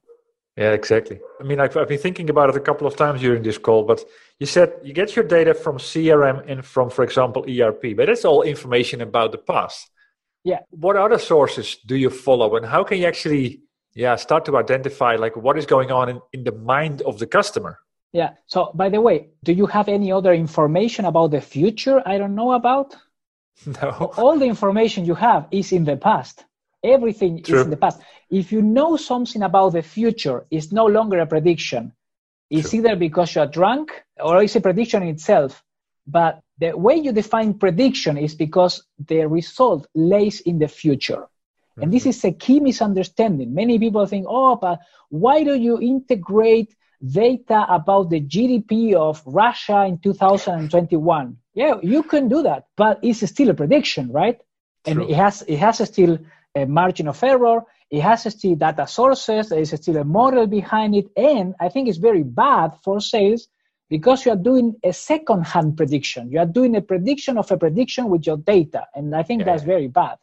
yeah 0.57 0.71
exactly 0.71 1.19
i 1.39 1.43
mean 1.43 1.59
I've, 1.59 1.75
I've 1.77 1.87
been 1.87 1.99
thinking 1.99 2.29
about 2.29 2.49
it 2.49 2.55
a 2.55 2.59
couple 2.59 2.87
of 2.87 2.95
times 2.95 3.21
during 3.21 3.43
this 3.43 3.57
call 3.57 3.83
but 3.83 4.03
you 4.39 4.45
said 4.45 4.73
you 4.83 4.93
get 4.93 5.15
your 5.15 5.25
data 5.25 5.53
from 5.53 5.77
crm 5.77 6.43
and 6.49 6.65
from 6.65 6.89
for 6.89 7.03
example 7.03 7.45
erp 7.47 7.83
but 7.95 8.09
it's 8.09 8.25
all 8.25 8.41
information 8.41 9.01
about 9.01 9.31
the 9.31 9.37
past 9.37 9.89
yeah 10.43 10.59
what 10.69 10.95
other 10.95 11.19
sources 11.19 11.77
do 11.85 11.95
you 11.95 12.09
follow 12.09 12.55
and 12.55 12.65
how 12.65 12.83
can 12.83 12.97
you 12.97 13.05
actually 13.05 13.61
yeah 13.93 14.15
start 14.15 14.45
to 14.45 14.57
identify 14.57 15.15
like 15.15 15.35
what 15.35 15.57
is 15.57 15.65
going 15.65 15.91
on 15.91 16.09
in, 16.09 16.21
in 16.33 16.43
the 16.43 16.51
mind 16.51 17.01
of 17.03 17.19
the 17.19 17.27
customer 17.27 17.79
yeah. 18.15 18.35
So, 18.47 18.71
by 18.73 18.87
the 18.87 19.01
way, 19.01 19.27
do 19.43 19.51
you 19.51 19.65
have 19.65 19.89
any 19.89 20.09
other 20.09 20.33
information 20.33 21.03
about 21.03 21.31
the 21.31 21.41
future 21.41 22.01
I 22.05 22.17
don't 22.17 22.33
know 22.33 22.53
about? 22.53 22.95
No. 23.65 23.89
All 24.17 24.39
the 24.39 24.45
information 24.45 25.03
you 25.03 25.15
have 25.15 25.47
is 25.51 25.73
in 25.73 25.83
the 25.83 25.97
past. 25.97 26.45
Everything 26.81 27.43
True. 27.43 27.59
is 27.59 27.65
in 27.65 27.71
the 27.71 27.77
past. 27.85 27.99
If 28.29 28.53
you 28.53 28.61
know 28.61 28.95
something 28.95 29.43
about 29.43 29.73
the 29.73 29.81
future, 29.81 30.45
it's 30.49 30.71
no 30.71 30.85
longer 30.85 31.19
a 31.19 31.25
prediction. 31.25 31.91
It's 32.49 32.69
True. 32.69 32.79
either 32.79 32.95
because 32.95 33.35
you're 33.35 33.47
drunk 33.47 34.04
or 34.19 34.41
it's 34.41 34.55
a 34.55 34.61
prediction 34.61 35.03
itself. 35.03 35.63
But 36.07 36.41
the 36.59 36.77
way 36.77 36.95
you 36.95 37.11
define 37.11 37.55
prediction 37.55 38.17
is 38.17 38.35
because 38.35 38.83
the 38.99 39.25
result 39.27 39.87
lays 39.95 40.41
in 40.41 40.59
the 40.59 40.67
future. 40.67 41.23
Mm-hmm. 41.23 41.81
And 41.81 41.93
this 41.93 42.03
mm-hmm. 42.03 42.09
is 42.09 42.25
a 42.25 42.31
key 42.31 42.59
misunderstanding. 42.59 43.53
Many 43.53 43.79
people 43.79 44.05
think, 44.05 44.25
oh, 44.29 44.55
but 44.55 44.79
why 45.09 45.43
do 45.43 45.55
you 45.55 45.81
integrate 45.81 46.75
data 47.05 47.65
about 47.69 48.09
the 48.09 48.21
GDP 48.21 48.93
of 48.93 49.21
Russia 49.25 49.85
in 49.85 49.99
2021. 49.99 51.37
Yeah, 51.53 51.75
you 51.81 52.03
can 52.03 52.27
do 52.27 52.43
that, 52.43 52.65
but 52.75 52.99
it's 53.01 53.27
still 53.29 53.49
a 53.49 53.53
prediction, 53.53 54.11
right? 54.11 54.39
And 54.85 55.01
it 55.01 55.15
has 55.15 55.41
it 55.47 55.57
has 55.57 55.77
still 55.87 56.19
a 56.55 56.65
margin 56.65 57.07
of 57.07 57.23
error. 57.23 57.63
It 57.89 58.01
has 58.01 58.23
still 58.33 58.55
data 58.55 58.87
sources. 58.87 59.49
There 59.49 59.59
is 59.59 59.69
still 59.69 59.97
a 59.97 60.03
model 60.03 60.47
behind 60.47 60.95
it, 60.95 61.07
and 61.15 61.55
I 61.59 61.69
think 61.69 61.87
it's 61.87 61.97
very 61.97 62.23
bad 62.23 62.73
for 62.83 62.99
sales 62.99 63.47
because 63.89 64.25
you 64.25 64.31
are 64.31 64.37
doing 64.37 64.75
a 64.83 64.93
second-hand 64.93 65.77
prediction. 65.77 66.31
You 66.31 66.39
are 66.39 66.45
doing 66.45 66.75
a 66.75 66.81
prediction 66.81 67.37
of 67.37 67.51
a 67.51 67.57
prediction 67.57 68.09
with 68.09 68.25
your 68.25 68.37
data, 68.37 68.87
and 68.95 69.15
I 69.15 69.23
think 69.23 69.41
yeah. 69.41 69.45
that's 69.45 69.63
very 69.63 69.87
bad. 69.87 70.17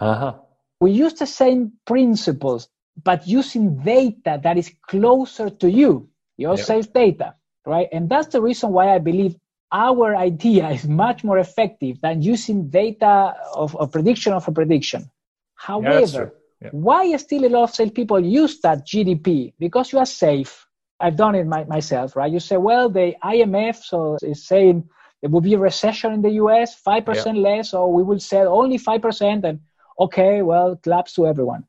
Uh-huh. 0.00 0.34
We 0.80 0.92
use 0.92 1.14
the 1.14 1.26
same 1.26 1.72
principles 1.84 2.68
but 3.04 3.26
using 3.26 3.76
data 3.76 4.40
that 4.42 4.58
is 4.58 4.72
closer 4.86 5.50
to 5.50 5.70
you, 5.70 6.08
your 6.36 6.56
yep. 6.56 6.66
sales 6.66 6.86
data, 6.88 7.34
right? 7.64 7.88
And 7.92 8.08
that's 8.08 8.28
the 8.28 8.42
reason 8.42 8.72
why 8.72 8.94
I 8.94 8.98
believe 8.98 9.36
our 9.70 10.16
idea 10.16 10.70
is 10.70 10.86
much 10.86 11.24
more 11.24 11.38
effective 11.38 12.00
than 12.00 12.22
using 12.22 12.70
data 12.70 13.34
of 13.54 13.76
a 13.78 13.86
prediction 13.86 14.32
of 14.32 14.48
a 14.48 14.52
prediction. 14.52 15.10
However, 15.54 16.34
yeah, 16.60 16.70
why 16.72 17.14
still 17.16 17.44
a 17.44 17.50
lot 17.50 17.64
of 17.64 17.74
salespeople 17.74 18.20
use 18.20 18.60
that 18.62 18.86
GDP? 18.86 19.52
Because 19.58 19.92
you 19.92 19.98
are 19.98 20.06
safe. 20.06 20.66
I've 21.00 21.16
done 21.16 21.34
it 21.34 21.46
my, 21.46 21.64
myself, 21.64 22.16
right? 22.16 22.32
You 22.32 22.40
say, 22.40 22.56
well, 22.56 22.88
the 22.88 23.14
IMF 23.22 23.76
so 23.82 24.18
is 24.22 24.46
saying 24.46 24.88
there 25.20 25.30
will 25.30 25.40
be 25.40 25.54
a 25.54 25.58
recession 25.58 26.12
in 26.12 26.22
the 26.22 26.32
US, 26.42 26.80
5% 26.80 27.40
less, 27.40 27.74
or 27.74 27.92
we 27.92 28.02
will 28.02 28.20
sell 28.20 28.48
only 28.48 28.78
5%. 28.78 29.44
And 29.44 29.60
okay, 29.98 30.42
well, 30.42 30.76
claps 30.76 31.14
to 31.14 31.26
everyone 31.26 31.64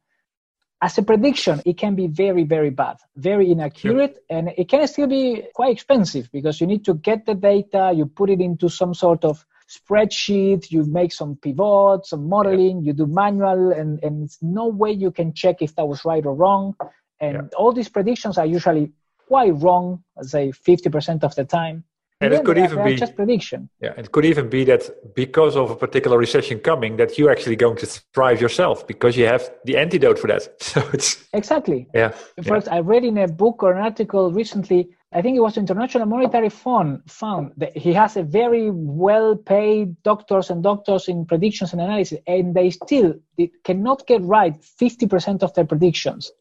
as 0.82 0.98
a 0.98 1.04
prediction, 1.04 1.62
it 1.66 1.78
can 1.78 1.96
be 1.96 2.08
very, 2.08 2.44
very 2.44 2.70
bad, 2.70 2.98
very 3.18 3.52
inaccurate, 3.52 4.12
yep. 4.12 4.24
and 4.30 4.50
it 4.58 4.70
can 4.70 4.88
still 4.88 5.08
be 5.08 5.44
quite 5.54 5.72
expensive 5.72 6.30
because 6.32 6.62
you 6.62 6.68
need 6.68 6.86
to 6.86 6.94
get 6.94 7.26
the 7.26 7.36
data, 7.36 7.92
you 7.94 8.06
put 8.06 8.30
it 8.30 8.40
into 8.40 8.70
some 8.70 8.94
sort 8.94 9.26
of 9.26 9.46
spreadsheet, 9.68 10.72
you 10.72 10.86
make 10.86 11.12
some 11.12 11.36
pivots, 11.36 12.12
some 12.12 12.30
modeling, 12.30 12.78
yep. 12.78 12.86
you 12.86 12.94
do 12.94 13.06
manual, 13.08 13.72
and, 13.74 14.02
and 14.04 14.24
it's 14.24 14.38
no 14.42 14.68
way 14.68 14.92
you 14.92 15.12
can 15.12 15.34
check 15.34 15.62
if 15.62 15.76
that 15.76 15.88
was 15.88 16.06
right 16.06 16.26
or 16.26 16.34
wrong. 16.34 16.76
And 17.20 17.54
all 17.56 17.74
these 17.74 17.90
predictions 17.90 18.38
are 18.38 18.46
usually 18.46 18.94
quite 19.32 19.54
wrong, 19.64 19.86
say 20.22 20.46
50% 20.52 21.24
of 21.24 21.34
the 21.36 21.46
time 21.46 21.78
and 22.22 22.34
it 22.34 22.44
could 22.44 22.58
even 22.58 22.84
be 22.84 22.96
just 22.96 23.16
prediction. 23.16 23.70
Yeah, 23.82 23.94
it 23.98 24.12
could 24.12 24.26
even 24.26 24.50
be 24.50 24.66
that 24.66 25.16
because 25.16 25.56
of 25.56 25.72
a 25.72 25.76
particular 25.76 26.18
recession 26.18 26.60
coming, 26.60 26.98
that 26.98 27.18
you're 27.18 27.32
actually 27.32 27.56
going 27.56 27.78
to 27.78 27.86
thrive 28.14 28.42
yourself 28.42 28.86
because 28.86 29.16
you 29.16 29.26
have 29.26 29.50
the 29.64 29.78
antidote 29.78 30.20
for 30.20 30.28
that. 30.28 30.50
So 30.70 30.88
it's 30.94 31.26
exactly. 31.34 31.88
Yeah. 31.94 32.10
First, 32.44 32.68
yeah. 32.68 32.76
I 32.76 32.80
read 32.82 33.04
in 33.04 33.18
a 33.18 33.28
book 33.28 33.64
or 33.64 33.74
an 33.74 33.82
article 33.82 34.32
recently. 34.32 34.90
I 35.12 35.22
think 35.24 35.36
it 35.38 35.40
was 35.40 35.56
the 35.56 35.62
International 35.62 36.06
Monetary 36.06 36.50
Fund 36.50 37.02
found 37.08 37.54
that 37.58 37.76
he 37.76 37.94
has 37.94 38.16
a 38.16 38.22
very 38.22 38.70
well-paid 38.70 40.04
doctors 40.04 40.52
and 40.52 40.62
doctors 40.62 41.08
in 41.08 41.26
predictions 41.26 41.74
and 41.74 41.82
analysis, 41.82 42.20
and 42.28 42.54
they 42.54 42.70
still 42.70 43.16
cannot 43.64 44.06
get 44.06 44.22
right 44.22 44.56
50% 44.62 45.42
of 45.42 45.54
their 45.56 45.66
predictions. 45.66 46.32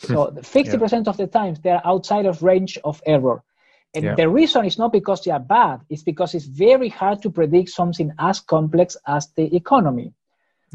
So 0.00 0.30
50% 0.30 0.92
yeah. 1.04 1.10
of 1.10 1.16
the 1.16 1.26
times 1.26 1.60
they 1.60 1.70
are 1.70 1.82
outside 1.84 2.26
of 2.26 2.42
range 2.42 2.78
of 2.84 3.02
error. 3.06 3.42
And 3.94 4.04
yeah. 4.04 4.14
the 4.14 4.28
reason 4.28 4.64
is 4.64 4.78
not 4.78 4.92
because 4.92 5.22
they 5.22 5.32
are 5.32 5.40
bad, 5.40 5.80
it's 5.88 6.02
because 6.02 6.34
it's 6.34 6.44
very 6.44 6.88
hard 6.88 7.22
to 7.22 7.30
predict 7.30 7.70
something 7.70 8.12
as 8.18 8.40
complex 8.40 8.96
as 9.06 9.28
the 9.36 9.54
economy. 9.54 10.12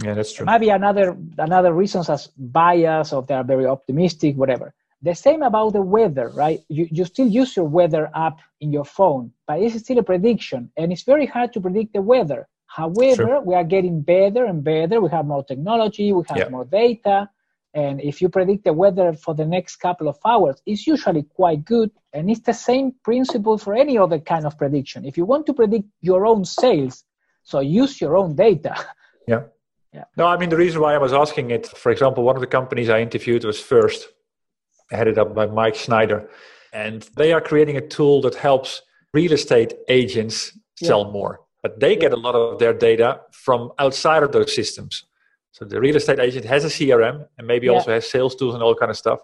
Yeah, 0.04 0.14
that's 0.14 0.34
true. 0.34 0.46
Maybe 0.46 0.70
another 0.70 1.18
another 1.38 1.74
reasons 1.74 2.10
as 2.10 2.28
bias 2.38 3.14
or 3.14 3.24
they 3.24 3.34
are 3.34 3.46
very 3.46 3.66
optimistic, 3.66 4.36
whatever. 4.36 4.74
The 5.02 5.16
same 5.16 5.44
about 5.44 5.74
the 5.74 5.82
weather, 5.82 6.30
right? 6.30 6.60
You, 6.68 6.88
you 6.92 7.06
still 7.06 7.28
use 7.28 7.56
your 7.56 7.66
weather 7.66 8.10
app 8.14 8.40
in 8.60 8.74
your 8.74 8.86
phone, 8.86 9.32
but 9.48 9.62
it's 9.62 9.80
still 9.80 10.00
a 10.00 10.04
prediction, 10.04 10.72
and 10.76 10.92
it's 10.92 11.04
very 11.04 11.26
hard 11.26 11.54
to 11.54 11.62
predict 11.62 11.94
the 11.94 12.02
weather. 12.02 12.48
However, 12.66 13.40
we 13.40 13.56
are 13.56 13.64
getting 13.64 14.02
better 14.02 14.44
and 14.46 14.62
better. 14.64 15.00
We 15.00 15.10
have 15.12 15.26
more 15.26 15.46
technology, 15.46 16.12
we 16.12 16.24
have 16.28 16.38
yeah. 16.38 16.50
more 16.50 16.66
data, 16.66 17.30
and 17.76 18.00
if 18.00 18.22
you 18.22 18.30
predict 18.30 18.64
the 18.64 18.72
weather 18.72 19.12
for 19.12 19.36
the 19.36 19.46
next 19.46 19.76
couple 19.76 20.08
of 20.08 20.18
hours, 20.26 20.62
it's 20.66 20.88
usually 20.88 21.24
quite 21.24 21.66
good. 21.66 21.92
And 22.14 22.30
it's 22.30 22.40
the 22.40 22.54
same 22.54 22.94
principle 23.04 23.58
for 23.58 23.76
any 23.76 23.98
other 23.98 24.18
kind 24.18 24.46
of 24.46 24.58
prediction. 24.58 25.04
If 25.04 25.18
you 25.18 25.26
want 25.26 25.46
to 25.48 25.54
predict 25.54 25.84
your 26.00 26.26
own 26.26 26.46
sales, 26.46 27.04
so 27.44 27.60
use 27.60 28.00
your 28.02 28.18
own 28.18 28.36
data. 28.36 28.76
Yeah. 29.28 29.46
Yeah. 29.92 30.04
No, 30.18 30.28
I 30.28 30.38
mean, 30.38 30.50
the 30.50 30.56
reason 30.56 30.82
why 30.82 30.94
I 30.94 31.00
was 31.00 31.12
asking 31.12 31.50
it, 31.50 31.66
for 31.66 31.92
example, 31.92 32.24
one 32.24 32.36
of 32.36 32.42
the 32.42 32.46
companies 32.60 32.92
I 32.92 33.00
interviewed 33.02 33.44
was 33.44 33.60
First, 33.60 34.08
headed 34.92 35.18
up 35.18 35.34
by 35.34 35.48
Mike 35.48 35.74
Schneider. 35.74 36.30
And 36.72 37.10
they 37.18 37.34
are 37.34 37.42
creating 37.42 37.76
a 37.76 37.82
tool 37.82 38.22
that 38.22 38.36
helps 38.36 38.84
real 39.16 39.32
estate 39.32 39.74
agents 39.90 40.56
sell 40.76 41.06
yeah. 41.06 41.12
more. 41.12 41.40
But 41.64 41.80
they 41.80 41.96
get 41.96 42.14
a 42.14 42.18
lot 42.18 42.36
of 42.36 42.60
their 42.60 42.74
data 42.74 43.22
from 43.32 43.72
outside 43.80 44.22
of 44.22 44.32
those 44.32 44.54
systems. 44.54 45.04
So 45.56 45.64
the 45.64 45.80
real 45.80 45.96
estate 45.96 46.20
agent 46.20 46.44
has 46.44 46.66
a 46.66 46.68
CRM 46.68 47.26
and 47.38 47.48
maybe 47.48 47.68
yeah. 47.68 47.74
also 47.74 47.92
has 47.92 48.12
sales 48.12 48.36
tools 48.36 48.56
and 48.56 48.62
all 48.62 48.76
kind 48.76 48.92
of 48.92 48.98
stuff, 48.98 49.22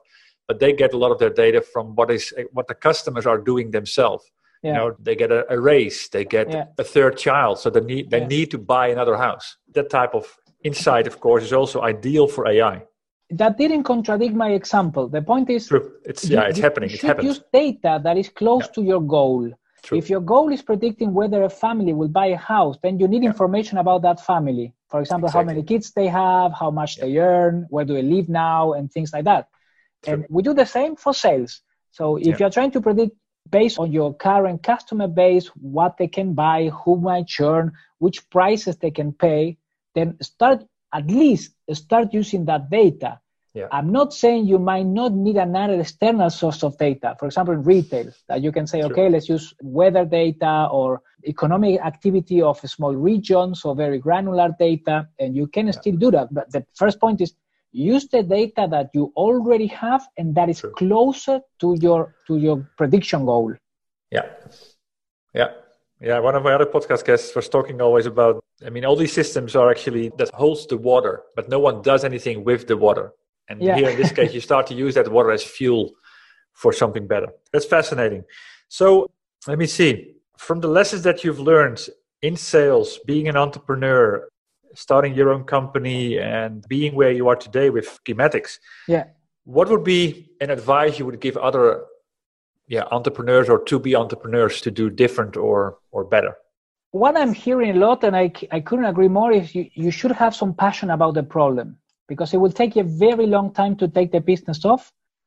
but 0.48 0.62
they 0.62 0.72
get 0.72 0.94
a 0.94 0.98
lot 0.98 1.12
of 1.12 1.20
their 1.20 1.30
data 1.30 1.60
from 1.62 1.94
what 1.96 2.10
is 2.10 2.34
what 2.54 2.70
the 2.70 2.74
customers 2.74 3.26
are 3.26 3.38
doing 3.38 3.72
themselves. 3.72 4.24
Yeah. 4.64 4.70
You 4.70 4.78
know, 4.78 4.96
they 4.98 5.18
get 5.18 5.30
a, 5.30 5.42
a 5.52 5.60
raise, 5.60 6.08
they 6.08 6.24
get 6.24 6.50
yeah. 6.50 6.68
a 6.78 6.86
third 6.86 7.18
child, 7.18 7.60
so 7.60 7.70
they 7.70 7.82
need 7.82 8.12
they 8.12 8.26
need 8.26 8.50
to 8.52 8.58
buy 8.58 8.88
another 8.88 9.18
house. 9.18 9.58
That 9.74 9.90
type 9.90 10.16
of 10.16 10.26
insight, 10.64 11.06
of 11.06 11.20
course, 11.20 11.44
is 11.44 11.52
also 11.52 11.82
ideal 11.82 12.28
for 12.30 12.48
AI. 12.48 12.84
That 13.32 13.58
didn't 13.58 13.84
contradict 13.84 14.34
my 14.34 14.52
example. 14.52 15.10
The 15.10 15.22
point 15.22 15.50
is, 15.50 15.68
True. 15.68 15.92
It's 16.06 16.30
yeah, 16.30 16.44
it's 16.44 16.60
happening. 16.60 16.92
It 16.92 17.02
happens. 17.02 17.28
use 17.28 17.42
data 17.52 18.00
that 18.06 18.18
is 18.18 18.30
close 18.30 18.70
to 18.70 18.82
your 18.82 19.02
goal. 19.02 19.52
True. 19.84 19.98
If 19.98 20.10
your 20.10 20.20
goal 20.20 20.52
is 20.52 20.62
predicting 20.62 21.14
whether 21.14 21.44
a 21.44 21.50
family 21.50 21.94
will 21.94 22.08
buy 22.08 22.28
a 22.28 22.38
house, 22.38 22.78
then 22.84 23.00
you 23.00 23.08
need 23.08 23.24
information 23.24 23.80
about 23.80 24.04
that 24.04 24.24
family. 24.24 24.74
For 24.90 25.00
example, 25.02 25.28
exactly. 25.28 25.42
how 25.42 25.54
many 25.54 25.64
kids 25.64 25.92
they 25.92 26.08
have, 26.08 26.54
how 26.54 26.70
much 26.70 26.98
yeah. 26.98 27.06
they 27.06 27.18
earn, 27.18 27.66
where 27.70 27.86
do 27.86 27.94
they 27.94 28.04
live 28.04 28.30
now, 28.30 28.74
and 28.74 28.92
things 28.92 29.12
like 29.12 29.26
that. 29.26 29.48
True. 30.04 30.14
And 30.14 30.26
we 30.30 30.44
do 30.44 30.54
the 30.54 30.66
same 30.66 30.96
for 30.96 31.14
sales. 31.14 31.62
So 31.92 32.18
if 32.18 32.28
yeah. 32.28 32.36
you're 32.40 32.50
trying 32.50 32.72
to 32.72 32.82
predict 32.82 33.16
based 33.50 33.80
on 33.80 33.92
your 33.92 34.14
current 34.14 34.62
customer 34.62 35.08
base, 35.08 35.48
what 35.48 35.98
they 35.98 36.08
can 36.08 36.34
buy, 36.34 36.70
who 36.70 37.00
might 37.00 37.28
churn, 37.28 37.72
which 37.98 38.30
prices 38.30 38.78
they 38.78 38.92
can 38.92 39.14
pay, 39.14 39.58
then 39.96 40.18
start 40.22 40.64
at 40.94 41.08
least 41.08 41.54
start 41.74 42.14
using 42.14 42.46
that 42.46 42.70
data. 42.70 43.20
Yeah. 43.54 43.68
I'm 43.72 43.92
not 43.92 44.14
saying 44.14 44.48
you 44.48 44.60
might 44.60 44.86
not 44.86 45.12
need 45.12 45.36
another 45.36 45.80
external 45.80 46.30
source 46.30 46.64
of 46.64 46.78
data. 46.78 47.18
For 47.20 47.26
example, 47.26 47.54
in 47.54 47.64
retail, 47.64 48.12
that 48.30 48.42
you 48.42 48.52
can 48.52 48.66
say, 48.66 48.80
sure. 48.80 48.92
okay, 48.92 49.10
let's 49.10 49.28
use 49.28 49.54
weather 49.62 50.06
data 50.06 50.70
or 50.72 51.02
economic 51.26 51.82
activity 51.82 52.42
of 52.42 52.64
a 52.64 52.68
small 52.68 52.96
region, 52.96 53.54
so 53.54 53.74
very 53.74 54.00
granular 54.00 54.56
data, 54.58 55.08
and 55.20 55.36
you 55.36 55.48
can 55.48 55.66
yeah. 55.66 55.74
still 55.74 55.98
do 55.98 56.12
that. 56.12 56.34
But 56.34 56.52
the 56.52 56.66
first 56.76 57.00
point 57.02 57.20
is 57.20 57.34
use 57.72 58.08
the 58.08 58.24
data 58.24 58.68
that 58.70 58.90
you 58.94 59.12
already 59.16 59.68
have 59.68 60.06
and 60.18 60.36
that 60.36 60.50
is 60.50 60.60
sure. 60.60 60.72
closer 60.72 61.42
to 61.60 61.78
your 61.82 62.16
to 62.28 62.38
your 62.38 62.70
prediction 62.78 63.26
goal. 63.26 63.54
Yeah. 64.12 64.28
Yeah. 65.34 65.52
Yeah, 66.04 66.18
one 66.18 66.34
of 66.34 66.42
my 66.42 66.54
other 66.54 66.66
podcast 66.66 67.06
guests 67.06 67.36
was 67.36 67.48
talking 67.48 67.80
always 67.80 68.08
about 68.08 68.44
I 68.66 68.70
mean 68.70 68.86
all 68.86 68.96
these 68.96 69.14
systems 69.14 69.56
are 69.56 69.70
actually 69.70 70.12
that 70.18 70.30
holds 70.34 70.66
the 70.68 70.78
water, 70.78 71.24
but 71.36 71.48
no 71.48 71.60
one 71.60 71.82
does 71.82 72.04
anything 72.04 72.44
with 72.44 72.68
the 72.68 72.76
water. 72.76 73.14
And 73.52 73.62
yeah. 73.62 73.76
here 73.76 73.90
in 73.90 73.98
this 73.98 74.12
case 74.12 74.34
you 74.34 74.42
start 74.42 74.66
to 74.68 74.74
use 74.74 74.96
that 74.96 75.12
water 75.12 75.32
as 75.32 75.44
fuel 75.44 75.92
for 76.54 76.72
something 76.72 77.06
better. 77.08 77.28
That's 77.52 77.66
fascinating. 77.66 78.24
So 78.70 79.10
let 79.48 79.58
me 79.60 79.68
see 79.68 80.16
from 80.38 80.62
the 80.62 80.68
lessons 80.68 81.04
that 81.04 81.24
you've 81.24 81.40
learned 81.40 81.80
in 82.22 82.36
sales, 82.36 83.00
being 83.06 83.28
an 83.28 83.38
entrepreneur, 83.38 84.28
starting 84.74 85.14
your 85.14 85.30
own 85.34 85.44
company, 85.44 86.18
and 86.20 86.66
being 86.68 86.96
where 86.96 87.12
you 87.12 87.28
are 87.28 87.36
today 87.36 87.70
with 87.70 88.00
Qymatix, 88.06 88.60
yeah, 88.88 89.06
what 89.44 89.70
would 89.70 89.84
be 89.84 90.30
an 90.40 90.50
advice 90.50 91.00
you 91.00 91.06
would 91.06 91.20
give 91.20 91.36
other 91.38 91.84
yeah 92.68 92.86
entrepreneurs 92.92 93.50
or 93.50 93.60
to 93.66 93.80
be 93.80 93.96
entrepreneurs 93.96 94.62
to 94.62 94.72
do 94.72 94.90
different 94.90 95.36
or 95.36 95.78
or 95.92 96.04
better? 96.04 96.36
What 96.92 97.16
I'm 97.18 97.34
hearing 97.34 97.78
a 97.78 97.80
lot, 97.80 98.04
and 98.04 98.16
I, 98.16 98.32
I 98.52 98.60
couldn't 98.60 98.86
agree 98.86 99.08
more, 99.08 99.32
is 99.32 99.56
you, 99.56 99.70
you 99.74 99.92
should 99.92 100.12
have 100.12 100.36
some 100.36 100.54
passion 100.54 100.90
about 100.90 101.14
the 101.14 101.24
problem 101.24 101.78
because 102.12 102.34
it 102.34 102.40
will 102.44 102.56
take 102.62 102.76
you 102.76 102.84
a 102.84 102.92
very 103.08 103.26
long 103.36 103.48
time 103.62 103.74
to 103.82 103.88
take 103.98 104.10
the 104.12 104.22
business 104.32 104.66
off 104.66 104.84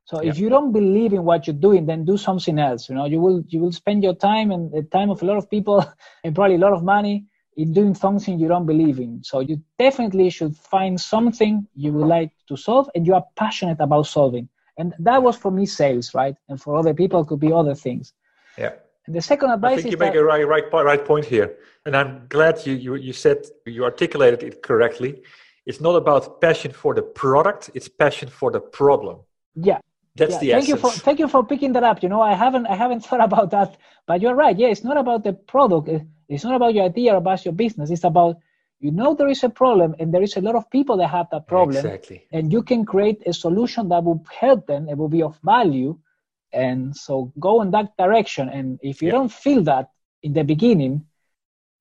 so 0.07 0.19
if 0.19 0.39
you 0.39 0.51
don't 0.51 0.71
believe 0.73 1.15
in 1.15 1.25
what 1.25 1.47
you're 1.47 1.57
doing, 1.57 1.87
then 1.87 2.05
do 2.05 2.19
something 2.19 2.59
else. 2.59 2.89
You 2.89 2.95
know, 2.95 3.07
you 3.07 3.21
will 3.21 3.43
you 3.49 3.61
will 3.61 3.73
spend 3.73 4.03
your 4.03 4.15
time 4.15 4.51
and 4.51 4.71
the 4.71 4.83
time 4.83 5.11
of 5.11 5.23
a 5.23 5.25
lot 5.25 5.39
of 5.39 5.49
people 5.49 5.85
and 6.25 6.35
probably 6.35 6.57
a 6.57 6.59
lot 6.67 6.75
of 6.75 6.83
money 6.85 7.25
in 7.57 7.73
doing 7.73 7.95
something 7.95 8.39
you 8.39 8.49
don't 8.49 8.67
believe 8.67 8.99
in. 8.99 9.23
So 9.25 9.41
you 9.41 9.63
definitely 9.79 10.29
should 10.29 10.57
find 10.57 11.01
something 11.01 11.67
you 11.75 11.93
would 11.93 12.07
like 12.07 12.33
to 12.49 12.57
solve 12.57 12.91
and 12.95 13.07
you 13.07 13.15
are 13.15 13.25
passionate 13.37 13.81
about 13.81 14.07
solving. 14.07 14.49
And 14.77 14.93
that 14.99 15.23
was 15.23 15.37
for 15.37 15.53
me 15.53 15.65
sales, 15.65 16.13
right? 16.15 16.37
And 16.49 16.61
for 16.61 16.77
other 16.77 16.93
people 16.93 17.23
it 17.23 17.29
could 17.29 17.41
be 17.41 17.53
other 17.53 17.75
things. 17.75 18.13
Yeah. 18.59 18.73
And 19.07 19.15
the 19.15 19.23
second 19.23 19.51
advice 19.51 19.79
I 19.79 19.83
think 19.83 19.93
you 19.93 19.99
make 19.99 20.15
a 20.15 20.25
right, 20.25 20.47
right, 20.47 20.65
right 20.73 21.05
point 21.05 21.25
here. 21.25 21.57
And 21.87 21.97
I'm 21.97 22.27
glad 22.29 22.67
you, 22.67 22.75
you, 22.75 22.95
you 22.97 23.13
said, 23.13 23.47
you 23.67 23.85
articulated 23.85 24.43
it 24.43 24.63
correctly. 24.63 25.23
It's 25.67 25.81
not 25.81 25.97
about 25.97 26.41
passion 26.41 26.73
for 26.73 26.95
the 26.95 27.03
product, 27.03 27.71
it's 27.75 27.89
passion 27.89 28.29
for 28.29 28.51
the 28.51 28.61
problem. 28.61 29.21
Yeah, 29.55 29.79
that's 30.17 30.35
yeah, 30.35 30.39
the 30.39 30.51
thank 30.51 30.65
essence. 30.65 30.69
you 30.69 30.77
for 30.77 30.91
thank 30.91 31.19
you 31.19 31.29
for 31.29 31.45
picking 31.45 31.73
that 31.73 31.83
up 31.83 32.03
you 32.03 32.09
know 32.09 32.21
i 32.21 32.35
haven't 32.35 32.67
i 32.67 32.75
haven't 32.75 33.01
thought 33.07 33.23
about 33.23 33.51
that 33.51 33.77
but 34.07 34.21
you're 34.21 34.35
right 34.35 34.59
yeah 34.59 34.69
it's 34.69 34.85
not 34.85 34.97
about 34.97 35.25
the 35.25 35.33
product 35.33 35.89
it's 36.29 36.45
not 36.45 36.55
about 36.55 36.75
your 36.75 36.85
idea 36.85 37.13
or 37.13 37.17
about 37.17 37.45
your 37.45 37.55
business 37.55 37.91
it's 37.91 38.05
about 38.05 38.37
you 38.81 38.91
know 38.91 39.15
there 39.15 39.29
is 39.29 39.43
a 39.45 39.49
problem 39.49 39.95
and 39.99 40.13
there 40.13 40.23
is 40.23 40.37
a 40.37 40.41
lot 40.41 40.55
of 40.55 40.69
people 40.71 40.97
that 40.97 41.09
have 41.09 41.27
that 41.31 41.47
problem 41.49 41.77
exactly 41.77 42.27
and 42.33 42.53
you 42.53 42.63
can 42.63 42.85
create 42.85 43.23
a 43.27 43.33
solution 43.33 43.89
that 43.89 44.03
will 44.05 44.25
help 44.31 44.67
them 44.67 44.89
it 44.89 44.97
will 44.97 45.09
be 45.09 45.23
of 45.23 45.39
value 45.43 45.99
and 46.53 46.97
so 46.97 47.33
go 47.41 47.63
in 47.63 47.71
that 47.71 47.97
direction 47.97 48.49
and 48.49 48.79
if 48.83 49.03
you 49.03 49.09
yeah. 49.09 49.15
don't 49.15 49.33
feel 49.33 49.63
that 49.63 49.91
in 50.23 50.33
the 50.33 50.45
beginning 50.45 51.05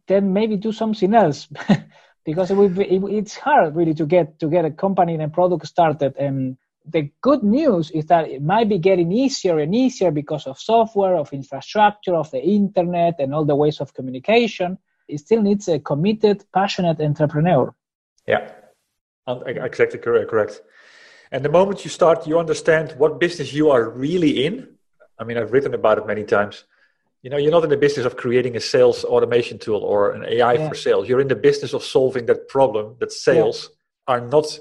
then 0.07 0.33
maybe 0.33 0.57
do 0.57 0.71
something 0.71 1.13
else 1.13 1.47
because 2.25 2.51
it 2.51 2.55
will 2.55 2.69
be, 2.69 2.83
it, 2.85 3.03
it's 3.09 3.35
hard 3.35 3.75
really 3.75 3.93
to 3.93 4.05
get 4.05 4.39
to 4.39 4.49
get 4.49 4.65
a 4.65 4.71
company 4.71 5.13
and 5.13 5.23
a 5.23 5.29
product 5.29 5.67
started 5.67 6.15
and 6.17 6.57
the 6.85 7.09
good 7.21 7.43
news 7.43 7.91
is 7.91 8.05
that 8.07 8.29
it 8.29 8.41
might 8.41 8.67
be 8.67 8.77
getting 8.77 9.11
easier 9.11 9.59
and 9.59 9.73
easier 9.73 10.11
because 10.11 10.47
of 10.47 10.59
software, 10.59 11.15
of 11.15 11.31
infrastructure, 11.31 12.15
of 12.15 12.29
the 12.31 12.41
internet, 12.41 13.15
and 13.19 13.33
all 13.33 13.45
the 13.45 13.55
ways 13.55 13.79
of 13.79 13.93
communication. 13.93 14.77
It 15.07 15.19
still 15.19 15.41
needs 15.41 15.67
a 15.67 15.79
committed, 15.79 16.43
passionate 16.53 16.99
entrepreneur. 16.99 17.73
Yeah, 18.27 18.51
exactly. 19.27 19.99
Correct. 19.99 20.61
And 21.31 21.43
the 21.43 21.49
moment 21.49 21.83
you 21.83 21.89
start, 21.89 22.27
you 22.27 22.37
understand 22.37 22.93
what 22.97 23.19
business 23.19 23.53
you 23.53 23.71
are 23.71 23.89
really 23.89 24.45
in. 24.45 24.67
I 25.17 25.23
mean, 25.23 25.37
I've 25.37 25.51
written 25.51 25.73
about 25.73 25.97
it 25.97 26.07
many 26.07 26.23
times. 26.23 26.65
You 27.23 27.29
know, 27.29 27.37
you're 27.37 27.51
not 27.51 27.63
in 27.63 27.69
the 27.69 27.77
business 27.77 28.05
of 28.05 28.17
creating 28.17 28.57
a 28.57 28.59
sales 28.59 29.05
automation 29.05 29.57
tool 29.57 29.81
or 29.81 30.11
an 30.11 30.25
AI 30.25 30.53
yeah. 30.53 30.69
for 30.69 30.75
sales. 30.75 31.07
You're 31.07 31.21
in 31.21 31.29
the 31.29 31.37
business 31.37 31.73
of 31.73 31.81
solving 31.83 32.25
that 32.25 32.49
problem 32.49 32.97
that 32.99 33.13
sales 33.13 33.69
yeah. 33.69 34.15
are 34.15 34.21
not 34.21 34.59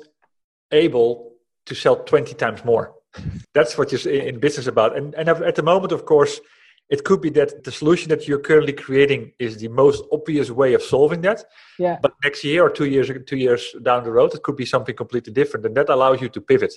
able 0.71 1.33
to 1.67 1.75
sell 1.75 1.97
20 1.97 2.35
times 2.35 2.65
more. 2.65 2.95
That's 3.55 3.77
what 3.77 3.91
you're 3.91 4.15
in 4.15 4.39
business 4.39 4.69
about. 4.69 4.97
And, 4.97 5.13
and 5.15 5.29
at 5.29 5.57
the 5.57 5.63
moment, 5.63 5.93
of 5.93 6.07
course, 6.07 6.41
it 6.89 7.05
could 7.05 7.21
be 7.21 7.31
that 7.31 7.65
the 7.65 7.73
solution 7.73 8.11
that 8.11 8.29
you're 8.29 8.39
currently 8.39 8.73
creating 8.73 9.33
is 9.39 9.57
the 9.57 9.69
most 9.69 10.05
obvious 10.13 10.51
way 10.51 10.75
of 10.75 10.83
solving 10.83 11.23
that. 11.23 11.43
Yeah. 11.79 11.99
But 12.01 12.13
next 12.23 12.45
year 12.45 12.65
or 12.65 12.71
two 12.71 12.85
years, 12.85 13.11
two 13.27 13.39
years 13.39 13.75
down 13.83 14.05
the 14.05 14.13
road, 14.13 14.35
it 14.35 14.43
could 14.43 14.57
be 14.57 14.67
something 14.67 14.95
completely 14.95 15.33
different, 15.33 15.65
and 15.67 15.77
that 15.77 15.89
allows 15.89 16.21
you 16.21 16.29
to 16.29 16.41
pivot. 16.41 16.75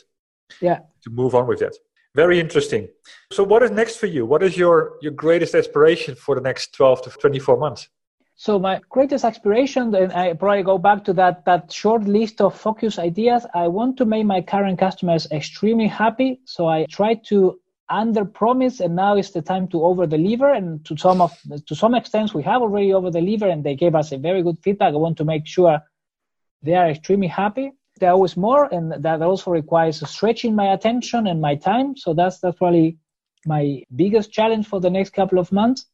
Yeah. 0.61 0.79
To 1.03 1.09
move 1.09 1.35
on 1.35 1.47
with 1.47 1.59
that. 1.59 1.75
Very 2.15 2.39
interesting. 2.39 2.87
So, 3.31 3.43
what 3.43 3.61
is 3.61 3.71
next 3.71 3.97
for 3.97 4.07
you? 4.07 4.25
What 4.25 4.41
is 4.41 4.55
your 4.57 4.93
your 5.01 5.11
greatest 5.11 5.53
aspiration 5.53 6.15
for 6.15 6.33
the 6.35 6.41
next 6.41 6.73
12 6.73 7.01
to 7.03 7.09
24 7.09 7.57
months? 7.57 7.89
So 8.37 8.59
my 8.59 8.81
greatest 8.89 9.23
aspiration, 9.23 9.95
and 9.95 10.11
I 10.11 10.33
probably 10.33 10.63
go 10.63 10.77
back 10.77 11.05
to 11.05 11.13
that 11.13 11.45
that 11.45 11.71
short 11.71 12.03
list 12.03 12.41
of 12.41 12.53
focus 12.53 12.99
ideas. 12.99 13.45
I 13.53 13.67
want 13.69 13.97
to 13.97 14.05
make 14.05 14.25
my 14.25 14.41
current 14.41 14.77
customers 14.77 15.27
extremely 15.31 15.87
happy. 15.87 16.41
So 16.45 16.67
I 16.67 16.85
try 16.89 17.15
to 17.29 17.59
under 17.89 18.25
promise, 18.25 18.81
and 18.81 18.95
now 18.95 19.15
is 19.15 19.31
the 19.31 19.41
time 19.41 19.67
to 19.69 19.83
over 19.83 20.05
deliver. 20.05 20.51
And 20.51 20.83
to 20.85 20.97
some 20.97 21.21
of 21.21 21.31
to 21.67 21.75
some 21.75 21.95
extent, 21.95 22.33
we 22.33 22.43
have 22.43 22.61
already 22.61 22.93
over 22.93 23.09
delivered, 23.09 23.51
and 23.51 23.63
they 23.63 23.75
gave 23.75 23.95
us 23.95 24.11
a 24.11 24.17
very 24.17 24.43
good 24.43 24.57
feedback. 24.61 24.93
I 24.93 24.97
want 24.97 25.17
to 25.17 25.25
make 25.25 25.47
sure 25.47 25.79
they 26.61 26.75
are 26.75 26.89
extremely 26.89 27.27
happy. 27.27 27.71
There 27.99 28.11
always 28.11 28.35
more, 28.35 28.65
and 28.73 29.03
that 29.03 29.21
also 29.21 29.51
requires 29.51 30.07
stretching 30.09 30.55
my 30.55 30.73
attention 30.73 31.27
and 31.27 31.39
my 31.39 31.55
time. 31.55 31.95
So 31.95 32.13
that's 32.13 32.39
that's 32.39 32.57
probably 32.57 32.97
my 33.45 33.83
biggest 33.95 34.31
challenge 34.31 34.67
for 34.67 34.81
the 34.81 34.89
next 34.89 35.13
couple 35.13 35.39
of 35.39 35.51
months 35.51 35.85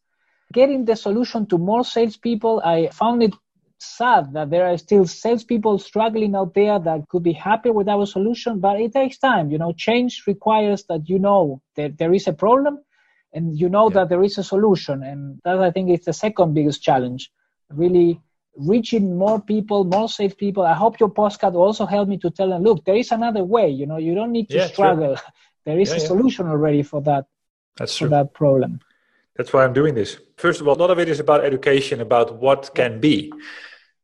getting 0.51 0.85
the 0.85 0.95
solution 0.95 1.45
to 1.47 1.57
more 1.57 1.83
salespeople, 1.83 2.61
I 2.63 2.89
found 2.89 3.23
it 3.23 3.33
sad 3.79 4.33
that 4.33 4.49
there 4.49 4.67
are 4.67 4.77
still 4.77 5.05
salespeople 5.05 5.79
struggling 5.79 6.35
out 6.35 6.53
there 6.53 6.79
that 6.79 7.07
could 7.09 7.23
be 7.23 7.33
happy 7.33 7.71
with 7.71 7.87
our 7.87 8.05
solution, 8.05 8.59
but 8.59 8.79
it 8.79 8.93
takes 8.93 9.17
time. 9.17 9.49
You 9.49 9.57
know, 9.57 9.73
change 9.73 10.23
requires 10.27 10.83
that 10.85 11.09
you 11.09 11.19
know 11.19 11.61
that 11.75 11.97
there 11.97 12.13
is 12.13 12.27
a 12.27 12.33
problem 12.33 12.79
and 13.33 13.57
you 13.57 13.69
know 13.69 13.89
yeah. 13.89 13.95
that 13.95 14.09
there 14.09 14.23
is 14.23 14.37
a 14.37 14.43
solution. 14.43 15.03
And 15.03 15.39
that 15.43 15.59
I 15.59 15.71
think 15.71 15.89
is 15.89 16.05
the 16.05 16.13
second 16.13 16.53
biggest 16.53 16.83
challenge. 16.83 17.31
Really 17.69 18.19
reaching 18.57 19.17
more 19.17 19.41
people, 19.41 19.83
more 19.83 20.09
safe 20.09 20.37
people. 20.37 20.63
I 20.63 20.73
hope 20.73 20.99
your 20.99 21.09
postcard 21.09 21.55
also 21.55 21.85
help 21.85 22.07
me 22.07 22.17
to 22.17 22.29
tell 22.29 22.49
them, 22.49 22.63
look, 22.63 22.83
there 22.85 22.95
is 22.95 23.11
another 23.11 23.43
way. 23.43 23.69
You 23.69 23.85
know, 23.85 23.97
you 23.97 24.13
don't 24.15 24.31
need 24.31 24.49
to 24.49 24.57
yeah, 24.57 24.67
struggle. 24.67 25.17
there 25.65 25.79
is 25.79 25.89
yeah, 25.89 25.97
a 25.97 25.99
solution 25.99 26.47
already 26.47 26.83
for 26.83 27.01
that. 27.01 27.25
That's 27.77 27.97
for 27.97 28.05
true. 28.05 28.09
that 28.09 28.33
problem. 28.33 28.79
That's 29.37 29.53
why 29.53 29.63
I'm 29.63 29.73
doing 29.73 29.95
this. 29.95 30.17
First 30.37 30.61
of 30.61 30.67
all, 30.67 30.75
a 30.75 30.81
lot 30.81 30.91
of 30.91 30.99
it 30.99 31.07
is 31.07 31.19
about 31.19 31.43
education, 31.43 32.01
about 32.01 32.35
what 32.35 32.71
can 32.75 32.99
be, 32.99 33.31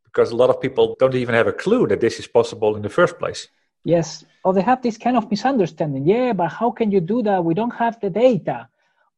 because 0.06 0.32
a 0.32 0.36
lot 0.36 0.50
of 0.50 0.62
people 0.62 0.96
don't 1.00 1.16
even 1.16 1.36
have 1.36 1.48
a 1.48 1.54
clue 1.54 1.86
that 1.88 2.00
this 2.00 2.18
is 2.20 2.28
possible 2.28 2.76
in 2.76 2.82
the 2.82 2.90
first 2.90 3.20
place. 3.20 3.48
Yes, 3.84 4.26
or 4.44 4.54
they 4.54 4.62
have 4.62 4.82
this 4.82 4.98
kind 4.98 5.16
of 5.18 5.30
misunderstanding. 5.30 6.08
Yeah, 6.08 6.34
but 6.34 6.50
how 6.50 6.72
can 6.72 6.92
you 6.92 7.02
do 7.02 7.22
that? 7.24 7.44
We 7.44 7.54
don't 7.54 7.76
have 7.76 8.00
the 8.00 8.10
data. 8.10 8.68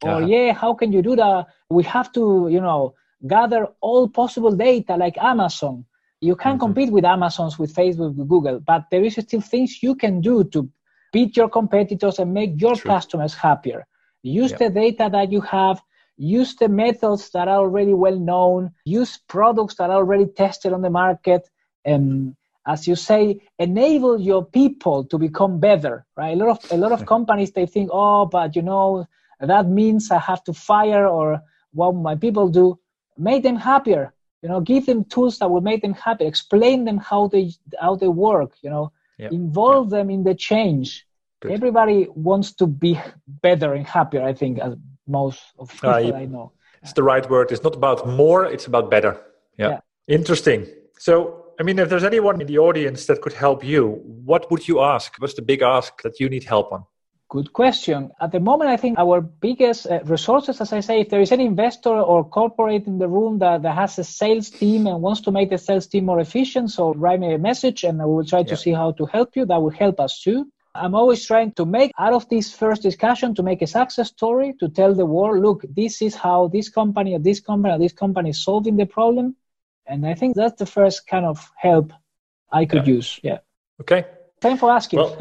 Or 0.02 0.12
uh-huh. 0.12 0.26
yeah, 0.26 0.54
how 0.54 0.74
can 0.74 0.92
you 0.92 1.02
do 1.02 1.16
that? 1.16 1.48
We 1.70 1.84
have 1.84 2.12
to, 2.14 2.48
you 2.52 2.62
know, 2.62 2.96
gather 3.28 3.68
all 3.82 4.08
possible 4.08 4.52
data 4.56 4.96
like 4.96 5.18
Amazon. 5.18 5.86
You 6.22 6.36
can 6.36 6.54
mm-hmm. 6.54 6.60
compete 6.60 6.92
with 6.92 7.06
Amazon's, 7.06 7.58
with 7.58 7.74
Facebook, 7.74 8.16
with 8.16 8.28
Google, 8.28 8.60
but 8.60 8.86
there 8.92 9.04
is 9.04 9.16
still 9.16 9.42
things 9.42 9.82
you 9.82 9.96
can 9.96 10.22
do 10.22 10.44
to 10.46 10.70
beat 11.12 11.38
your 11.38 11.50
competitors 11.50 12.20
and 12.20 12.34
make 12.34 12.60
your 12.60 12.76
True. 12.76 12.90
customers 12.90 13.34
happier. 13.34 13.88
Use 14.22 14.52
yep. 14.52 14.60
the 14.60 14.70
data 14.70 15.10
that 15.12 15.32
you 15.32 15.42
have, 15.42 15.82
use 16.18 16.56
the 16.56 16.68
methods 16.68 17.30
that 17.32 17.48
are 17.48 17.60
already 17.60 17.94
well 17.94 18.20
known, 18.20 18.72
use 18.84 19.18
products 19.18 19.76
that 19.76 19.90
are 19.90 19.98
already 19.98 20.26
tested 20.26 20.74
on 20.74 20.82
the 20.82 20.90
market, 20.90 21.50
and 21.86 22.36
as 22.68 22.88
you 22.88 22.96
say, 22.96 23.42
enable 23.58 24.20
your 24.20 24.46
people 24.46 25.06
to 25.06 25.18
become 25.18 25.60
better. 25.60 26.06
Right? 26.18 26.38
A 26.38 26.46
lot 26.46 26.50
of 26.50 26.72
a 26.72 26.78
lot 26.78 26.92
of 26.92 27.06
companies 27.06 27.52
they 27.52 27.66
think, 27.66 27.90
oh, 27.92 28.26
but 28.26 28.56
you 28.56 28.62
know 28.62 29.08
that 29.40 29.68
means 29.68 30.12
I 30.12 30.20
have 30.20 30.44
to 30.44 30.54
fire 30.54 31.08
or 31.08 31.42
what 31.72 31.94
my 31.94 32.16
people 32.16 32.50
do. 32.50 32.78
Make 33.20 33.44
them 33.44 33.58
happier. 33.58 34.14
You 34.42 34.50
know, 34.50 34.62
give 34.62 34.86
them 34.86 35.04
tools 35.04 35.40
that 35.40 35.50
will 35.52 35.62
make 35.62 35.82
them 35.82 35.94
happy. 35.94 36.26
Explain 36.26 36.86
them 36.86 36.98
how 36.98 37.28
they 37.28 37.52
how 37.80 37.96
they 37.96 38.08
work. 38.08 38.54
You 38.62 38.70
know, 38.70 38.92
yep. 39.18 39.32
involve 39.32 39.90
them 39.90 40.10
in 40.10 40.24
the 40.24 40.34
change. 40.34 41.06
Good. 41.42 41.52
Everybody 41.52 42.08
wants 42.16 42.54
to 42.56 42.68
be 42.68 43.00
better 43.28 43.74
and 43.74 43.86
happier. 43.86 44.24
I 44.24 44.34
think 44.34 44.60
as 44.60 44.76
most 45.08 45.42
of 45.58 45.72
people 45.72 45.90
uh, 45.90 46.14
I 46.14 46.26
know. 46.26 46.52
It's 46.82 46.94
the 46.94 47.04
right 47.04 47.30
word. 47.30 47.52
It's 47.52 47.64
not 47.64 47.76
about 47.76 48.08
more. 48.08 48.46
It's 48.46 48.68
about 48.68 48.90
better. 48.90 49.20
Yeah. 49.58 49.70
yeah. 49.70 49.80
Interesting. 50.08 50.68
So, 50.98 51.46
I 51.60 51.64
mean, 51.64 51.78
if 51.80 51.90
there's 51.90 52.04
anyone 52.04 52.40
in 52.40 52.48
the 52.48 52.58
audience 52.58 53.06
that 53.08 53.22
could 53.22 53.34
help 53.34 53.64
you, 53.64 54.02
what 54.06 54.50
would 54.50 54.68
you 54.68 54.80
ask? 54.80 55.16
What's 55.20 55.34
the 55.34 55.42
big 55.42 55.62
ask 55.62 56.02
that 56.04 56.20
you 56.20 56.30
need 56.30 56.46
help 56.46 56.72
on? 56.72 56.86
Good 57.30 57.54
question. 57.54 58.10
At 58.20 58.32
the 58.32 58.40
moment, 58.40 58.72
I 58.72 58.78
think 58.78 58.98
our 58.98 59.22
biggest 59.22 59.86
uh, 59.86 60.00
resources, 60.06 60.60
as 60.62 60.74
I 60.74 60.80
say, 60.80 61.02
if 61.02 61.10
there 61.10 61.22
is 61.22 61.32
any 61.32 61.46
investor 61.46 61.92
or 61.92 62.28
corporate 62.28 62.88
in 62.88 62.98
the 62.98 63.08
room 63.08 63.38
that, 63.38 63.62
that 63.62 63.76
has 63.76 64.00
a 64.00 64.04
sales 64.04 64.50
team 64.50 64.88
and 64.88 65.00
wants 65.00 65.22
to 65.22 65.32
make 65.32 65.52
the 65.52 65.60
sales 65.60 65.86
team 65.86 66.06
more 66.06 66.20
efficient, 66.20 66.72
so 66.72 66.96
write 66.96 67.20
me 67.20 67.36
a 67.36 67.38
message 67.38 67.84
and 67.84 68.00
we 68.00 68.06
will 68.06 68.26
try 68.26 68.42
to 68.42 68.58
see 68.58 68.72
how 68.72 68.94
to 68.94 69.06
help 69.06 69.36
you. 69.36 69.46
That 69.46 69.62
will 69.62 69.70
help 69.70 70.00
us 70.00 70.20
too. 70.20 70.52
I'm 70.74 70.96
always 70.96 71.24
trying 71.24 71.52
to 71.54 71.66
make 71.66 71.92
out 72.00 72.14
of 72.14 72.28
this 72.30 72.52
first 72.52 72.82
discussion 72.82 73.36
to 73.36 73.44
make 73.44 73.62
a 73.62 73.68
success 73.68 74.08
story 74.08 74.56
to 74.60 74.68
tell 74.68 74.96
the 74.96 75.06
world, 75.06 75.44
look, 75.44 75.64
this 75.70 76.02
is 76.02 76.16
how 76.16 76.48
this 76.48 76.70
company 76.70 77.14
or 77.14 77.20
this 77.20 77.40
company 77.40 77.76
or 77.76 77.78
this 77.78 77.94
company 77.94 78.32
is 78.32 78.44
solving 78.44 78.76
the 78.76 78.88
problem. 78.88 79.36
And 79.86 80.08
I 80.08 80.16
think 80.16 80.36
that's 80.36 80.58
the 80.58 80.66
first 80.66 81.06
kind 81.06 81.26
of 81.28 81.52
help 81.56 81.94
I 82.52 82.66
could 82.66 82.88
yeah. 82.88 82.94
use. 82.94 83.20
Yeah. 83.22 83.38
Okay. 83.82 84.06
Thanks 84.42 84.60
for 84.60 84.72
asking. 84.72 85.00
Well, 85.00 85.18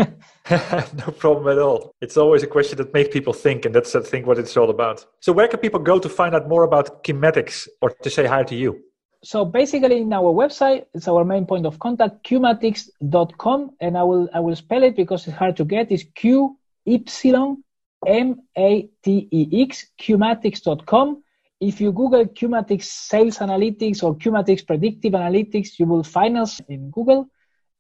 no 0.51 1.13
problem 1.19 1.49
at 1.49 1.59
all. 1.59 1.95
It's 2.01 2.17
always 2.17 2.43
a 2.43 2.47
question 2.47 2.79
that 2.79 2.95
makes 2.95 3.11
people 3.13 3.33
think, 3.33 3.65
and 3.65 3.75
that's 3.75 3.95
I 3.95 4.01
think 4.01 4.27
what 4.27 4.39
it's 4.39 4.57
all 4.57 4.71
about. 4.71 5.05
So, 5.21 5.33
where 5.33 5.49
can 5.49 5.61
people 5.61 5.81
go 5.81 5.99
to 5.99 6.09
find 6.09 6.35
out 6.35 6.49
more 6.49 6.63
about 6.63 7.05
Qymatix 7.05 7.69
or 7.83 7.91
to 7.91 8.11
say 8.11 8.27
hi 8.27 8.45
to 8.45 8.55
you? 8.55 8.83
so 9.23 9.45
basically 9.45 9.99
in 9.99 10.13
our 10.13 10.33
website 10.33 10.87
it's 10.95 11.09
our 11.09 11.25
main 11.25 11.45
point 11.45 11.67
of 11.67 11.79
contact 11.79 12.23
qymatix.com 12.25 13.71
and 13.81 13.99
i 13.99 14.03
will 14.03 14.29
i 14.33 14.41
will 14.41 14.55
spell 14.55 14.83
it 14.83 14.95
because 14.95 15.27
it's 15.27 15.37
hard 15.37 15.57
to 15.57 15.65
get 15.65 15.91
it's 15.91 16.05
q 16.15 16.57
epsilon 16.87 17.63
m 18.07 18.41
a 18.57 18.89
t 19.03 19.29
e 19.31 19.63
x 19.63 19.87
qymatix.com 20.01 21.23
if 21.61 21.81
you 21.81 21.91
google 21.91 22.25
qymatix 22.27 22.85
sales 22.85 23.39
analytics 23.39 24.05
or 24.05 24.15
qymatix 24.17 24.65
predictive 24.65 25.13
analytics 25.15 25.79
you 25.79 25.87
will 25.87 26.05
find 26.05 26.39
us 26.39 26.61
in 26.69 26.91
google 26.91 27.29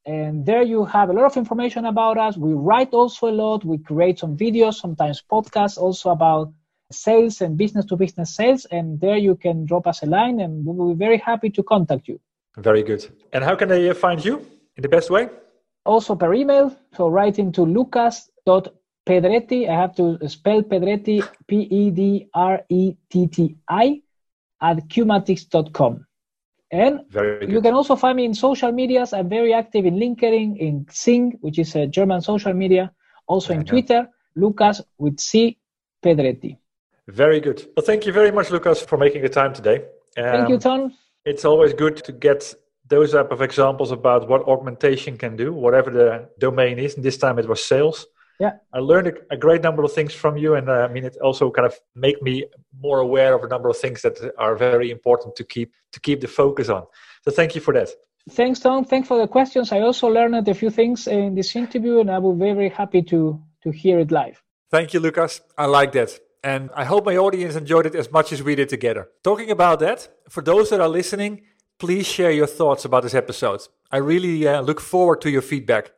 and 0.08 0.44
there 0.44 0.62
you 0.62 0.84
have 0.84 1.10
a 1.10 1.12
lot 1.12 1.26
of 1.30 1.36
information 1.36 1.84
about 1.84 2.16
us 2.26 2.36
we 2.36 2.52
write 2.68 2.92
also 3.00 3.28
a 3.28 3.36
lot 3.44 3.64
we 3.64 3.78
create 3.90 4.18
some 4.18 4.36
videos 4.44 4.74
sometimes 4.84 5.22
podcasts 5.34 5.78
also 5.78 6.10
about 6.10 6.52
sales 6.90 7.40
and 7.40 7.56
business 7.56 7.84
to 7.86 7.96
business 7.96 8.34
sales. 8.34 8.64
And 8.66 9.00
there 9.00 9.16
you 9.16 9.36
can 9.36 9.64
drop 9.66 9.86
us 9.86 10.02
a 10.02 10.06
line 10.06 10.40
and 10.40 10.64
we 10.64 10.74
will 10.74 10.94
be 10.94 10.98
very 10.98 11.18
happy 11.18 11.50
to 11.50 11.62
contact 11.62 12.08
you. 12.08 12.18
Very 12.56 12.82
good. 12.82 13.06
And 13.32 13.44
how 13.44 13.54
can 13.56 13.68
they 13.68 13.92
find 13.94 14.24
you 14.24 14.38
in 14.76 14.82
the 14.82 14.88
best 14.88 15.10
way? 15.10 15.28
Also 15.84 16.16
per 16.16 16.34
email. 16.34 16.76
So 16.96 17.08
write 17.08 17.38
into 17.38 17.64
lucas.pedretti. 17.64 19.68
I 19.68 19.74
have 19.74 19.94
to 19.96 20.18
spell 20.28 20.62
Pedretti, 20.62 21.22
P 21.46 21.60
E 21.60 21.90
D 21.90 22.28
R 22.34 22.62
E 22.68 22.94
T 23.10 23.26
T 23.28 23.56
I, 23.68 24.02
at 24.60 24.88
qymatix.com. 24.88 26.04
And 26.70 27.00
you 27.48 27.62
can 27.62 27.74
also 27.74 27.96
find 27.96 28.16
me 28.16 28.24
in 28.26 28.34
social 28.34 28.72
medias. 28.72 29.12
I'm 29.12 29.28
very 29.28 29.54
active 29.54 29.86
in 29.86 29.94
LinkedIn, 29.94 30.58
in 30.58 30.84
Xing, 30.84 31.38
which 31.40 31.58
is 31.58 31.74
a 31.74 31.86
German 31.86 32.20
social 32.20 32.52
media, 32.52 32.92
also 33.26 33.52
yeah, 33.52 33.60
in 33.60 33.64
Twitter, 33.64 34.08
Lucas 34.36 34.82
with 34.98 35.18
C 35.18 35.58
Pedretti. 36.02 36.58
Very 37.06 37.40
good. 37.40 37.66
Well, 37.74 37.86
thank 37.86 38.04
you 38.04 38.12
very 38.12 38.30
much, 38.30 38.50
Lucas, 38.50 38.82
for 38.82 38.98
making 38.98 39.22
the 39.22 39.30
time 39.30 39.54
today. 39.54 39.76
Um, 40.18 40.24
thank 40.24 40.48
you, 40.50 40.56
um, 40.56 40.60
Ton. 40.60 40.94
It's 41.24 41.44
always 41.46 41.72
good 41.72 41.96
to 42.04 42.12
get 42.12 42.54
those 42.86 43.12
type 43.12 43.32
of 43.32 43.40
examples 43.40 43.90
about 43.90 44.28
what 44.28 44.42
augmentation 44.46 45.16
can 45.16 45.36
do, 45.36 45.52
whatever 45.52 45.90
the 45.90 46.28
domain 46.38 46.78
is. 46.78 46.96
And 46.96 47.04
this 47.04 47.16
time 47.16 47.38
it 47.38 47.48
was 47.48 47.64
sales. 47.64 48.06
Yeah, 48.38 48.52
I 48.72 48.78
learned 48.78 49.08
a, 49.08 49.14
a 49.34 49.36
great 49.36 49.62
number 49.62 49.82
of 49.82 49.92
things 49.92 50.14
from 50.14 50.36
you, 50.36 50.54
and 50.54 50.68
uh, 50.68 50.86
I 50.88 50.88
mean, 50.88 51.04
it 51.04 51.16
also 51.22 51.50
kind 51.50 51.66
of 51.66 51.74
make 51.94 52.22
me 52.22 52.44
more 52.80 53.00
aware 53.00 53.34
of 53.34 53.42
a 53.42 53.48
number 53.48 53.68
of 53.68 53.76
things 53.76 54.02
that 54.02 54.16
are 54.38 54.54
very 54.54 54.90
important 54.90 55.34
to 55.36 55.44
keep 55.44 55.72
to 55.92 56.00
keep 56.00 56.20
the 56.20 56.28
focus 56.28 56.68
on. 56.68 56.84
So, 57.24 57.30
thank 57.30 57.54
you 57.54 57.60
for 57.60 57.74
that. 57.74 57.88
Thanks, 58.30 58.60
Ton. 58.60 58.84
Thanks 58.84 59.08
for 59.08 59.18
the 59.18 59.26
questions. 59.26 59.72
I 59.72 59.80
also 59.80 60.06
learned 60.08 60.46
a 60.48 60.54
few 60.54 60.70
things 60.70 61.06
in 61.06 61.34
this 61.34 61.56
interview, 61.56 62.00
and 62.00 62.10
I 62.10 62.18
will 62.18 62.34
be 62.34 62.52
very 62.52 62.68
happy 62.68 63.02
to 63.02 63.40
to 63.62 63.70
hear 63.70 63.98
it 63.98 64.10
live. 64.10 64.42
Thank 64.70 64.94
you, 64.94 65.00
Lucas. 65.00 65.40
I 65.56 65.66
like 65.66 65.92
that. 65.92 66.20
And 66.44 66.70
I 66.74 66.84
hope 66.84 67.04
my 67.04 67.16
audience 67.16 67.56
enjoyed 67.56 67.86
it 67.86 67.94
as 67.94 68.12
much 68.12 68.32
as 68.32 68.42
we 68.42 68.54
did 68.54 68.68
together. 68.68 69.08
Talking 69.24 69.50
about 69.50 69.80
that, 69.80 70.08
for 70.28 70.42
those 70.42 70.70
that 70.70 70.80
are 70.80 70.88
listening, 70.88 71.42
please 71.78 72.06
share 72.06 72.30
your 72.30 72.46
thoughts 72.46 72.84
about 72.84 73.02
this 73.02 73.14
episode. 73.14 73.60
I 73.90 73.96
really 73.96 74.46
uh, 74.46 74.60
look 74.60 74.80
forward 74.80 75.20
to 75.22 75.30
your 75.30 75.42
feedback. 75.42 75.90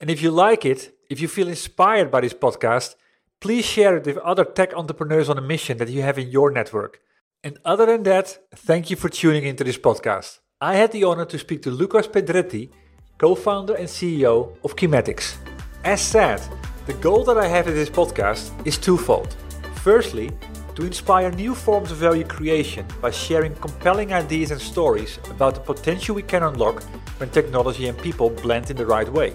And 0.00 0.10
if 0.10 0.20
you 0.22 0.30
like 0.30 0.66
it, 0.66 0.92
if 1.08 1.20
you 1.20 1.28
feel 1.28 1.48
inspired 1.48 2.10
by 2.10 2.20
this 2.20 2.34
podcast, 2.34 2.96
please 3.40 3.64
share 3.64 3.96
it 3.96 4.06
with 4.06 4.18
other 4.18 4.44
tech 4.44 4.74
entrepreneurs 4.74 5.28
on 5.28 5.38
a 5.38 5.42
mission 5.42 5.78
that 5.78 5.88
you 5.88 6.02
have 6.02 6.18
in 6.18 6.28
your 6.28 6.50
network. 6.50 7.00
And 7.44 7.58
other 7.64 7.86
than 7.86 8.02
that, 8.04 8.38
thank 8.54 8.90
you 8.90 8.96
for 8.96 9.08
tuning 9.08 9.44
into 9.44 9.64
this 9.64 9.78
podcast. 9.78 10.40
I 10.60 10.74
had 10.74 10.92
the 10.92 11.04
honor 11.04 11.26
to 11.26 11.38
speak 11.38 11.62
to 11.62 11.70
Lucas 11.70 12.08
Pedretti, 12.08 12.70
co 13.18 13.34
founder 13.34 13.74
and 13.74 13.86
CEO 13.86 14.56
of 14.64 14.74
Qymatix. 14.74 15.36
As 15.84 16.00
said, 16.00 16.40
the 16.86 16.94
goal 16.94 17.24
that 17.24 17.38
I 17.38 17.46
have 17.46 17.68
in 17.68 17.74
this 17.74 17.90
podcast 17.90 18.50
is 18.66 18.78
twofold. 18.78 19.36
Firstly, 19.76 20.30
to 20.74 20.84
inspire 20.84 21.30
new 21.30 21.54
forms 21.54 21.90
of 21.90 21.98
value 21.98 22.24
creation 22.24 22.86
by 23.00 23.10
sharing 23.10 23.54
compelling 23.54 24.12
ideas 24.12 24.50
and 24.50 24.60
stories 24.60 25.18
about 25.30 25.54
the 25.54 25.60
potential 25.60 26.14
we 26.14 26.22
can 26.22 26.42
unlock 26.42 26.82
when 27.18 27.30
technology 27.30 27.88
and 27.88 27.96
people 27.98 28.28
blend 28.28 28.70
in 28.70 28.76
the 28.76 28.84
right 28.84 29.10
way. 29.10 29.34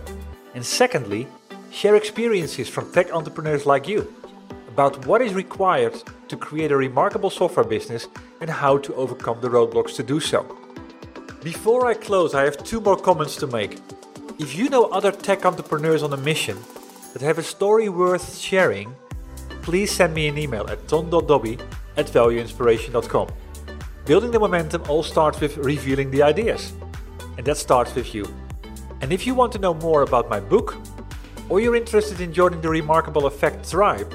And 0.53 0.65
secondly, 0.65 1.27
share 1.71 1.95
experiences 1.95 2.67
from 2.67 2.91
tech 2.91 3.11
entrepreneurs 3.13 3.65
like 3.65 3.87
you 3.87 4.13
about 4.67 5.05
what 5.05 5.21
is 5.21 5.33
required 5.33 5.95
to 6.27 6.37
create 6.37 6.71
a 6.71 6.77
remarkable 6.77 7.29
software 7.29 7.65
business 7.65 8.07
and 8.41 8.49
how 8.49 8.77
to 8.77 8.93
overcome 8.95 9.39
the 9.41 9.49
roadblocks 9.49 9.95
to 9.95 10.03
do 10.03 10.19
so. 10.19 10.57
Before 11.43 11.87
I 11.87 11.93
close, 11.93 12.35
I 12.35 12.43
have 12.43 12.63
two 12.63 12.79
more 12.81 12.97
comments 12.97 13.35
to 13.37 13.47
make. 13.47 13.79
If 14.37 14.55
you 14.55 14.69
know 14.69 14.85
other 14.85 15.11
tech 15.11 15.45
entrepreneurs 15.45 16.03
on 16.03 16.13
a 16.13 16.17
mission 16.17 16.57
that 17.13 17.21
have 17.21 17.37
a 17.37 17.43
story 17.43 17.89
worth 17.89 18.37
sharing, 18.37 18.93
please 19.61 19.91
send 19.91 20.13
me 20.13 20.27
an 20.27 20.37
email 20.37 20.67
at 20.69 20.87
ton.dobbe 20.87 21.59
at 21.97 22.07
valueinspiration.com. 22.07 23.27
Building 24.05 24.31
the 24.31 24.39
momentum 24.39 24.83
all 24.87 25.03
starts 25.03 25.39
with 25.39 25.57
revealing 25.57 26.11
the 26.11 26.23
ideas, 26.23 26.73
and 27.37 27.45
that 27.45 27.57
starts 27.57 27.93
with 27.95 28.13
you. 28.13 28.25
And 29.01 29.11
if 29.11 29.25
you 29.25 29.33
want 29.33 29.51
to 29.53 29.59
know 29.59 29.73
more 29.73 30.03
about 30.03 30.29
my 30.29 30.39
book, 30.39 30.75
or 31.51 31.59
you're 31.59 31.75
interested 31.75 32.21
in 32.21 32.31
joining 32.31 32.61
the 32.61 32.69
Remarkable 32.69 33.25
Effect 33.25 33.69
tribe, 33.69 34.09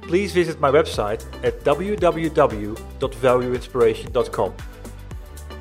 please 0.00 0.32
visit 0.32 0.58
my 0.58 0.70
website 0.70 1.22
at 1.44 1.60
www.valueinspiration.com. 1.60 4.54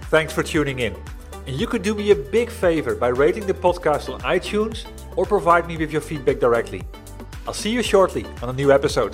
Thanks 0.04 0.32
for 0.32 0.44
tuning 0.44 0.80
in. 0.80 0.96
And 1.46 1.60
you 1.60 1.68
could 1.68 1.82
do 1.82 1.94
me 1.94 2.12
a 2.12 2.16
big 2.16 2.50
favor 2.50 2.96
by 2.96 3.10
rating 3.10 3.46
the 3.46 3.54
podcast 3.54 4.14
on 4.14 4.22
iTunes 4.22 4.86
or 5.18 5.26
provide 5.26 5.68
me 5.68 5.76
with 5.76 5.92
your 5.92 6.00
feedback 6.00 6.40
directly. 6.40 6.84
I'll 7.46 7.54
see 7.54 7.72
you 7.72 7.84
shortly 7.84 8.26
on 8.42 8.48
a 8.48 8.54
new 8.54 8.72
episode. 8.72 9.14